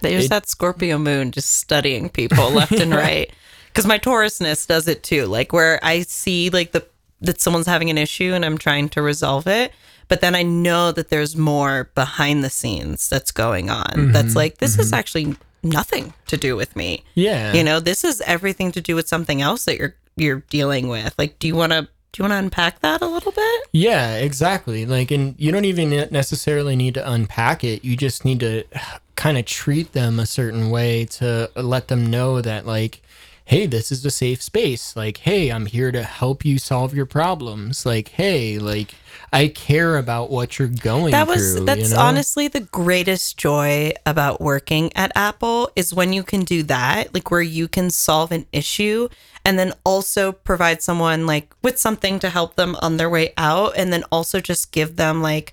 [0.00, 3.32] There's It- that Scorpio moon just studying people left and right.
[3.68, 5.26] Because my Taurusness does it too.
[5.26, 6.86] Like where I see like the
[7.20, 9.72] that someone's having an issue and I'm trying to resolve it,
[10.08, 13.86] but then I know that there's more behind the scenes that's going on.
[13.86, 14.12] Mm-hmm.
[14.12, 17.04] That's like this is actually nothing to do with me.
[17.14, 20.88] yeah You know, this is everything to do with something else that you're you're dealing
[20.88, 21.14] with.
[21.18, 23.62] Like, do you want to do you want to unpack that a little bit?
[23.72, 24.86] Yeah, exactly.
[24.86, 27.84] Like, and you don't even necessarily need to unpack it.
[27.84, 28.62] You just need to
[29.16, 33.02] kind of treat them a certain way to let them know that, like,
[33.46, 34.96] hey, this is a safe space.
[34.96, 37.84] Like, hey, I'm here to help you solve your problems.
[37.84, 38.94] Like, hey, like,
[39.32, 41.66] I care about what you're going That was through.
[41.66, 42.02] that's you know?
[42.02, 47.30] honestly the greatest joy about working at Apple is when you can do that, like
[47.30, 49.08] where you can solve an issue
[49.44, 53.72] and then also provide someone like with something to help them on their way out
[53.76, 55.52] and then also just give them like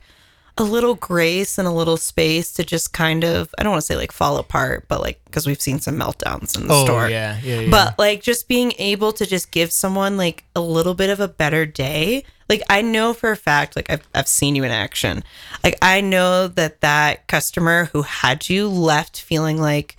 [0.57, 3.85] a little grace and a little space to just kind of I don't want to
[3.85, 7.09] say like fall apart, but like because we've seen some meltdowns in the Oh, store.
[7.09, 7.69] yeah, yeah, yeah.
[7.69, 11.27] But like just being able to just give someone like a little bit of a
[11.27, 12.23] better day.
[12.49, 15.23] Like I know for a fact, like I've, I've seen you in action.
[15.63, 19.95] Like I know that that customer who had you left feeling like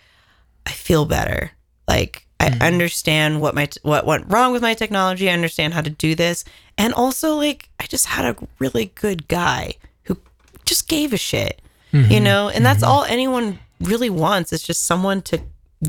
[0.67, 1.53] I feel better.
[1.89, 2.63] Like I mm-hmm.
[2.63, 5.31] understand what my what went wrong with my technology.
[5.31, 6.45] I understand how to do this,
[6.77, 9.77] and also like I just had a really good guy
[10.73, 11.61] just gave a shit,
[11.93, 12.11] mm-hmm.
[12.11, 12.49] you know.
[12.49, 12.91] And that's mm-hmm.
[12.91, 15.41] all anyone really wants is just someone to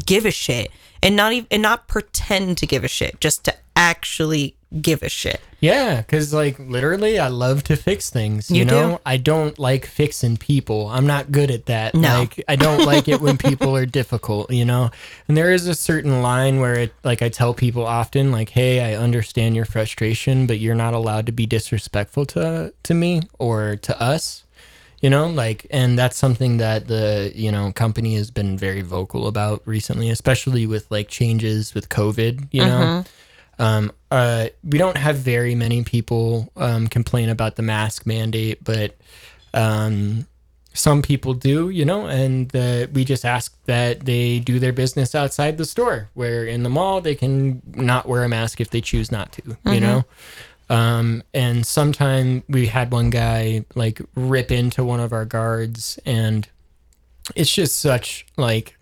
[0.06, 3.56] give a shit and not even and not pretend to give a shit, just to
[3.76, 5.40] actually give a shit.
[5.62, 8.52] Yeah, because like literally, I love to fix things.
[8.52, 8.72] You, You do?
[8.76, 10.90] know, I don't like fixing people.
[10.90, 11.96] I'm not good at that.
[11.96, 12.20] No.
[12.20, 14.52] Like, I don't like it when people are difficult.
[14.52, 14.92] You know,
[15.30, 18.82] and there is a certain line where it, like, I tell people often, like, "Hey,
[18.82, 23.78] I understand your frustration, but you're not allowed to be disrespectful to to me or
[23.78, 24.43] to us."
[25.04, 29.28] You know, like, and that's something that the you know company has been very vocal
[29.28, 32.48] about recently, especially with like changes with COVID.
[32.52, 33.04] You know.
[33.60, 38.96] Um, uh, we don't have very many people um, complain about the mask mandate, but
[39.54, 40.26] um,
[40.74, 45.14] some people do, you know, and uh, we just ask that they do their business
[45.14, 48.82] outside the store, where in the mall they can not wear a mask if they
[48.82, 50.06] choose not to, you know.
[50.74, 56.48] Um, and sometime we had one guy like rip into one of our guards, and
[57.36, 58.76] it's just such like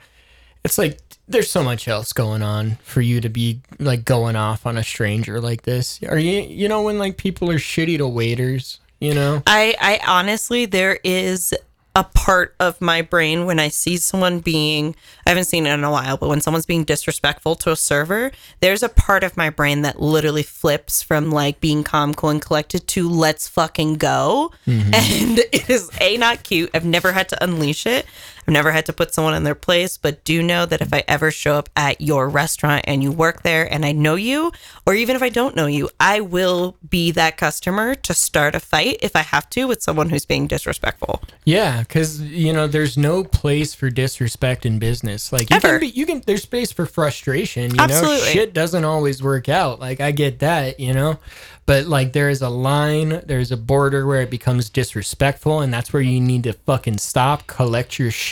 [0.64, 4.66] it's like there's so much else going on for you to be like going off
[4.66, 6.02] on a stranger like this.
[6.04, 9.44] Are you you know when like people are shitty to waiters, you know?
[9.46, 11.54] I, I honestly, there is
[11.94, 14.96] a part of my brain when I see someone being,
[15.26, 18.32] I haven't seen it in a while, but when someone's being disrespectful to a server,
[18.62, 22.42] there's a part of my brain that literally flips from like being calm, cool, and
[22.42, 24.52] collected to let's fucking go.
[24.66, 24.92] Mm-hmm.
[25.22, 26.70] And it is A, not cute.
[26.74, 28.06] I've never had to unleash it.
[28.48, 31.04] I've never had to put someone in their place, but do know that if I
[31.08, 34.52] ever show up at your restaurant and you work there and I know you,
[34.86, 38.60] or even if I don't know you, I will be that customer to start a
[38.60, 41.22] fight if I have to with someone who's being disrespectful.
[41.46, 45.32] Yeah, because you know there's no place for disrespect in business.
[45.32, 45.68] Like you Ever.
[45.68, 47.72] can be, you can there's space for frustration.
[47.72, 48.28] You know, Absolutely.
[48.30, 49.80] shit doesn't always work out.
[49.80, 51.20] Like I get that, you know,
[51.66, 55.94] but like there is a line, there's a border where it becomes disrespectful, and that's
[55.94, 58.31] where you need to fucking stop, collect your shit,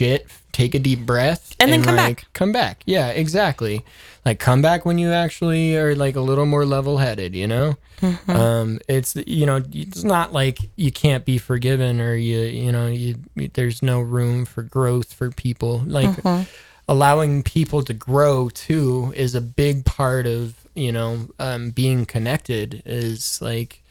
[0.51, 2.34] take a deep breath, And then come like, back.
[2.34, 3.84] Come back, yeah, exactly.
[4.26, 7.35] Like come back when you actually are like a little more level headed.
[7.35, 7.76] You know.
[8.01, 8.31] Mm-hmm.
[8.31, 12.88] Um, it's you know it's not like you can't be forgiven or you you know
[12.88, 13.15] you
[13.53, 16.43] there's no room for growth for people like Mm-hmm.
[16.88, 22.81] allowing people to grow too is a big part of you know um, being connected
[22.85, 23.84] is like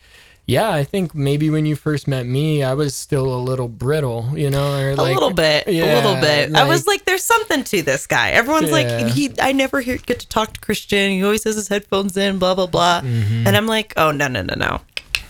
[0.48, 4.32] yeah I think maybe when you first met me I was still a little brittle
[4.34, 6.52] you know or A little bit, a little bit.
[6.56, 8.80] I was like- like, "There's something to this guy." Everyone's Yeah.
[8.80, 11.10] like, "He, I never hear get to talk to Christian.
[11.12, 13.46] He always has his headphones in, blah blah blah." Mm-hmm.
[13.46, 14.80] And I'm like, "Oh no, no, no, no!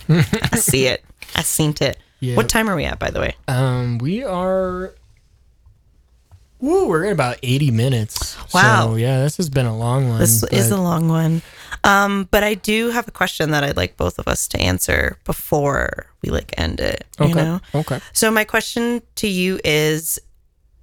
[0.09, 1.05] I see it.
[1.35, 2.37] I seen it." Yeah.
[2.37, 3.35] What time are we at, by the way?
[3.49, 4.95] Um, we are.
[6.61, 8.37] Woo, we're at about eighty minutes.
[8.55, 8.91] Wow.
[8.91, 10.19] So, yeah, this has been a long one.
[10.19, 11.43] This is a long one.
[11.85, 15.17] Um, but I do have a question that I'd like both of us to answer
[15.25, 17.05] before we like end it.
[17.19, 17.35] You Okay.
[17.45, 17.61] know?
[17.75, 18.01] Okay.
[18.13, 20.19] So my question to you is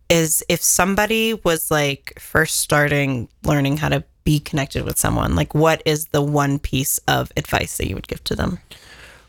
[0.09, 5.53] is if somebody was like first starting learning how to be connected with someone, like
[5.55, 8.59] what is the one piece of advice that you would give to them?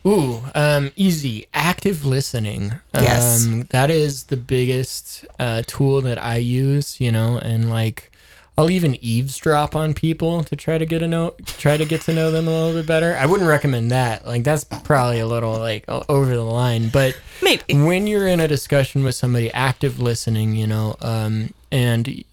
[0.06, 1.47] Ooh, um, easy.
[1.52, 2.74] Active listening.
[2.94, 3.44] Yes.
[3.44, 8.12] Um, that is the biggest uh, tool that I use, you know, and like
[8.58, 12.14] I'll even eavesdrop on people to try to get a know try to get to
[12.14, 13.14] know them a little bit better.
[13.14, 14.26] I wouldn't recommend that.
[14.26, 16.88] Like that's probably a little like over the line.
[16.88, 17.62] But Maybe.
[17.74, 22.24] when you're in a discussion with somebody, active listening, you know, um, and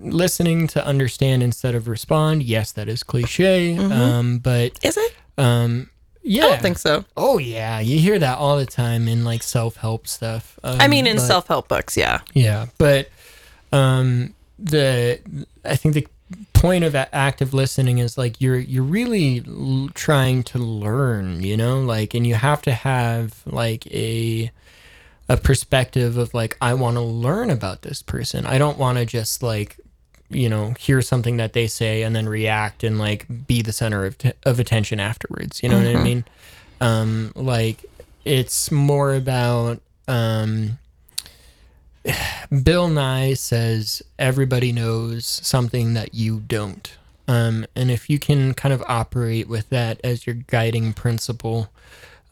[0.00, 2.42] listening to understand instead of respond.
[2.42, 3.76] Yes, that is cliche.
[3.76, 5.14] Um, but Is it?
[5.36, 5.90] um,
[6.22, 7.04] yeah, I don't think so.
[7.16, 10.58] Oh yeah, you hear that all the time in like self help stuff.
[10.64, 12.20] Um, I mean, in self help books, yeah.
[12.32, 13.10] yeah, but
[13.72, 15.20] um, the
[15.64, 16.06] I think the
[16.52, 21.80] point of active listening is like you're you're really l- trying to learn, you know,
[21.80, 24.50] like, and you have to have like a
[25.28, 28.46] a perspective of like I want to learn about this person.
[28.46, 29.78] I don't want to just like
[30.28, 34.04] you know hear something that they say and then react and like be the center
[34.04, 35.62] of, t- of attention afterwards.
[35.62, 36.24] You know what I mean?
[36.80, 37.84] Um, like
[38.24, 40.78] it's more about um
[42.62, 46.96] Bill Nye says everybody knows something that you don't.
[47.28, 51.68] Um, and if you can kind of operate with that as your guiding principle,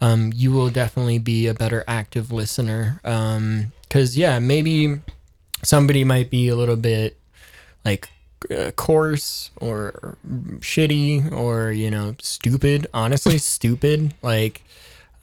[0.01, 3.01] um, you will definitely be a better active listener.
[3.02, 5.01] Because, yeah, maybe
[5.62, 7.16] somebody might be a little bit
[7.84, 8.09] like
[8.51, 10.16] uh, coarse or
[10.59, 12.86] shitty or, you know, stupid.
[12.94, 14.14] Honestly, stupid.
[14.22, 14.62] Like,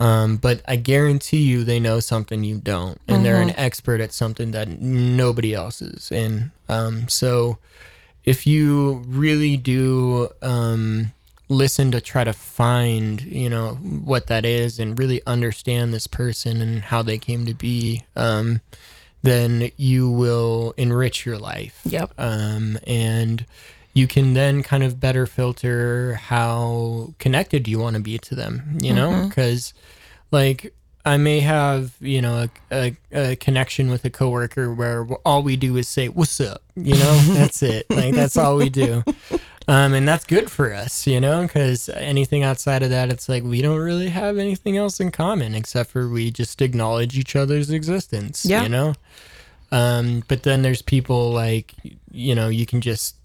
[0.02, 4.11] um, but I guarantee you they know something you don't, and they're an expert at
[4.11, 6.11] something that nobody else is.
[6.11, 7.60] And um, so,
[8.26, 11.11] if you really do um,
[11.49, 16.61] listen to try to find, you know, what that is, and really understand this person
[16.61, 18.60] and how they came to be, um,
[19.22, 22.14] then you will enrich your life Yep.
[22.18, 23.45] um, and
[23.94, 28.78] you can then kind of better filter how connected you want to be to them
[28.82, 29.26] you know?
[29.28, 29.74] Because
[30.32, 30.74] like
[31.04, 32.98] i may have you know a, a,
[33.32, 36.62] a connection with a coworker where all we do is say what's up?
[36.76, 37.18] You know?
[37.34, 37.90] That's it.
[37.90, 39.04] Like that's all we do.
[39.68, 41.42] Um, and that's good for us you know?
[41.44, 45.54] Because anything outside of that it's like we don't really have anything else in common
[45.56, 48.64] except for we just acknowledge each other's existence Yeah.
[48.64, 48.94] you know?
[49.72, 51.74] Um, but then there's people like
[52.12, 53.16] you know you can just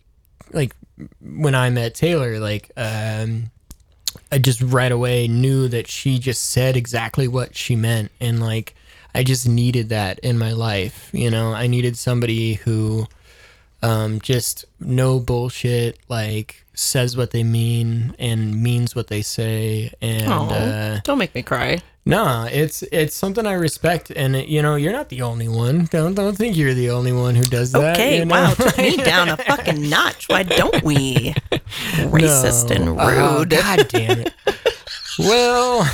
[0.52, 0.74] like
[1.20, 3.50] when I met Taylor, like um,
[4.32, 8.74] I just right away knew that she just said exactly what she meant, and like
[9.14, 11.10] I just needed that in my life.
[11.12, 13.06] You know, I needed somebody who
[13.82, 20.26] um, just no bullshit, like says what they mean and means what they say, and
[20.30, 21.78] Oh, uh, don't make me cry.
[22.04, 25.86] no, it's it's something I respect, and it, you know you're not the only one.
[25.90, 27.94] Don't don't think you're the only one who does that.
[27.96, 28.34] Okay, you know?
[28.34, 30.28] wow, took me down a fucking notch.
[30.28, 31.34] Why don't we?
[32.12, 32.98] Racist and rude.
[33.00, 34.34] Oh, God damn it.
[35.18, 35.88] well,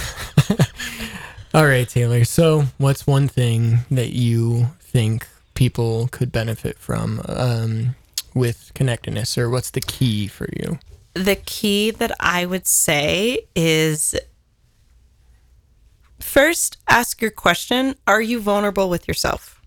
[1.54, 2.24] all right, Taylor.
[2.24, 5.26] So, what's one thing that you think
[5.62, 7.94] people could benefit from um,
[8.34, 10.78] with connectedness, or what's the key for you?
[11.14, 14.14] the key that I would say is
[16.20, 19.60] first ask your question Are you vulnerable with yourself?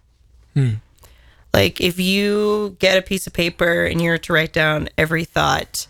[1.54, 5.88] Like, if you get a piece of paper and you're to write down every thought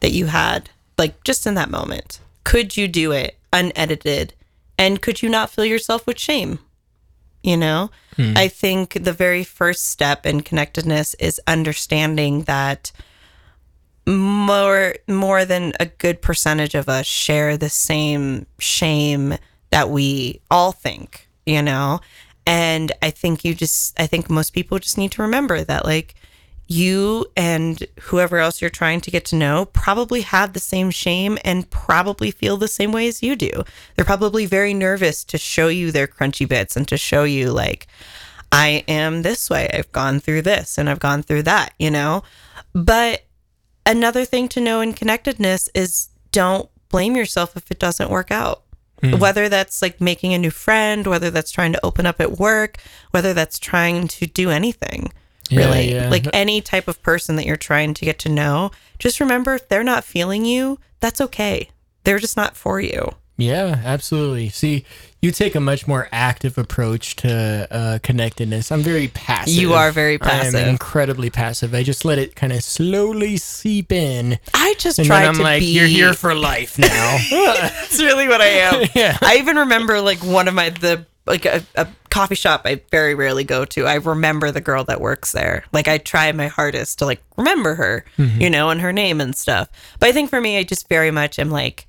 [0.00, 4.34] that you had, like just in that moment, could you do it unedited?
[4.76, 6.58] And could you not fill yourself with shame?
[7.44, 8.32] You know, hmm.
[8.34, 12.90] I think the very first step in connectedness is understanding that
[14.06, 19.34] more more than a good percentage of us share the same shame
[19.70, 22.00] that we all think, you know?
[22.46, 26.14] And I think you just I think most people just need to remember that like
[26.66, 31.38] you and whoever else you're trying to get to know probably have the same shame
[31.44, 33.50] and probably feel the same way as you do.
[33.94, 37.86] They're probably very nervous to show you their crunchy bits and to show you like
[38.50, 39.68] I am this way.
[39.74, 42.22] I've gone through this and I've gone through that, you know?
[42.72, 43.24] But
[43.84, 48.62] another thing to know in connectedness is don't blame yourself if it doesn't work out.
[49.00, 49.18] Hmm.
[49.18, 52.78] Whether that's like making a new friend, whether that's trying to open up at work,
[53.10, 55.12] whether that's trying to do anything,
[55.50, 55.92] Yeah, really.
[55.92, 56.08] yeah.
[56.08, 59.68] Like any type of person that you're trying to get to know, just remember if
[59.68, 61.68] they're not feeling you, that's okay.
[62.04, 63.10] They're just not for you.
[63.36, 64.48] Yeah, absolutely.
[64.50, 64.84] See,
[65.20, 68.70] you take a much more active approach to uh, connectedness.
[68.70, 69.54] I'm very passive.
[69.54, 70.54] You are very passive.
[70.54, 71.74] I am incredibly passive.
[71.74, 74.38] I just let it kind of slowly seep in.
[74.54, 77.18] I just And try I'm to like, be you're here for life now.
[77.30, 78.88] That's really what I am.
[78.94, 79.18] Yeah.
[79.20, 83.14] I even remember like one of my the like a, a coffee shop I very
[83.14, 83.86] rarely go to.
[83.86, 85.64] I remember the girl that works there.
[85.72, 88.40] Like I try my hardest to like remember her, Mm-hmm.
[88.40, 89.68] you know, and her name and stuff.
[89.98, 91.86] But I think for me, I just very much am like,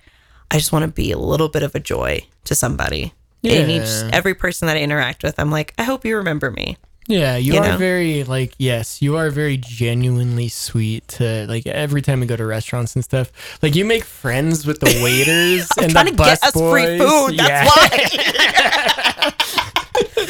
[0.51, 3.13] I just want to be a little bit of a joy to somebody.
[3.43, 6.77] And each every person that I interact with, I'm like, I hope you remember me.
[7.07, 7.77] Yeah, you, You are know?
[7.77, 12.45] very like yes, you are very genuinely sweet to like every time we go to
[12.45, 13.31] restaurants and stuff.
[13.61, 16.97] Like you make friends with the waiters and trying the to bus get us free
[16.97, 17.37] food.
[17.37, 17.65] That's yeah.
[17.65, 19.33] why.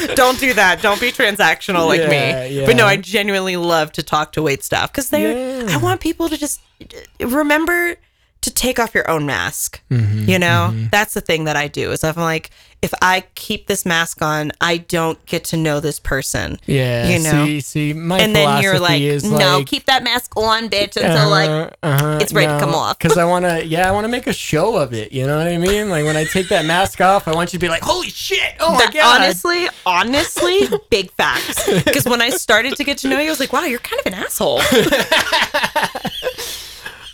[0.14, 0.82] Don't do that.
[0.82, 2.66] Don't be transactional like Yeah, me.
[2.66, 2.86] But no.
[2.86, 5.62] I genuinely love to talk to wait staff because they.
[5.62, 5.68] Yeah.
[5.70, 6.60] I want people to just
[7.20, 7.96] remember
[8.42, 9.80] to take off your own mask.
[9.90, 11.90] Mm-hmm, you know, that's the thing that I do.
[11.90, 12.50] Is I'm like,
[12.82, 16.58] if I keep this mask on, I don't get to know this person.
[16.66, 17.46] Yeah, You know?
[17.46, 20.68] See, see, my and then you're philosophy like, is no, like, keep that mask on,
[20.68, 22.98] bitch, until like uh, it's ready to come off.
[22.98, 25.10] Because I want to, yeah, I want to make a show of it.
[25.10, 25.88] You know what I mean?
[25.88, 28.54] Like when I take that mask off, I want you to be like, holy shit!
[28.60, 29.20] Oh my That- god!
[29.22, 30.60] honestly, honestly,
[30.90, 31.66] big facts.
[31.82, 33.98] Because when I started to get to know you, I was like, wow, you're kind
[34.00, 34.60] of an asshole.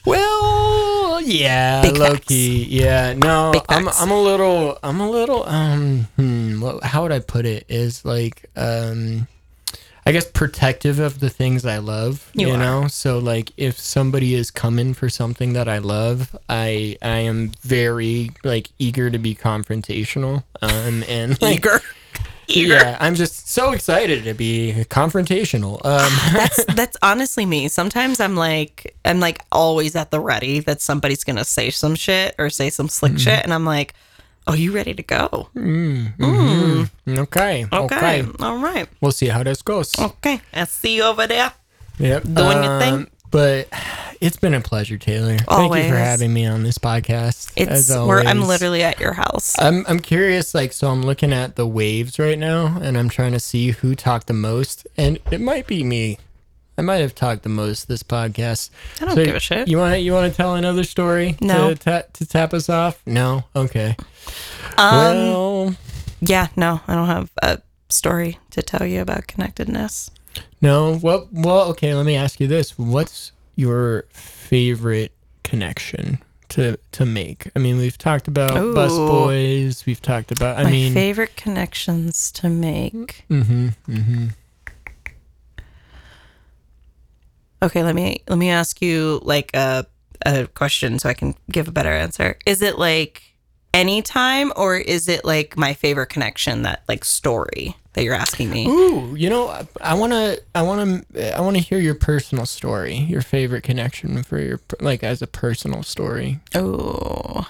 [0.05, 4.01] Well, yeah, Big low Yeah, no, Big I'm facts.
[4.01, 8.05] I'm a little I'm a little um hmm, what, how would I put it is
[8.05, 9.29] like um
[10.05, 12.89] I guess protective of the things I love, you, You know?
[12.89, 18.31] So like if somebody is coming for something that I love, I I am very
[18.43, 20.43] like eager to be confrontational.
[20.61, 21.81] Um and like, Eager.
[22.49, 25.75] Yeah, I'm just so excited to be confrontational.
[25.85, 27.69] Um ah, That's that's honestly me.
[27.69, 32.35] Sometimes I'm like I'm like always at the ready that somebody's gonna say some shit
[32.39, 33.19] or say some slick mm-hmm.
[33.19, 33.95] shit, and I'm like,
[34.47, 35.49] "Oh, you ready to go?
[35.55, 36.23] Mm-hmm.
[36.23, 37.19] Mm.
[37.19, 37.67] okay.
[37.73, 38.27] Okay, Okay.
[38.41, 39.99] all right, We'll see how this goes.
[39.99, 40.41] okay.
[40.53, 41.53] I see you over there.
[41.99, 42.23] Yep.
[42.25, 42.95] Doing your thing.
[42.95, 43.69] Um, But
[44.21, 45.39] it's been a pleasure, Taylor.
[45.39, 47.51] Thank you for having me on this podcast.
[47.57, 49.59] It's as where I'm literally at your house.
[49.59, 53.33] I'm I'm curious, like, so I'm looking at the waves right now, and I'm trying
[53.33, 56.19] to see who talked the most, and it might be me.
[56.79, 58.71] I might have talked the most this podcast.
[59.01, 59.67] I don't give a shit.
[59.67, 61.37] You want to you want to tell another story?
[61.41, 61.71] No.
[61.71, 63.03] To, ta- to tap us off?
[63.07, 63.45] No.
[63.57, 63.97] Okay.
[64.79, 65.77] Um, well,
[66.21, 70.11] yeah, no, I don't have a story to tell you about connectedness.
[70.61, 70.99] No.
[71.03, 71.71] Well, well.
[71.71, 71.95] Okay.
[71.95, 75.13] Let me ask you this: What's your favorite
[75.45, 76.19] connection
[76.51, 77.51] to to make?
[77.55, 79.07] I mean, we've talked about bus Ooh.
[79.07, 79.85] boys.
[79.87, 80.59] We've talked about.
[80.59, 83.25] I My mean, favorite connections to make.
[83.31, 84.27] mm-hmm, mm-hmm.
[87.63, 89.87] Okay, let me let me ask you like a
[90.27, 92.37] a question so I can give a better answer.
[92.47, 93.23] Is it like
[93.75, 98.67] anytime or is it like my favorite connection that like story that you're asking me?
[98.67, 102.47] Ooh, you know, I want to, I want to, I want to hear your personal
[102.47, 106.41] story, your favorite connection for your, like, as a personal story.
[106.55, 107.49] Oh.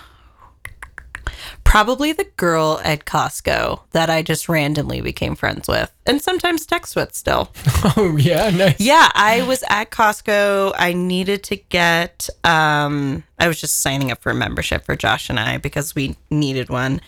[1.64, 6.94] Probably the girl at Costco that I just randomly became friends with and sometimes text
[6.96, 7.50] with still.
[7.96, 8.78] Oh yeah, nice.
[8.78, 10.72] Yeah, I was at Costco.
[10.76, 15.30] I needed to get um I was just signing up for a membership for Josh
[15.30, 17.00] and I because we needed one.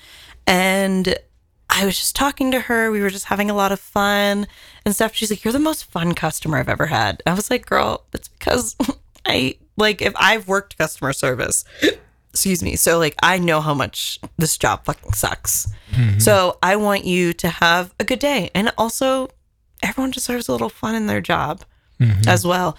[0.47, 1.17] And
[1.75, 2.91] I was just talking to her.
[2.91, 4.47] We were just having a lot of fun
[4.85, 5.15] and stuff.
[5.15, 8.29] She's like, "You're the most fun customer I've ever had." I was like, "Girl, it's
[8.29, 8.77] because
[9.27, 11.65] I like if I've worked customer service,
[12.31, 12.77] excuse me.
[12.77, 15.67] So like I know how much this job fucking sucks.
[16.19, 18.51] So I want you to have a good day.
[18.55, 19.29] And also
[19.83, 21.63] everyone deserves a little fun in their job
[22.27, 22.77] as well.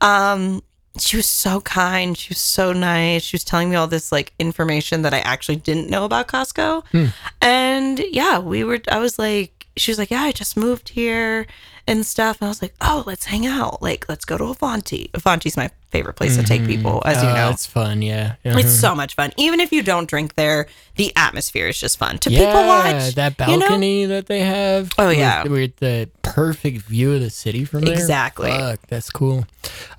[0.00, 0.62] Um
[0.98, 2.16] she was so kind.
[2.16, 3.22] She was so nice.
[3.22, 6.84] She was telling me all this like information that I actually didn't know about Costco.
[6.92, 7.06] Hmm.
[7.40, 11.46] And yeah, we were I was like she was like, "Yeah, I just moved here
[11.86, 13.82] and stuff." And I was like, "Oh, let's hang out.
[13.82, 17.34] Like, let's go to Avanti." Avanti's my favorite place to take people, as you Oh,
[17.34, 17.50] know.
[17.50, 18.02] it's fun.
[18.02, 18.34] Yeah.
[18.44, 18.58] Uh-huh.
[18.58, 19.32] It's so much fun.
[19.36, 20.66] Even if you don't drink there,
[20.96, 23.14] the atmosphere is just fun to yeah, people watch.
[23.14, 23.60] that you know?
[23.68, 24.90] balcony that they have.
[24.98, 25.44] Oh, with- yeah.
[25.44, 27.94] with the perfect view of the city from there.
[27.94, 28.50] Exactly.
[28.50, 29.46] Fuck, that's cool.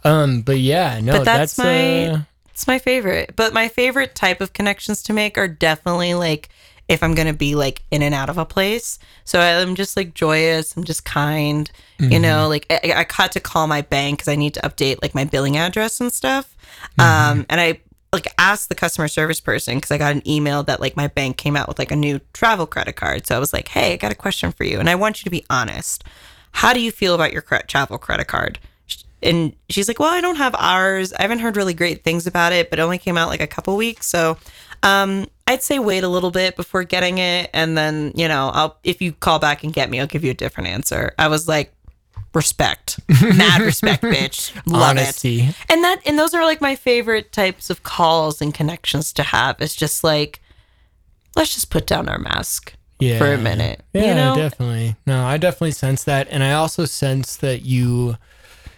[0.03, 2.19] Um, but yeah, no, But that's, that's, my uh,
[2.51, 3.33] it's my favorite.
[3.35, 6.49] But my favorite type of connections to make are definitely like
[6.87, 8.99] if I'm gonna be like in and out of a place.
[9.25, 10.75] So I'm just like joyous.
[10.75, 11.69] I'm just kind.
[11.99, 12.11] Mm-hmm.
[12.11, 15.01] You know, like I, I had to call my bank because I need to update
[15.01, 16.55] like my billing address and stuff.
[16.97, 17.01] Mm-hmm.
[17.39, 17.81] Um, and I
[18.13, 21.37] like asked the customer service person because I got an email that like my bank
[21.37, 23.27] came out with like a new travel credit card.
[23.27, 25.23] So I was like, hey, I got a question for you, and I want you
[25.25, 26.03] to be honest.
[26.51, 28.59] How do you feel about your travel credit card?
[29.23, 31.11] and she's like, "Well, I don't have ours.
[31.13, 33.47] I haven't heard really great things about it, but it only came out like a
[33.47, 34.37] couple weeks, so
[34.83, 38.77] um, I'd say wait a little bit before getting it, and then you know, I'll
[38.83, 41.47] if you call back and get me, I'll give you a different answer." I was
[41.47, 41.73] like,
[42.33, 45.41] "Respect, mad respect, bitch, love honesty.
[45.41, 49.23] it." And that and those are like my favorite types of calls and connections to
[49.23, 49.61] have.
[49.61, 50.41] It's just like,
[51.35, 53.17] let's just put down our mask Yeah.
[53.17, 53.83] for a minute.
[53.93, 54.35] Yeah, you know?
[54.35, 54.95] definitely.
[55.05, 58.17] No, I definitely sense that, and I also sense that you.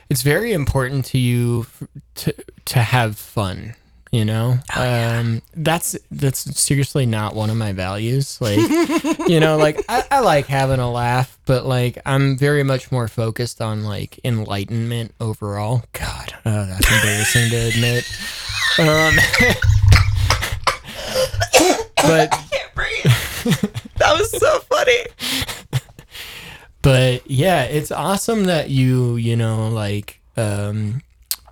[0.10, 1.68] It's very important to you
[2.16, 2.34] to
[2.66, 3.76] to have fun.
[4.12, 8.42] You know, um, that's that's seriously not one of my values.
[8.42, 8.58] Like,
[9.30, 13.08] you know, like I, I like having a laugh, but like I'm very much more
[13.08, 15.84] focused on like enlightenment overall.
[15.94, 18.04] God, oh, that's embarrassing to admit.
[18.80, 19.16] Um,
[21.98, 22.34] but
[24.00, 25.06] That was so funny.
[26.82, 31.02] but yeah, it's awesome that you you know like um,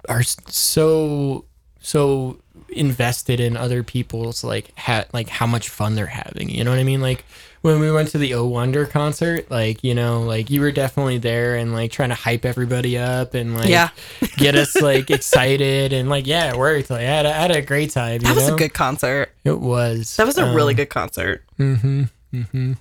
[0.09, 1.45] are so
[1.79, 2.39] so
[2.77, 6.49] invested in other people's like ha- like how much fun they're having.
[6.49, 7.01] You know what I mean?
[7.01, 7.25] Like
[7.61, 11.17] when we went to the O Wonder concert, like you know, like you were definitely
[11.17, 13.89] there and like trying to hype everybody up and like Yeah.
[14.37, 16.89] get us like excited and like yeah, it worked.
[16.89, 18.21] Like I had a, I had a great time.
[18.21, 18.55] You That was know?
[18.55, 19.31] a good concert.
[19.43, 20.15] It was.
[20.17, 21.43] That was a Um, really good concert.
[21.57, 22.73] Hmm hmm.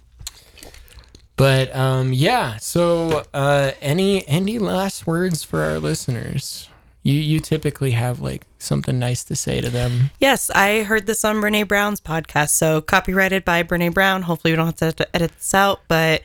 [1.37, 2.57] But um, yeah.
[2.57, 6.69] So, uh, any any last words for our listeners?
[7.07, 10.11] You you typically have like something nice to say to them.
[10.19, 12.49] Yes, I heard this on Brene Brown's podcast.
[12.51, 14.23] So copyrighted by Brene Brown.
[14.23, 15.83] Hopefully, we don't have to, edit this out.
[15.87, 16.23] But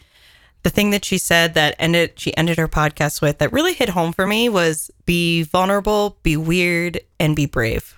[0.63, 3.89] the thing that she said that ended she ended her podcast with that really hit
[3.89, 7.95] home for me was be vulnerable, be weird, and be brave.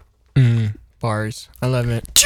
[1.00, 1.48] Bars.
[1.62, 2.26] I love it.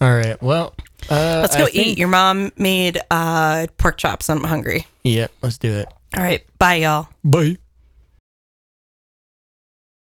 [0.00, 0.40] All right.
[0.42, 0.74] Well,
[1.10, 1.98] uh, Let's I go think- eat.
[1.98, 4.28] Your mom made uh, pork chops.
[4.28, 4.86] I'm hungry.
[5.04, 5.30] Yep.
[5.42, 5.86] Let's do it.
[6.16, 7.08] All right, bye, y'all.
[7.22, 7.56] Bye.